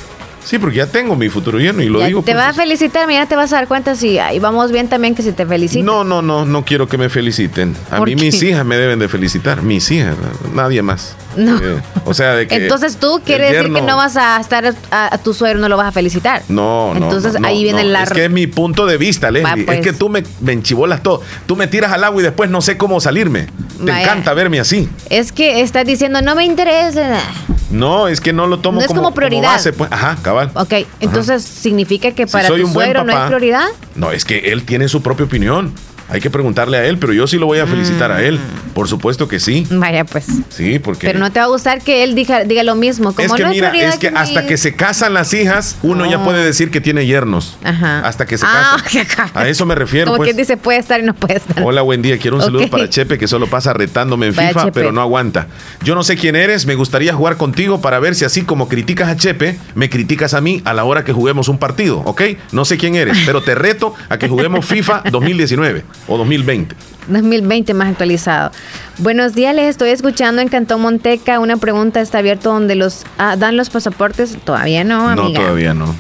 [0.44, 2.22] Sí, porque ya tengo mi futuro yerno y lo Ya digo.
[2.24, 4.88] te pues, va a felicitar, mira, te vas a dar cuenta si ahí vamos bien
[4.88, 5.86] también que si te felicita.
[5.86, 7.76] No, no, no, no quiero que me feliciten.
[7.92, 8.24] A ¿Por mí qué?
[8.24, 9.62] mis hijas me deben de felicitar.
[9.62, 10.16] Mis hijas,
[10.56, 11.16] nadie más.
[11.36, 11.58] No.
[11.58, 12.56] Eh, o sea, de que.
[12.56, 15.78] Entonces tú quieres decir que no vas a estar a, a tu suegro, no lo
[15.78, 16.42] vas a felicitar.
[16.50, 17.06] No, no.
[17.06, 17.90] Entonces, no, ahí viene no.
[17.90, 19.64] la- Es que es mi punto de vista, Leslie.
[19.66, 19.78] pues.
[19.80, 21.22] Es que tú me, me enchibolas todo.
[21.46, 23.48] Tú me tiras al agua y después no sé cómo salirme.
[23.78, 24.02] Te Vaya.
[24.04, 24.90] encanta verme así.
[25.10, 27.20] Es que estás diciendo, no me interesa.
[27.72, 29.54] No, es que no lo tomo No es como prioridad.
[29.54, 29.90] base, pues.
[29.92, 30.52] Ajá, cabal.
[30.56, 33.66] Ok, entonces significa que Si para soy tu suegro no es prioridad.
[33.96, 35.74] No, es que él tiene su propia opinión.
[36.12, 38.38] Hay que preguntarle a él, pero yo sí lo voy a felicitar a él.
[38.74, 39.66] Por supuesto que sí.
[39.72, 40.26] Vaya, pues.
[40.50, 41.08] Sí, porque.
[41.08, 43.14] Pero no te va a gustar que él diga, diga lo mismo.
[43.14, 46.06] Como es que no mira, es que mi- hasta que se casan las hijas, uno
[46.10, 46.24] ya Ah.
[46.24, 47.58] puede decir que tiene yernos.
[47.64, 48.00] Ajá.
[48.06, 48.78] Hasta que se Ah,
[49.16, 49.30] casan.
[49.34, 50.08] A eso me refiero.
[50.08, 50.28] Como pues.
[50.28, 51.64] quien dice, puede estar y no puede estar.
[51.64, 52.18] Hola, buen día.
[52.18, 54.72] Quiero un saludo para Chepe que solo pasa retándome en Vaya, FIFA, Chepe.
[54.74, 55.48] pero no aguanta.
[55.84, 59.08] Yo no sé quién eres, me gustaría jugar contigo para ver si así como criticas
[59.10, 62.22] a Chepe, me criticas a mí a la hora que juguemos un partido, ¿ok?
[62.52, 66.76] No sé quién eres, pero te reto a que juguemos FIFA 2019 o 2020.
[67.08, 68.52] 2020 más actualizado.
[68.98, 71.40] Buenos días, les estoy escuchando en Cantón Monteca.
[71.40, 74.38] Una pregunta está abierto donde los ah, dan los pasaportes.
[74.44, 75.40] Todavía no, amiga.
[75.40, 75.96] No, todavía no.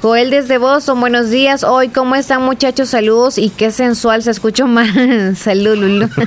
[0.00, 1.64] Joel desde Boston, buenos días.
[1.64, 2.90] Hoy, ¿cómo están muchachos?
[2.90, 4.88] Saludos y qué sensual se escuchó más.
[5.38, 6.08] Salud, Lulu.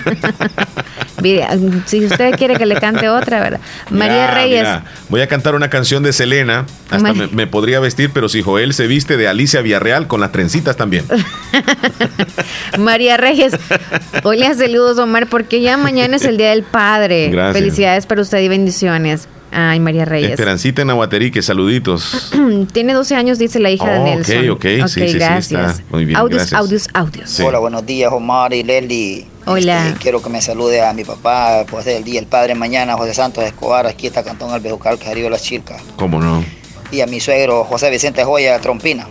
[1.85, 3.59] Si usted quiere que le cante otra, ¿verdad?
[3.91, 4.61] María Reyes.
[4.61, 6.65] mira, voy a cantar una canción de Selena.
[6.89, 10.31] Hasta me, me podría vestir, pero si Joel se viste de Alicia Villarreal con las
[10.31, 11.05] trencitas también.
[12.79, 13.53] María Reyes.
[14.23, 17.29] Hola, saludos, Omar, porque ya mañana es el Día del Padre.
[17.29, 17.55] Gracias.
[17.55, 19.27] Felicidades para usted y bendiciones.
[19.51, 20.31] Ay, María Reyes.
[20.31, 22.31] Esperancita en Aguaterique, saluditos.
[22.71, 24.49] Tiene 12 años, dice la hija de Oh, ok, Nelson.
[24.51, 25.79] ok, sí, sí, sí, gracias.
[25.79, 26.59] está muy bien, audios, gracias.
[26.59, 27.39] audios, audios.
[27.41, 29.25] Hola, buenos días, Omar y Leslie.
[29.45, 29.87] Hola.
[29.89, 33.13] Este, quiero que me salude a mi papá, pues el día del padre mañana, José
[33.13, 35.81] Santos Escobar, aquí está Cantón Albejucal, Cajarío Las Chircas.
[35.97, 36.43] ¿Cómo no?
[36.91, 39.07] Y a mi suegro, José Vicente Joya, Trompina.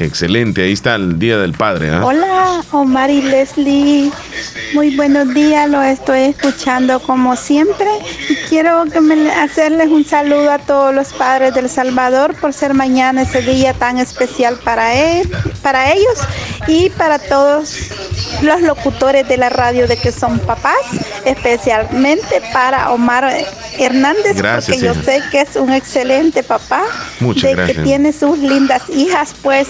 [0.00, 1.90] Excelente, ahí está el Día del Padre.
[1.90, 2.04] ¿ah?
[2.04, 4.12] Hola, Omar y Leslie.
[4.72, 7.88] Muy buenos días, lo estoy escuchando como siempre
[8.28, 12.74] y quiero que me, hacerles un saludo a todos los padres del Salvador por ser
[12.74, 15.28] mañana ese día tan especial para él,
[15.62, 16.18] para ellos
[16.68, 17.90] y para todos
[18.42, 20.76] los locutores de la radio de que son papás,
[21.24, 23.32] especialmente para Omar
[23.78, 26.82] Hernández, Gracias, porque yo sé que es un excelente papá,
[27.20, 27.76] Muchas de gracias.
[27.78, 29.68] que tiene sus lindas hijas, pues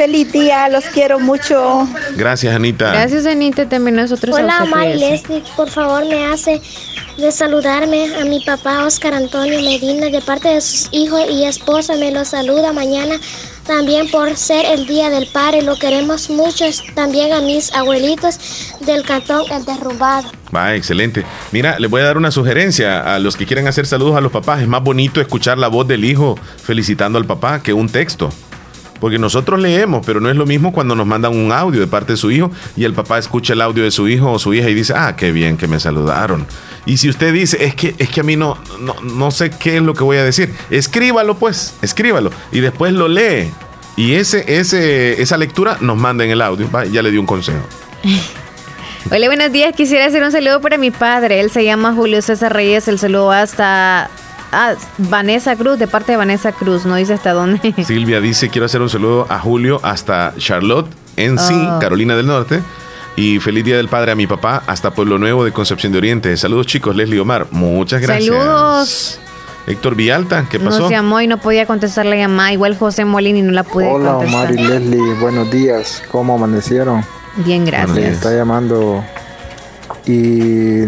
[0.00, 1.86] Feliz día, los quiero mucho.
[2.16, 2.90] Gracias, Anita.
[2.90, 4.34] Gracias, Anita, también nosotros.
[4.34, 5.10] a Hola, usted, Omar y cuídese.
[5.10, 6.62] Leslie, por favor me hace
[7.18, 11.96] de saludarme a mi papá Oscar Antonio Medina de parte de sus hijos y esposa.
[11.96, 13.16] Me lo saluda mañana
[13.66, 15.60] también por ser el Día del Padre.
[15.60, 16.64] Lo queremos mucho.
[16.94, 18.38] También a mis abuelitos
[18.80, 20.30] del cantón El Derrumbado.
[20.56, 21.26] Va, excelente.
[21.52, 24.32] Mira, les voy a dar una sugerencia a los que quieren hacer saludos a los
[24.32, 24.62] papás.
[24.62, 28.30] Es más bonito escuchar la voz del hijo felicitando al papá que un texto.
[29.00, 32.12] Porque nosotros leemos, pero no es lo mismo cuando nos mandan un audio de parte
[32.12, 34.68] de su hijo y el papá escucha el audio de su hijo o su hija
[34.68, 36.46] y dice, ah, qué bien que me saludaron.
[36.86, 39.76] Y si usted dice, es que, es que a mí no, no, no sé qué
[39.76, 42.30] es lo que voy a decir, escríbalo pues, escríbalo.
[42.52, 43.50] Y después lo lee.
[43.96, 46.68] Y ese, ese, esa lectura nos manda en el audio.
[46.92, 47.60] Ya le di un consejo.
[49.10, 49.74] Hola, buenos días.
[49.74, 51.40] Quisiera hacer un saludo para mi padre.
[51.40, 52.86] Él se llama Julio César Reyes.
[52.86, 54.08] El saludo hasta
[54.52, 56.84] ah, Vanessa Cruz, de parte de Vanessa Cruz.
[56.86, 57.74] No dice hasta dónde.
[57.86, 61.78] Silvia dice, quiero hacer un saludo a Julio hasta Charlotte, en sí, Oh.
[61.80, 62.60] Carolina del Norte.
[63.16, 66.36] Y feliz Día del Padre a mi papá hasta Pueblo Nuevo de Concepción de Oriente.
[66.36, 67.48] Saludos chicos, Leslie Omar.
[67.50, 68.26] Muchas gracias.
[68.34, 69.20] Saludos.
[69.66, 70.80] Héctor Villalta, ¿qué pasó?
[70.80, 72.52] Nos llamó y no podía contestar la llamada.
[72.52, 74.44] Igual José Molini no la pude Hola contestar.
[74.46, 76.02] Omar y Leslie, buenos días.
[76.10, 77.04] ¿Cómo amanecieron?
[77.44, 78.14] Bien, Me gracias.
[78.14, 79.04] está llamando
[80.06, 80.84] y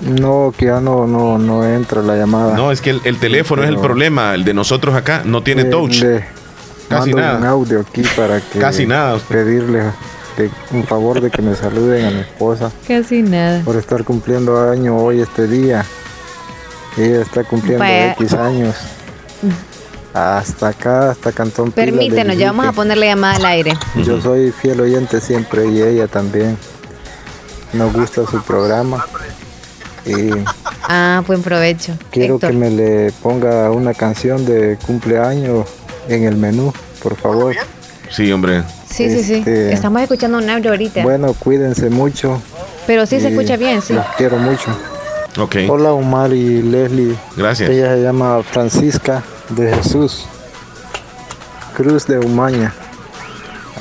[0.00, 2.54] no, que ya no, no, no entra la llamada.
[2.56, 4.34] No, es que el, el teléfono es el problema.
[4.34, 6.02] El de nosotros acá no tiene Eh, touch.
[6.02, 6.24] le
[6.88, 7.38] Casi mando nada.
[7.38, 9.18] un audio aquí para que Casi nada.
[9.28, 9.80] pedirle
[10.36, 13.62] de- un favor de que me saluden a mi esposa Casi nada.
[13.64, 15.84] por estar cumpliendo año hoy este día.
[16.98, 18.12] Ella está cumpliendo Vaya.
[18.12, 18.74] X años.
[20.14, 22.76] Hasta acá, hasta Cantón Pila, Permítenos, ya vamos a dije.
[22.76, 23.74] poner la llamada al aire.
[24.02, 26.56] Yo soy fiel oyente siempre y ella también.
[27.74, 29.04] Nos gusta su programa.
[30.06, 30.30] Y
[30.88, 31.94] Ah, buen provecho.
[32.10, 32.50] quiero Héctor.
[32.52, 35.66] que me le ponga una canción de cumpleaños
[36.08, 36.72] en el menú,
[37.02, 37.54] por favor.
[38.10, 38.62] Sí, hombre.
[38.88, 39.34] Sí, sí, sí.
[39.34, 41.02] Este, Estamos escuchando un audio ahorita.
[41.02, 42.40] Bueno, cuídense mucho.
[42.86, 43.94] Pero sí se escucha bien, sí.
[43.94, 44.70] Los quiero mucho.
[45.40, 45.56] Ok.
[45.68, 47.16] Hola Omar y Leslie.
[47.36, 47.68] Gracias.
[47.68, 50.26] Ella se llama Francisca de Jesús.
[51.76, 52.72] Cruz de Umaña.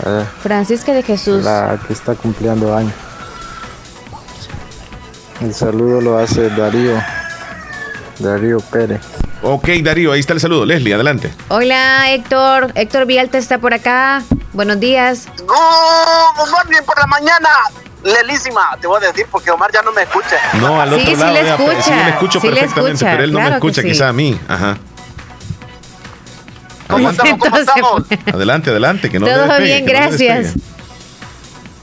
[0.06, 1.44] Eh, Francisca de Jesús.
[1.44, 2.94] la que está cumpliendo años.
[5.42, 7.02] El saludo lo hace Darío.
[8.20, 9.02] Darío Pérez.
[9.42, 10.66] Ok, Darío, ahí está el saludo.
[10.66, 11.32] Leslie, adelante.
[11.50, 12.72] Hola, Héctor.
[12.76, 14.24] Héctor Vialta está por acá.
[14.54, 15.28] Buenos días.
[15.38, 17.50] Good morning por la mañana.
[18.04, 20.38] Lelísima, te voy a decir porque Omar ya no me escucha.
[20.54, 21.34] No, al otro Sí, sí lado.
[21.34, 23.82] le ya, escucha, sí, le escucho sí le perfectamente, escucha, pero él no me escucha,
[23.82, 23.88] sí.
[23.88, 24.40] quizá a mí.
[24.48, 24.78] Ajá.
[26.88, 27.40] ¿Cómo estamos?
[27.40, 28.04] ¿Cómo estamos?
[28.32, 30.54] Adelante, adelante, que no Todo bien, no gracias.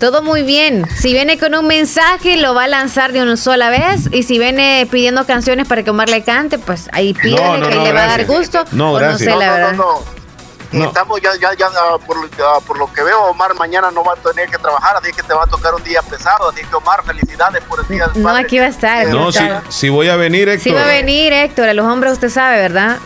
[0.03, 0.85] Todo muy bien.
[0.99, 4.09] Si viene con un mensaje, lo va a lanzar de una sola vez.
[4.11, 7.77] Y si viene pidiendo canciones para que Omar le cante, pues ahí pídele no, que
[7.77, 8.65] no, le va a dar gusto.
[8.73, 9.33] No, o gracias.
[9.33, 10.03] no sé, la No, no, no,
[10.73, 10.85] no.
[10.89, 14.03] Estamos ya, ya, ya, ah, por, lo- ah, por lo que veo, Omar mañana no
[14.03, 16.49] va a tener que trabajar, así que te va a tocar un día pesado.
[16.51, 18.43] Así que, Omar, felicidades por el día del No, padre.
[18.43, 19.07] aquí va a estar.
[19.07, 20.65] No, si, si voy a venir, Héctor.
[20.65, 21.69] Sí va a venir, Héctor.
[21.69, 22.99] A los hombres usted sabe, ¿verdad?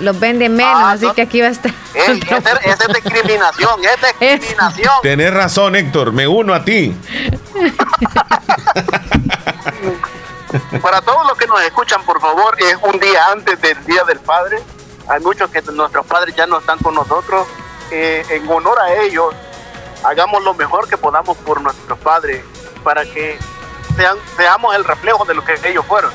[0.00, 1.72] Los vende menos, Ah, así que aquí va a estar.
[1.94, 3.80] Ey, esa, esa es discriminación,
[4.20, 4.94] es discriminación.
[5.02, 6.96] Tenés razón, Héctor, me uno a ti.
[10.82, 14.18] Para todos los que nos escuchan, por favor, es un día antes del Día del
[14.20, 14.58] Padre.
[15.08, 17.46] Hay muchos que nuestros padres ya no están con nosotros.
[17.90, 19.34] Eh, en honor a ellos,
[20.04, 22.44] hagamos lo mejor que podamos por nuestros padres
[22.84, 23.38] para que
[23.96, 26.12] sean, seamos el reflejo de lo que ellos fueron.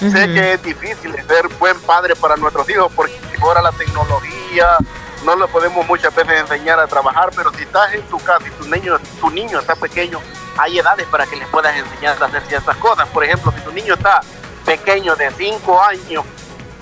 [0.00, 4.76] Sé que es difícil ser buen padre para nuestros hijos porque ahora la tecnología
[5.24, 8.50] no le podemos muchas veces enseñar a trabajar, pero si estás en tu casa y
[8.50, 10.20] tu niño, tu niño está pequeño,
[10.58, 13.08] hay edades para que les puedas enseñar a hacer ciertas cosas.
[13.08, 14.20] Por ejemplo, si tu niño está
[14.64, 16.24] pequeño de 5 años,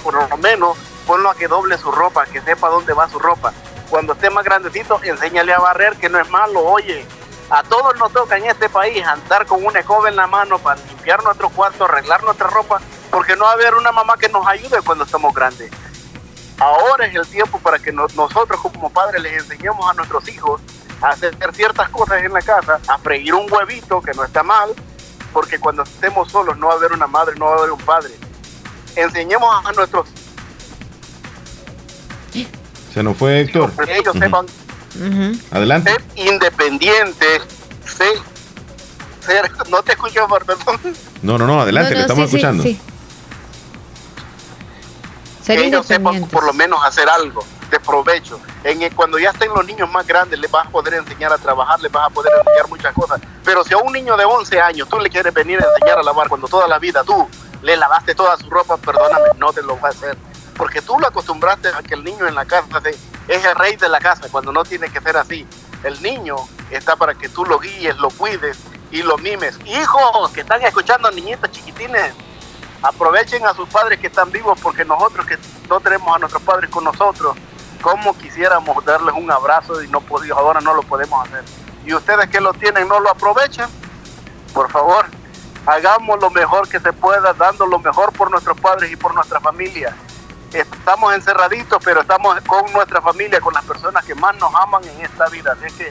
[0.02, 0.76] por lo menos,
[1.06, 3.52] ponlo a que doble su ropa, que sepa dónde va su ropa.
[3.88, 6.60] Cuando esté más grandecito, enséñale a barrer, que no es malo.
[6.60, 7.06] Oye,
[7.50, 10.80] a todos nos toca en este país andar con una escoba en la mano para
[10.82, 12.80] limpiar nuestro cuarto, arreglar nuestra ropa,
[13.12, 15.70] porque no va a haber una mamá que nos ayude cuando estamos grandes.
[16.58, 20.60] Ahora es el tiempo para que no- nosotros como padres les enseñemos a nuestros hijos
[21.00, 24.70] a hacer ciertas cosas en la casa, a freír un huevito, que no está mal,
[25.32, 27.80] porque cuando estemos solos no va a haber una madre, no va a haber un
[27.80, 28.12] padre.
[28.96, 30.08] Enseñemos a nuestros
[32.94, 33.72] Se nos fue Héctor.
[33.86, 34.46] que ellos sepan
[35.50, 35.92] Adelante.
[35.92, 37.42] ser independientes,
[37.86, 38.12] ser,
[39.20, 40.78] ser- no te escucho, por perdón.
[41.22, 42.62] No, no, no, adelante, No, le no, estamos sí, sí, escuchando.
[42.62, 42.80] sí.
[45.42, 48.38] Ser que ellos sepan por lo menos hacer algo de provecho.
[48.64, 51.38] En el- cuando ya estén los niños más grandes, les vas a poder enseñar a
[51.38, 53.20] trabajar, les vas a poder enseñar muchas cosas.
[53.44, 56.02] Pero si a un niño de 11 años tú le quieres venir a enseñar a
[56.02, 57.28] lavar cuando toda la vida tú
[57.62, 60.16] le lavaste toda su ropa, perdóname, no te lo va a hacer.
[60.56, 62.66] Porque tú lo acostumbraste a que el niño en la casa
[63.28, 65.46] es el rey de la casa, cuando no tiene que ser así.
[65.82, 66.36] El niño
[66.70, 68.58] está para que tú lo guíes, lo cuides
[68.90, 69.58] y lo mimes.
[69.64, 72.12] Hijos que están escuchando, niñitos chiquitines,
[72.82, 75.38] aprovechen a sus padres que están vivos porque nosotros que
[75.68, 77.36] no tenemos a nuestros padres con nosotros,
[77.80, 81.44] como quisiéramos darles un abrazo y no podíamos, ahora no lo podemos hacer.
[81.84, 83.70] Y ustedes que lo tienen no lo aprovechan,
[84.52, 85.06] por favor,
[85.66, 89.40] hagamos lo mejor que se pueda, dando lo mejor por nuestros padres y por nuestra
[89.40, 89.96] familia.
[90.52, 95.00] Estamos encerraditos, pero estamos con nuestra familia, con las personas que más nos aman en
[95.00, 95.56] esta vida.
[95.58, 95.88] Así que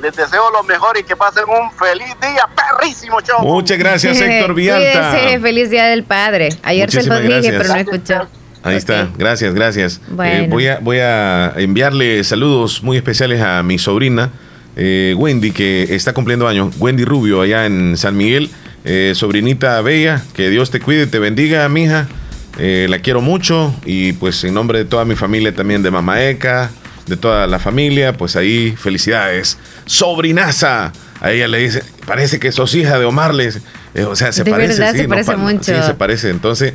[0.00, 3.42] les deseo lo mejor y que pasen un feliz día, perrísimo, chao.
[3.42, 5.10] Muchas gracias, Héctor Villalta.
[5.10, 6.50] Cuídese, feliz día del padre.
[6.62, 8.28] Ayer se lo Muchísimas dije, pero no escuchó.
[8.62, 10.00] Ahí está, gracias, gracias.
[10.08, 10.44] Bueno.
[10.44, 14.30] Eh, voy, a, voy a enviarle saludos muy especiales a mi sobrina
[14.76, 16.74] eh, Wendy, que está cumpliendo años.
[16.78, 18.50] Wendy Rubio, allá en San Miguel.
[18.84, 22.08] Eh, sobrinita bella, que Dios te cuide, te bendiga, mija.
[22.58, 26.24] Eh, la quiero mucho y pues en nombre de toda mi familia también de Mamá
[26.24, 26.70] Eka,
[27.10, 29.58] de toda la familia, pues ahí felicidades.
[29.84, 30.92] Sobrinaza.
[31.20, 33.34] A ella le dice, parece que sos hija de Omar.
[33.34, 33.60] le dice.
[33.94, 34.78] Eh, o sea, se De parece.
[34.78, 35.62] verdad, sí, se no parece pa- mucho.
[35.64, 36.30] Sí, se parece.
[36.30, 36.72] Entonces,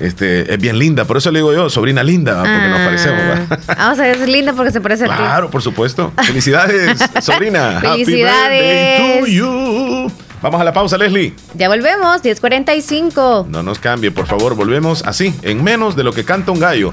[0.00, 1.06] este, es bien linda.
[1.06, 2.42] Por eso le digo yo, sobrina linda, ¿va?
[2.42, 2.84] porque nos Ah.
[2.84, 3.22] parecemos.
[3.22, 3.74] ¿va?
[3.78, 5.14] Vamos a ver, es linda porque se parece a ti.
[5.16, 6.12] Claro, por supuesto.
[6.24, 7.78] Felicidades, sobrina.
[7.78, 9.00] Happy Felicidades.
[9.00, 10.12] birthday to you.
[10.42, 11.32] Vamos a la pausa, Leslie.
[11.54, 13.46] Ya volvemos, 10.45.
[13.48, 14.54] No nos cambie, por favor.
[14.54, 16.92] Volvemos así, en menos de lo que canta un gallo.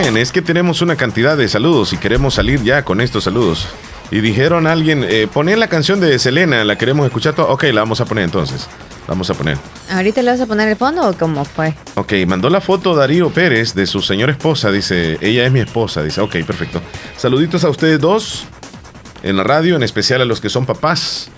[0.00, 3.68] Bien, es que tenemos una cantidad de saludos y queremos salir ya con estos saludos.
[4.10, 7.34] Y dijeron a alguien, eh, la canción de Selena, la queremos escuchar.
[7.34, 7.48] todo?
[7.48, 8.68] Ok, la vamos a poner entonces.
[9.06, 9.56] Vamos a poner.
[9.88, 11.74] ¿Ahorita le vas a poner el fondo o cómo fue?
[11.94, 14.72] Ok, mandó la foto Darío Pérez de su señora esposa.
[14.72, 16.02] Dice, ella es mi esposa.
[16.02, 16.80] Dice, ok, perfecto.
[17.16, 18.46] Saluditos a ustedes dos
[19.22, 21.30] en la radio, en especial a los que son papás.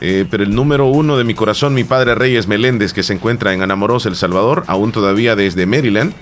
[0.00, 3.52] Eh, pero el número uno de mi corazón, mi padre Reyes Meléndez, que se encuentra
[3.52, 6.12] en Anamoros, El Salvador, aún todavía desde Maryland.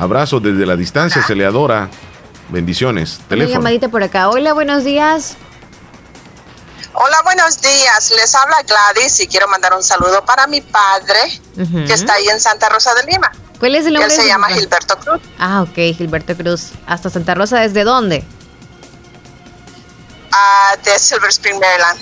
[0.00, 1.88] Abrazo desde la distancia, se le adora.
[2.48, 3.18] Bendiciones.
[3.18, 3.54] Una Teléfono.
[3.58, 4.30] llamadita por acá.
[4.30, 5.36] Hola, buenos días.
[6.94, 8.12] Hola, buenos días.
[8.16, 11.18] Les habla Gladys y quiero mandar un saludo para mi padre,
[11.86, 13.30] que está ahí en Santa Rosa de Lima.
[13.58, 14.48] ¿Cuál es el nombre Él se llama?
[14.48, 15.20] Gilberto Cruz.
[15.38, 16.70] Ah, ok, Gilberto Cruz.
[16.86, 18.24] Hasta Santa Rosa, ¿desde dónde?
[20.32, 21.98] ah, de Silver Spring, Maryland.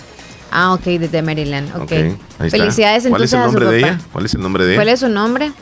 [0.53, 1.69] Ah, ok, desde Maryland.
[1.77, 1.83] Ok.
[1.83, 2.49] Ok, ahí está.
[2.49, 3.93] Felicidades ¿Cuál es entonces el a su nombre de papá.
[3.95, 4.05] ella?
[4.13, 4.79] ¿Cuál es el nombre de ella?
[4.79, 5.53] ¿Cuál es su nombre?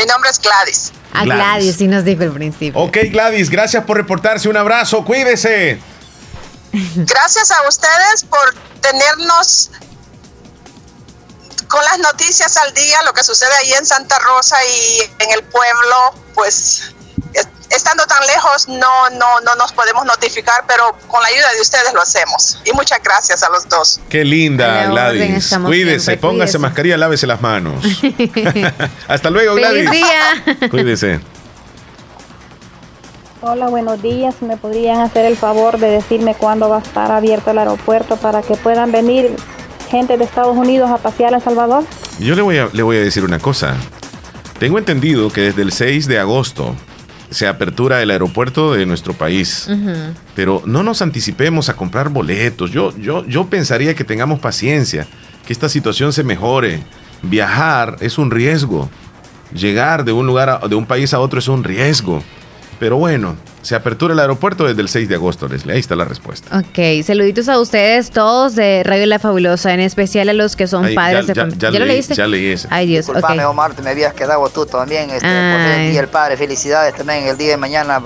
[0.00, 0.92] Mi nombre es Gladys.
[1.12, 1.36] Ah, Gladys.
[1.44, 2.80] Gladys, sí nos dijo al principio.
[2.80, 4.48] Ok, Gladys, gracias por reportarse.
[4.48, 5.80] Un abrazo, cuídese.
[6.72, 9.70] Gracias a ustedes por tenernos
[11.68, 15.42] con las noticias al día, lo que sucede ahí en Santa Rosa y en el
[15.44, 15.96] pueblo,
[16.34, 16.94] pues es-
[17.70, 21.92] estando tan lejos no, no, no nos podemos notificar, pero con la ayuda de ustedes
[21.94, 22.60] lo hacemos.
[22.64, 24.00] Y muchas gracias a los dos.
[24.08, 25.44] Qué linda, orden Gladys.
[25.44, 26.58] estamos Cuídese, siempre, póngase cuídese.
[26.58, 27.84] mascarilla, lávese las manos.
[29.08, 29.90] Hasta luego, ¡Feliz Gladys.
[29.90, 30.68] día!
[30.70, 31.20] Cuídese.
[33.42, 34.34] Hola, buenos días.
[34.42, 38.42] ¿Me podrían hacer el favor de decirme cuándo va a estar abierto el aeropuerto para
[38.42, 39.34] que puedan venir
[39.90, 41.84] gente de Estados Unidos a pasear a El Salvador?
[42.18, 43.76] Yo le voy, a, le voy a decir una cosa.
[44.58, 46.76] Tengo entendido que desde el 6 de agosto
[47.30, 49.68] se apertura el aeropuerto de nuestro país.
[50.34, 52.70] Pero no nos anticipemos a comprar boletos.
[52.70, 55.06] Yo, yo, yo pensaría que tengamos paciencia,
[55.46, 56.82] que esta situación se mejore.
[57.22, 58.88] Viajar es un riesgo.
[59.52, 62.22] Llegar de un lugar, a- de un país a otro es un riesgo.
[62.80, 65.74] Pero bueno, se apertura el aeropuerto desde el 6 de agosto, Leslie.
[65.74, 66.58] Ahí está la respuesta.
[66.58, 70.86] Ok, saluditos a ustedes todos de Radio La Fabulosa, en especial a los que son
[70.86, 71.58] Ahí, padres ya- de ya- familia.
[71.60, 72.14] ya ¿Ya lo leí- leíste?
[72.14, 72.68] ya leí ese.
[72.70, 73.16] Ay, Dios, ok.
[73.16, 75.10] Disculpame, Omar, te me habías quedado tú también.
[75.10, 75.90] Este, por el.
[75.90, 78.00] Día del Padre, felicidades también el día de mañana.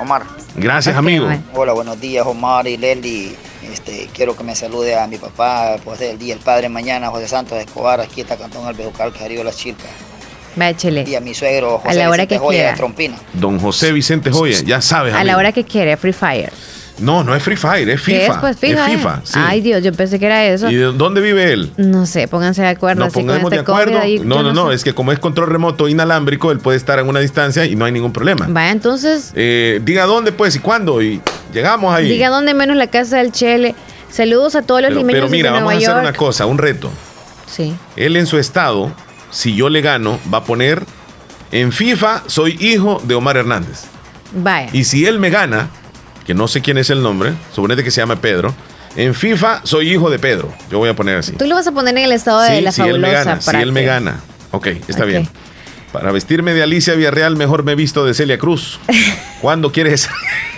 [0.00, 0.22] Omar.
[0.56, 1.28] Gracias, amigo.
[1.54, 3.34] Hola, buenos días, Omar y Leli.
[3.72, 7.26] Este, quiero que me salude a mi papá, pues el Día del Padre mañana, José
[7.26, 9.90] Santos Escobar, aquí está Cantón Albejucal, Cajarío Las Chilcas.
[10.60, 11.04] Va, échele.
[11.08, 12.70] Y a mi suegro, José A la hora Vicente que Joya quiera.
[12.72, 13.16] de Trompina.
[13.34, 15.14] Don José Vicente Joya, ya sabes.
[15.14, 16.52] A la hora que quiere, Free Fire.
[17.00, 18.32] No, no es Free Fire, es ¿Qué FIFA.
[18.34, 18.38] es?
[18.38, 18.86] Pues FIFA.
[18.86, 18.96] Es eh.
[18.96, 19.40] FIFA, sí.
[19.44, 20.70] Ay, Dios, yo pensé que era eso.
[20.70, 21.72] ¿Y de dónde vive él?
[21.76, 23.02] No sé, pónganse de acuerdo.
[23.04, 23.98] Así con pongamos de este acuerdo.
[23.98, 24.76] ahí, no, no, no, sé.
[24.76, 27.84] es que como es control remoto inalámbrico, él puede estar en una distancia y no
[27.84, 28.46] hay ningún problema.
[28.48, 31.20] Vaya, entonces, Eh, diga dónde, pues, y cuándo, y
[31.52, 32.08] llegamos ahí.
[32.08, 33.74] diga dónde menos la casa del Chele.
[34.08, 36.58] Saludos a todos los pero, limeños pero mira, de vamos a hacer una cosa, un
[36.58, 36.90] reto.
[37.50, 37.74] Sí.
[37.96, 38.92] Él en su estado,
[39.34, 40.84] si yo le gano, va a poner
[41.50, 43.82] en FIFA soy hijo de Omar Hernández.
[44.32, 44.70] Vaya.
[44.72, 45.68] Y si él me gana,
[46.24, 48.54] que no sé quién es el nombre, suponete que se llama Pedro,
[48.96, 50.52] en FIFA soy hijo de Pedro.
[50.70, 51.32] Yo voy a poner así.
[51.32, 53.24] Tú lo vas a poner en el estado de Sí, la si él me fabulosa.
[53.24, 54.20] gana, si para él me gana.
[54.52, 55.28] Ok, está bien.
[55.92, 58.78] Para vestirme de Alicia Villarreal, mejor me he visto de Celia Cruz.
[59.40, 60.08] ¿Cuándo quieres?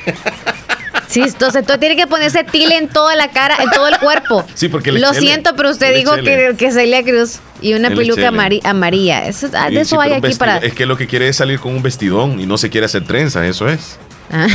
[1.09, 4.45] Sí, entonces tú tienes que ponerse tile en toda la cara, en todo el cuerpo.
[4.55, 5.21] Sí, porque Lo chele.
[5.21, 8.61] siento, pero usted dijo que, que Celia Cruz y una peluca chele.
[8.65, 9.27] amarilla.
[9.27, 10.57] Eso, ah, Sí, de eso sí, hay aquí vestido- para.
[10.59, 13.05] Es que lo que quiere es salir con un vestidón y no se quiere hacer
[13.05, 13.99] trenzas, eso es.
[14.33, 14.49] Ah,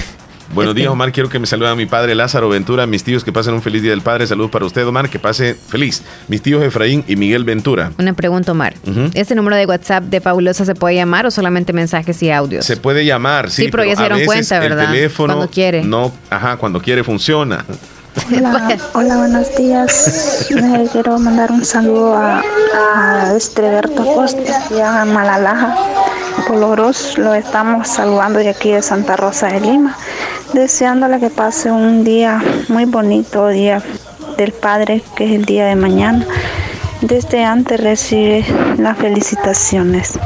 [0.54, 1.12] Buenos días, Omar.
[1.14, 3.82] Quiero que me salude a mi padre Lázaro Ventura, mis tíos que pasen un feliz
[3.82, 4.28] día del padre.
[4.28, 6.04] Saludos para usted, Omar, que pase feliz.
[6.28, 7.92] Mis tíos Efraín y Miguel Ventura.
[7.98, 8.74] una pregunta, Omar.
[8.86, 9.10] Ujú.
[9.14, 12.66] ¿Este número de WhatsApp de Fabulosa se puede llamar o solamente mensajes y audios?
[12.66, 14.86] Se puede llamar, sí, Sí, pero ya se a dieron veces cuenta, ¿verdad?
[14.86, 15.84] El teléfono Cuando quiere.
[15.84, 17.64] No, ajá, cuando quiere funciona.
[18.30, 20.48] Hola, hola, buenos días.
[20.54, 22.42] Me quiero mandar un saludo a,
[22.86, 25.76] a Estreberto Costa, ya en Malalaja,
[26.48, 27.18] Poloros.
[27.18, 29.96] Lo estamos saludando de aquí de Santa Rosa de Lima,
[30.54, 33.82] deseándole que pase un día muy bonito, día
[34.38, 36.26] del Padre, que es el día de mañana.
[37.02, 38.46] Desde antes recibe
[38.78, 40.20] las felicitaciones.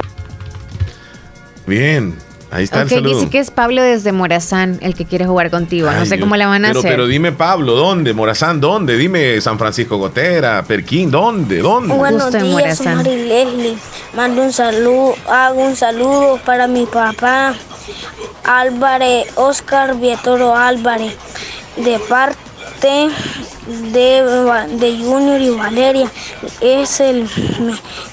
[1.65, 2.15] Bien,
[2.52, 3.19] ahí está Ok, el saludo.
[3.19, 5.89] dice que es Pablo desde Morazán el que quiere jugar contigo.
[5.89, 6.26] no Ay, sé Dios.
[6.26, 6.91] cómo le van a pero, hacer.
[6.91, 8.14] Pero dime, Pablo, ¿dónde?
[8.14, 8.97] Morazán, ¿dónde?
[8.97, 11.60] Dime, San Francisco Gotera, Perquín, ¿dónde?
[11.60, 11.93] ¿Dónde?
[11.95, 13.77] Buenos días, y Leslie.
[14.15, 17.56] Mando un saludo, hago un saludo para mi papá
[18.44, 21.16] Álvarez, Oscar Vietoro Álvarez,
[21.78, 22.38] de parte
[23.68, 24.22] de,
[24.78, 26.07] de Junior y Valeria.
[26.62, 27.28] Es el,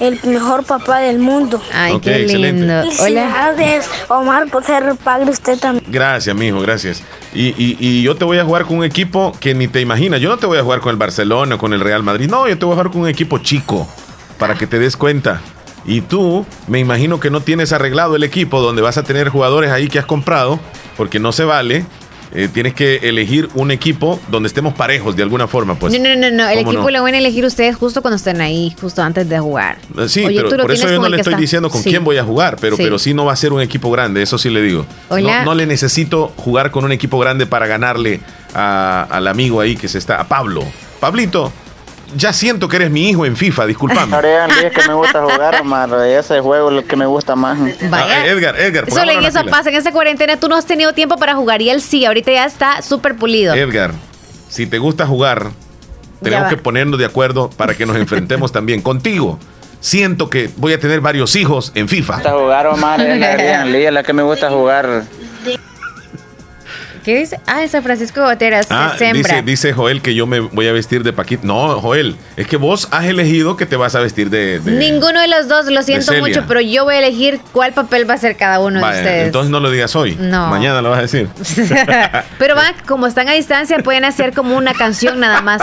[0.01, 1.61] el mejor papá del mundo.
[1.73, 2.61] Ay, Ok, qué excelente.
[2.67, 3.03] lindo.
[3.03, 3.55] Hola.
[4.09, 5.85] Omar, por ser padre usted también.
[5.89, 7.03] Gracias, mijo, gracias.
[7.35, 10.21] Y, y- y yo te voy a jugar con un equipo que ni te imaginas.
[10.21, 12.29] Yo no te voy a jugar con el Barcelona o con el Real Madrid.
[12.31, 13.87] No, yo te voy a jugar con un equipo chico
[14.39, 15.41] para que te des cuenta.
[15.85, 19.71] Y tú, me imagino que no tienes arreglado el equipo donde vas a tener jugadores
[19.71, 20.61] ahí que has comprado,
[20.97, 21.85] porque no se vale.
[22.35, 25.75] Eh, tienes que elegir un equipo donde estemos parejos de alguna forma.
[25.75, 26.49] Pues, no, no, no, no.
[26.49, 26.91] El ¿Cómo equipo no?
[26.91, 29.77] lo van a elegir ustedes justo cuando estén ahí, justo antes de jugar.
[29.99, 31.41] Eh, Sí, Oye, pero por eso yo no le estoy está.
[31.43, 31.91] diciendo con Sí.
[31.91, 32.85] quién voy a jugar, pero Sí.
[32.85, 34.87] pero sí no va a ser un equipo grande, eso sí le digo.
[35.11, 38.21] No, no le necesito jugar con un equipo grande para ganarle
[38.55, 40.65] a- al amigo ahí que se está, a Pablo.
[41.01, 41.53] Pablito,
[42.17, 44.17] ya siento que eres mi hijo en FIFA, disculpame.
[44.65, 45.91] Es que me gusta jugar, Omar.
[46.07, 47.59] Ese juego es lo que me gusta más.
[47.91, 48.23] Vaya.
[48.23, 51.17] Ah, Edgar, Edgar, Solo en eso pasa, en esa cuarentena tú no has tenido tiempo
[51.17, 53.55] para jugar y él sí, ahorita ya está súper pulido.
[53.55, 53.93] Edgar,
[54.49, 55.51] si te gusta jugar,
[56.23, 59.39] tenemos que ponernos de acuerdo para que nos enfrentemos también contigo.
[59.81, 62.19] Siento que voy a tener varios hijos en FIFA.
[62.19, 63.01] Me gusta jugar, Omar.
[63.01, 65.05] Es la la que me gusta jugar.
[67.05, 67.41] ¿Qué dice?
[67.47, 69.33] Ah, esa Francisco Goteras Ah, se sembra.
[69.35, 71.45] dice, dice Joel que yo me voy a vestir de Paquito.
[71.45, 74.61] No, Joel, es que vos has elegido que te vas a vestir de...
[74.61, 78.09] de- Ninguno de los dos, lo siento mucho, pero yo voy a elegir cuál papel
[78.09, 79.27] va a ser cada uno de ustedes.
[79.27, 80.17] entonces no lo digas hoy.
[80.21, 80.47] No.
[80.49, 81.29] Mañana lo vas a decir.
[82.39, 85.61] pero van, como están a distancia, pueden hacer como una canción nada más.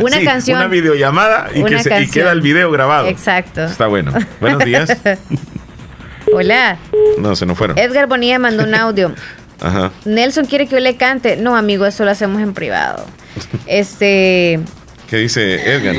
[0.00, 0.58] Una Sí, canción.
[0.58, 3.08] Una videollamada y, Una que se- y queda el video grabado.
[3.08, 3.64] Exacto.
[3.64, 4.12] Está bueno.
[4.40, 4.88] Buenos días.
[6.32, 6.76] Hola.
[7.18, 7.78] No, se nos fueron.
[7.78, 9.12] Edgar Bonilla mandó un audio.
[9.60, 9.90] Ajá.
[10.04, 11.36] Nelson quiere que yo le cante.
[11.36, 13.04] No, amigo, eso lo hacemos en privado.
[13.66, 14.60] Este.
[15.08, 15.96] ¿Qué dice Edgar?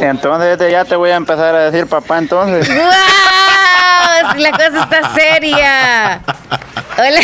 [0.00, 2.68] Entonces desde ya te voy a empezar a decir papá entonces.
[2.74, 4.38] ¡Wow!
[4.38, 6.20] La cosa está seria.
[6.96, 7.20] Hola.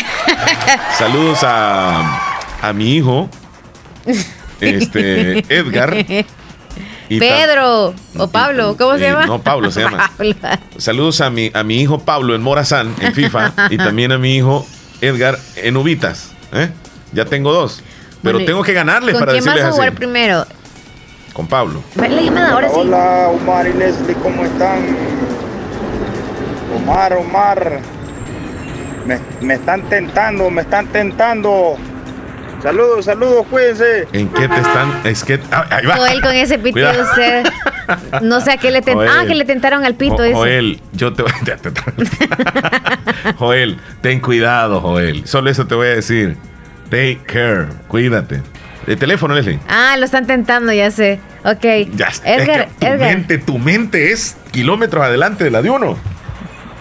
[0.98, 2.20] Saludos a,
[2.60, 3.28] a mi hijo,
[4.60, 5.96] este Edgar.
[7.08, 9.26] y Pedro o Pablo, ¿cómo se Eh, llama?
[9.26, 10.10] no, Pablo se llama.
[10.16, 10.34] Pablo.
[10.78, 14.34] Saludos a mi, a mi hijo Pablo en Morazán, en FIFA, y también a mi
[14.36, 14.66] hijo
[15.00, 16.30] Edgar en Ubitas.
[16.52, 16.70] ¿eh?
[17.12, 17.82] Ya tengo dos.
[18.22, 19.76] Pero Bueno, tengo que ganarles ¿Con para quién vas decirles a así.
[19.76, 20.46] jugar primero?
[21.32, 21.82] Con Pablo.
[22.00, 22.74] Va la llamada ahora sí.
[22.78, 24.78] Hola Omar y Leslie, ¿cómo están?
[26.76, 27.80] Omar, Omar,
[29.06, 31.76] me, me están tentando, me están tentando.
[32.66, 34.08] Saludos, saludos, cuídense.
[34.12, 34.92] ¿En qué te están?
[35.04, 35.38] Es que.
[35.52, 35.96] ah, ahí va.
[35.98, 37.44] Joel con ese pito de usted.
[38.22, 39.14] No sé a qué le tentaron.
[39.16, 40.34] Ah, que le tentaron al pito Jo- ese.
[40.34, 41.70] Joel, yo te voy ya te-
[43.38, 45.26] Joel, ten cuidado, Joel.
[45.28, 46.36] Solo eso te voy a decir.
[46.90, 48.42] Take care, cuídate.
[48.88, 49.60] El teléfono, Leslie.
[49.68, 51.20] Ah, lo están tentando, ya sé.
[51.44, 51.62] Ok.
[51.94, 52.98] Ya, Edgar, es que tu Edgar.
[53.14, 55.96] mente, tu mente es kilómetros adelante de la de uno.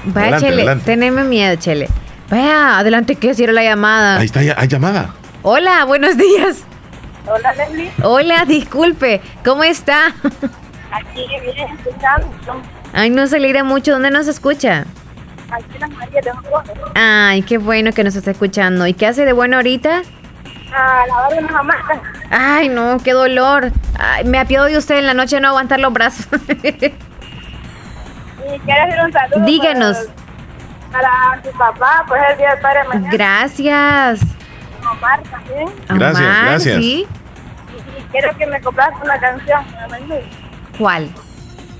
[0.05, 0.61] Vaya, Adelante, Chele.
[0.63, 0.85] adelante.
[0.85, 1.89] Teneme miedo, Chele.
[2.31, 4.17] Vaya, adelante, que cierro la llamada.
[4.17, 5.13] Ahí está, hay llamada.
[5.47, 6.63] Hola, buenos días.
[7.27, 7.91] Hola, Leslie.
[8.01, 9.21] Hola, disculpe.
[9.43, 10.07] ¿Cómo está?
[10.91, 12.27] Aquí bien, escuchando.
[12.93, 13.91] Ay, no se alegra mucho.
[13.91, 14.85] ¿Dónde nos escucha?
[15.51, 16.73] Aquí la María de Jorge.
[16.95, 18.87] Ay, qué bueno que nos está escuchando.
[18.87, 20.01] ¿Y qué hace de bueno ahorita?
[20.73, 21.99] A lavar unas hamacas.
[22.31, 23.71] Ay, no, qué dolor.
[23.99, 26.25] Ay, me apiado de usted en la noche no aguantar los brazos.
[26.63, 29.45] Y quiero hacer un saludo.
[29.45, 29.97] Díganos.
[30.91, 33.09] Para, para su papá, pues el día del padre mañana.
[33.11, 34.21] Gracias.
[34.91, 35.67] Omar también.
[35.89, 36.77] Gracias, Omar, gracias.
[36.77, 37.07] ¿sí?
[37.97, 39.61] Y quiero que me compras una canción.
[40.77, 41.09] ¿Cuál?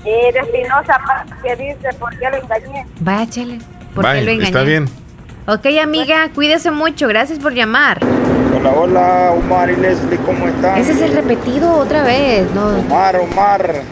[0.04, 1.00] Eh, de Espinosa
[1.42, 2.86] que dice, ¿por qué lo engañé?
[3.00, 3.58] Vaya, Chele.
[3.94, 4.44] ¿Por qué Vaya, lo engañé?
[4.46, 4.88] está bien.
[5.48, 7.08] Ok, amiga, cuídese mucho.
[7.08, 8.00] Gracias por llamar.
[8.56, 10.78] Hola, hola, Omar y Leslie, ¿cómo están?
[10.78, 12.50] Ese es el repetido otra vez.
[12.52, 13.82] No, Omar, Omar.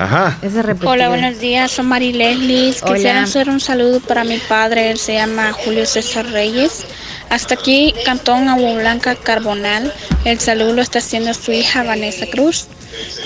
[0.00, 0.38] Ajá.
[0.86, 2.74] Hola, buenos días, soy Mari Leslie.
[2.80, 2.94] Hola.
[2.94, 6.86] Quisiera hacer un saludo para mi padre, él se llama Julio César Reyes.
[7.28, 9.92] Hasta aquí, Cantón Agua Blanca Carbonal.
[10.24, 12.68] El saludo lo está haciendo su hija Vanessa Cruz.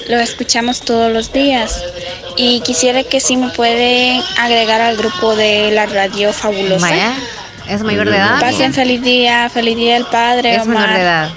[0.08, 1.80] Lo escuchamos todos los días.
[2.36, 7.14] Y quisiera que si me pueden agregar al grupo de la radio fabulosa.
[7.68, 8.40] ¿es mayor de edad?
[8.40, 10.56] Pasen feliz día, feliz día del padre.
[10.56, 10.96] Es menor Omar.
[10.96, 11.28] de edad.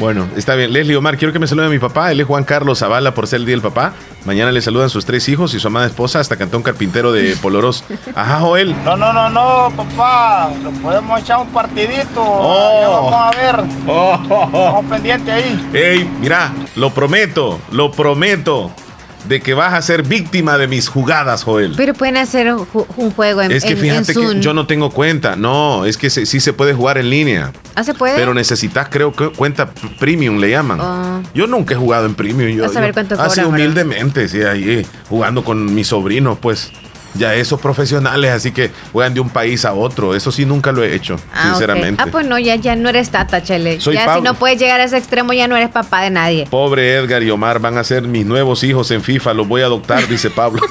[0.00, 0.72] Bueno, está bien.
[0.72, 2.10] Leslie Omar, quiero que me salude a mi papá.
[2.10, 3.92] Él es Juan Carlos Zavala por ser el día del papá.
[4.24, 7.84] Mañana le saludan sus tres hijos y su amada esposa hasta Cantón Carpintero de Poloros.
[8.14, 8.74] Ajá, Joel.
[8.82, 10.50] No, no, no, no, papá.
[10.62, 12.22] Nos podemos echar un partidito.
[12.24, 12.80] Oh.
[12.80, 13.64] Ya vamos a ver.
[14.46, 15.70] Estamos pendientes ahí.
[15.74, 18.70] Ey, mira, lo prometo, lo prometo
[19.24, 21.74] de que vas a ser víctima de mis jugadas, Joel.
[21.76, 24.54] Pero pueden hacer un, ju- un juego en Es que en- en fíjate que yo
[24.54, 25.36] no tengo cuenta.
[25.36, 27.52] No, es que se- sí se puede jugar en línea.
[27.74, 28.16] Ah, ¿se puede?
[28.16, 30.78] Pero necesitas, creo que cuenta premium le llaman.
[30.80, 31.20] Ah.
[31.34, 32.50] Yo nunca he jugado en premium.
[32.50, 33.66] Yo, A saber yo- cuánto Así cobran, ¿verdad?
[33.66, 36.70] humildemente, sí, ahí eh, jugando con mis sobrinos, pues.
[37.14, 40.14] Ya esos profesionales, así que juegan de un país a otro.
[40.14, 41.48] Eso sí nunca lo he hecho, Ah, ok.
[41.50, 42.02] sinceramente.
[42.02, 43.80] Ah, pues no, ya, ya no eres tata, Chele.
[43.80, 46.46] Soy ya si no puedes llegar a ese extremo, ya no eres papá de nadie.
[46.48, 49.34] Pobre Edgar y Omar van a ser mis nuevos hijos en FIFA.
[49.34, 50.60] Los voy a adoptar, dice Pablo.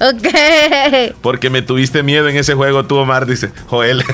[0.00, 1.16] Ok.
[1.22, 4.04] Porque me tuviste miedo en ese juego, tú, Omar, dice Joel.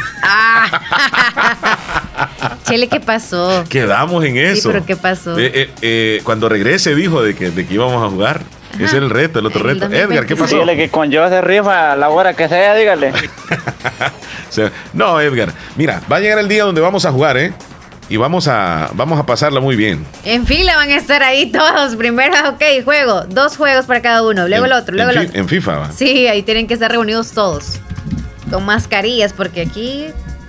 [2.67, 3.65] Chele, ¿qué pasó?
[3.69, 4.63] Quedamos en eso.
[4.63, 5.39] Sí, pero ¿qué pasó?
[5.39, 8.41] Eh, eh, eh, cuando regrese dijo de que, de que íbamos a jugar.
[8.75, 9.95] Ese es el reto, el otro el reto.
[9.95, 10.55] Edgar, ¿qué pasó?
[10.55, 13.13] Dígale que con yo se rifa la hora que sea, dígale.
[14.49, 15.53] O sea, no, Edgar.
[15.77, 17.53] Mira, va a llegar el día donde vamos a jugar, ¿eh?
[18.09, 20.05] Y vamos a, vamos a pasarla muy bien.
[20.25, 21.97] En fila van a estar ahí todos.
[21.97, 23.23] Primero, ok, juego.
[23.25, 24.47] Dos juegos para cada uno.
[24.47, 25.41] Luego En- el otro, luego en, el otro.
[25.41, 25.91] en FIFA, va.
[25.93, 27.81] Sí, ahí tienen que estar reunidos todos.
[28.51, 30.07] Con mascarillas, porque aquí,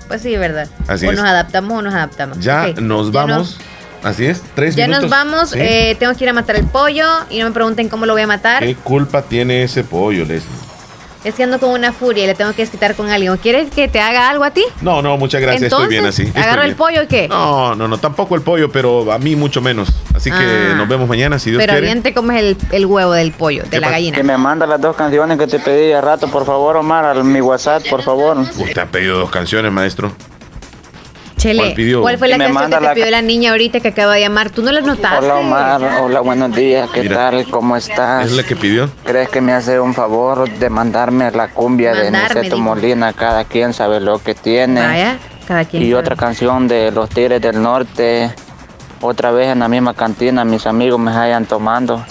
[0.08, 0.68] pues sí, ¿verdad?
[0.88, 1.18] Así o es.
[1.18, 2.40] nos adaptamos o nos adaptamos.
[2.42, 3.58] Ya nos ya vamos.
[4.06, 5.10] Así es, tres Ya minutos.
[5.10, 5.50] nos vamos.
[5.50, 5.58] Sí.
[5.60, 8.22] eh, tengo que ir a matar el pollo y no me pregunten cómo lo voy
[8.22, 8.64] a matar.
[8.64, 10.66] ¿Qué culpa tiene ese pollo, Leslie?
[11.24, 13.32] Es que ando con una furia y le tengo que desquitar con alguien.
[13.32, 14.64] ¿O ¿Quieres que te haga algo a ti?
[14.82, 16.22] No, no, muchas gracias, estoy bien así.
[16.22, 17.28] Estoy ¿agarro el pollo y qué?
[17.28, 19.90] No, no, no, tampoco el pollo, pero a mí mucho menos.
[20.14, 20.76] Así que Ah.
[20.78, 21.88] nos vemos mañana, si Dios Pero quiere.
[21.88, 24.16] bien te comes el, el huevo del pollo, de la gallina.
[24.16, 27.24] Que me manda las dos canciones que te pedí a rato, por favor, Omar, a
[27.24, 28.38] mi WhatsApp, por favor.
[28.38, 30.12] Usted ha pedido dos canciones, maestro.
[31.46, 32.02] Chele, ¿Cuál pidió?
[32.02, 34.16] ¿cuál fue la me canción que manda te la pidió la niña ahorita que acaba
[34.16, 34.50] de llamar?
[34.50, 35.26] ¿Tú no la notaste?
[35.26, 37.46] Hola Omar, hola, buenos días, ¿qué tal?
[37.52, 38.26] ¿Cómo estás?
[38.26, 38.90] ¿Es la que pidió?
[39.04, 42.58] ¿Crees que me hace un favor de mandarme la cumbia Mandarme, de Niceto dijo.
[42.58, 43.14] Molina?
[43.14, 44.82] Cada quien sabe lo que tiene.
[44.82, 46.00] Vaya, cada quien y sabe.
[46.00, 48.34] otra canción de Los Tigres del Norte.
[49.02, 52.04] Otra vez en la misma cantina, mis amigos me hayan tomando.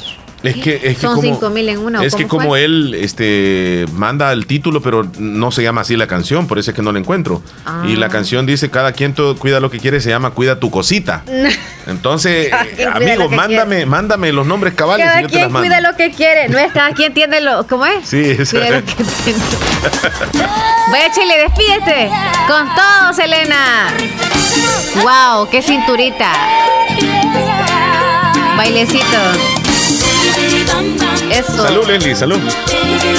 [0.44, 2.00] Es que, es que Son como, cinco mil en una.
[2.00, 2.64] ¿o es que como fue?
[2.64, 6.76] él este, manda el título, pero no se llama así la canción, por eso es
[6.76, 7.42] que no la encuentro.
[7.64, 7.84] Ah.
[7.88, 11.24] Y la canción dice, cada quien cuida lo que quiere, se llama Cuida tu cosita.
[11.86, 15.52] Entonces, eh, amigo, que mándame, mándame los nombres cabales y Cada yo te las quien
[15.52, 15.68] mando.
[15.68, 16.48] cuida lo que quiere.
[16.50, 17.66] No es cada quien tiene lo.
[17.66, 18.06] ¿Cómo es?
[18.06, 18.82] Sí, que tiene.
[20.90, 22.10] Vaya, Chile, despídete.
[22.46, 23.88] Con todo, Selena.
[25.02, 26.32] Wow, qué cinturita.
[28.56, 29.63] Bailecito.
[31.30, 31.62] Eso.
[31.62, 32.38] Salud, Leslie, salud.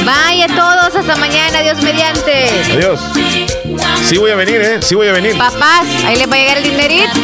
[0.06, 2.50] Vaya todos, hasta mañana, Dios mediante.
[2.74, 3.00] Adiós.
[4.06, 4.80] Sí voy a venir, ¿eh?
[4.82, 5.38] Sí voy a venir.
[5.38, 7.20] Papás, ahí les va a llegar el dinerito.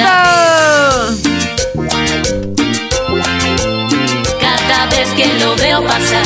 [4.40, 6.26] Cada vez que lo veo pasar,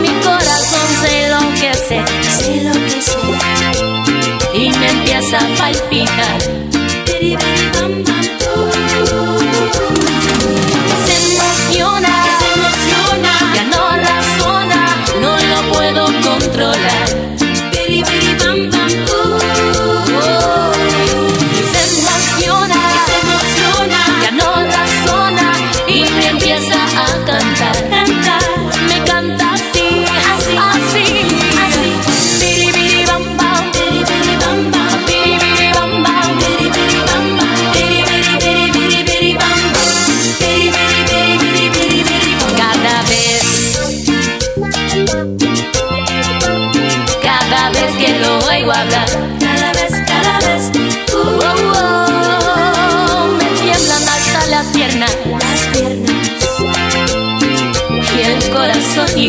[0.00, 2.02] mi corazón se enloquece,
[2.38, 3.18] se enloquece
[4.54, 6.38] y me empieza a palpitar.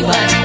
[0.00, 0.41] igual.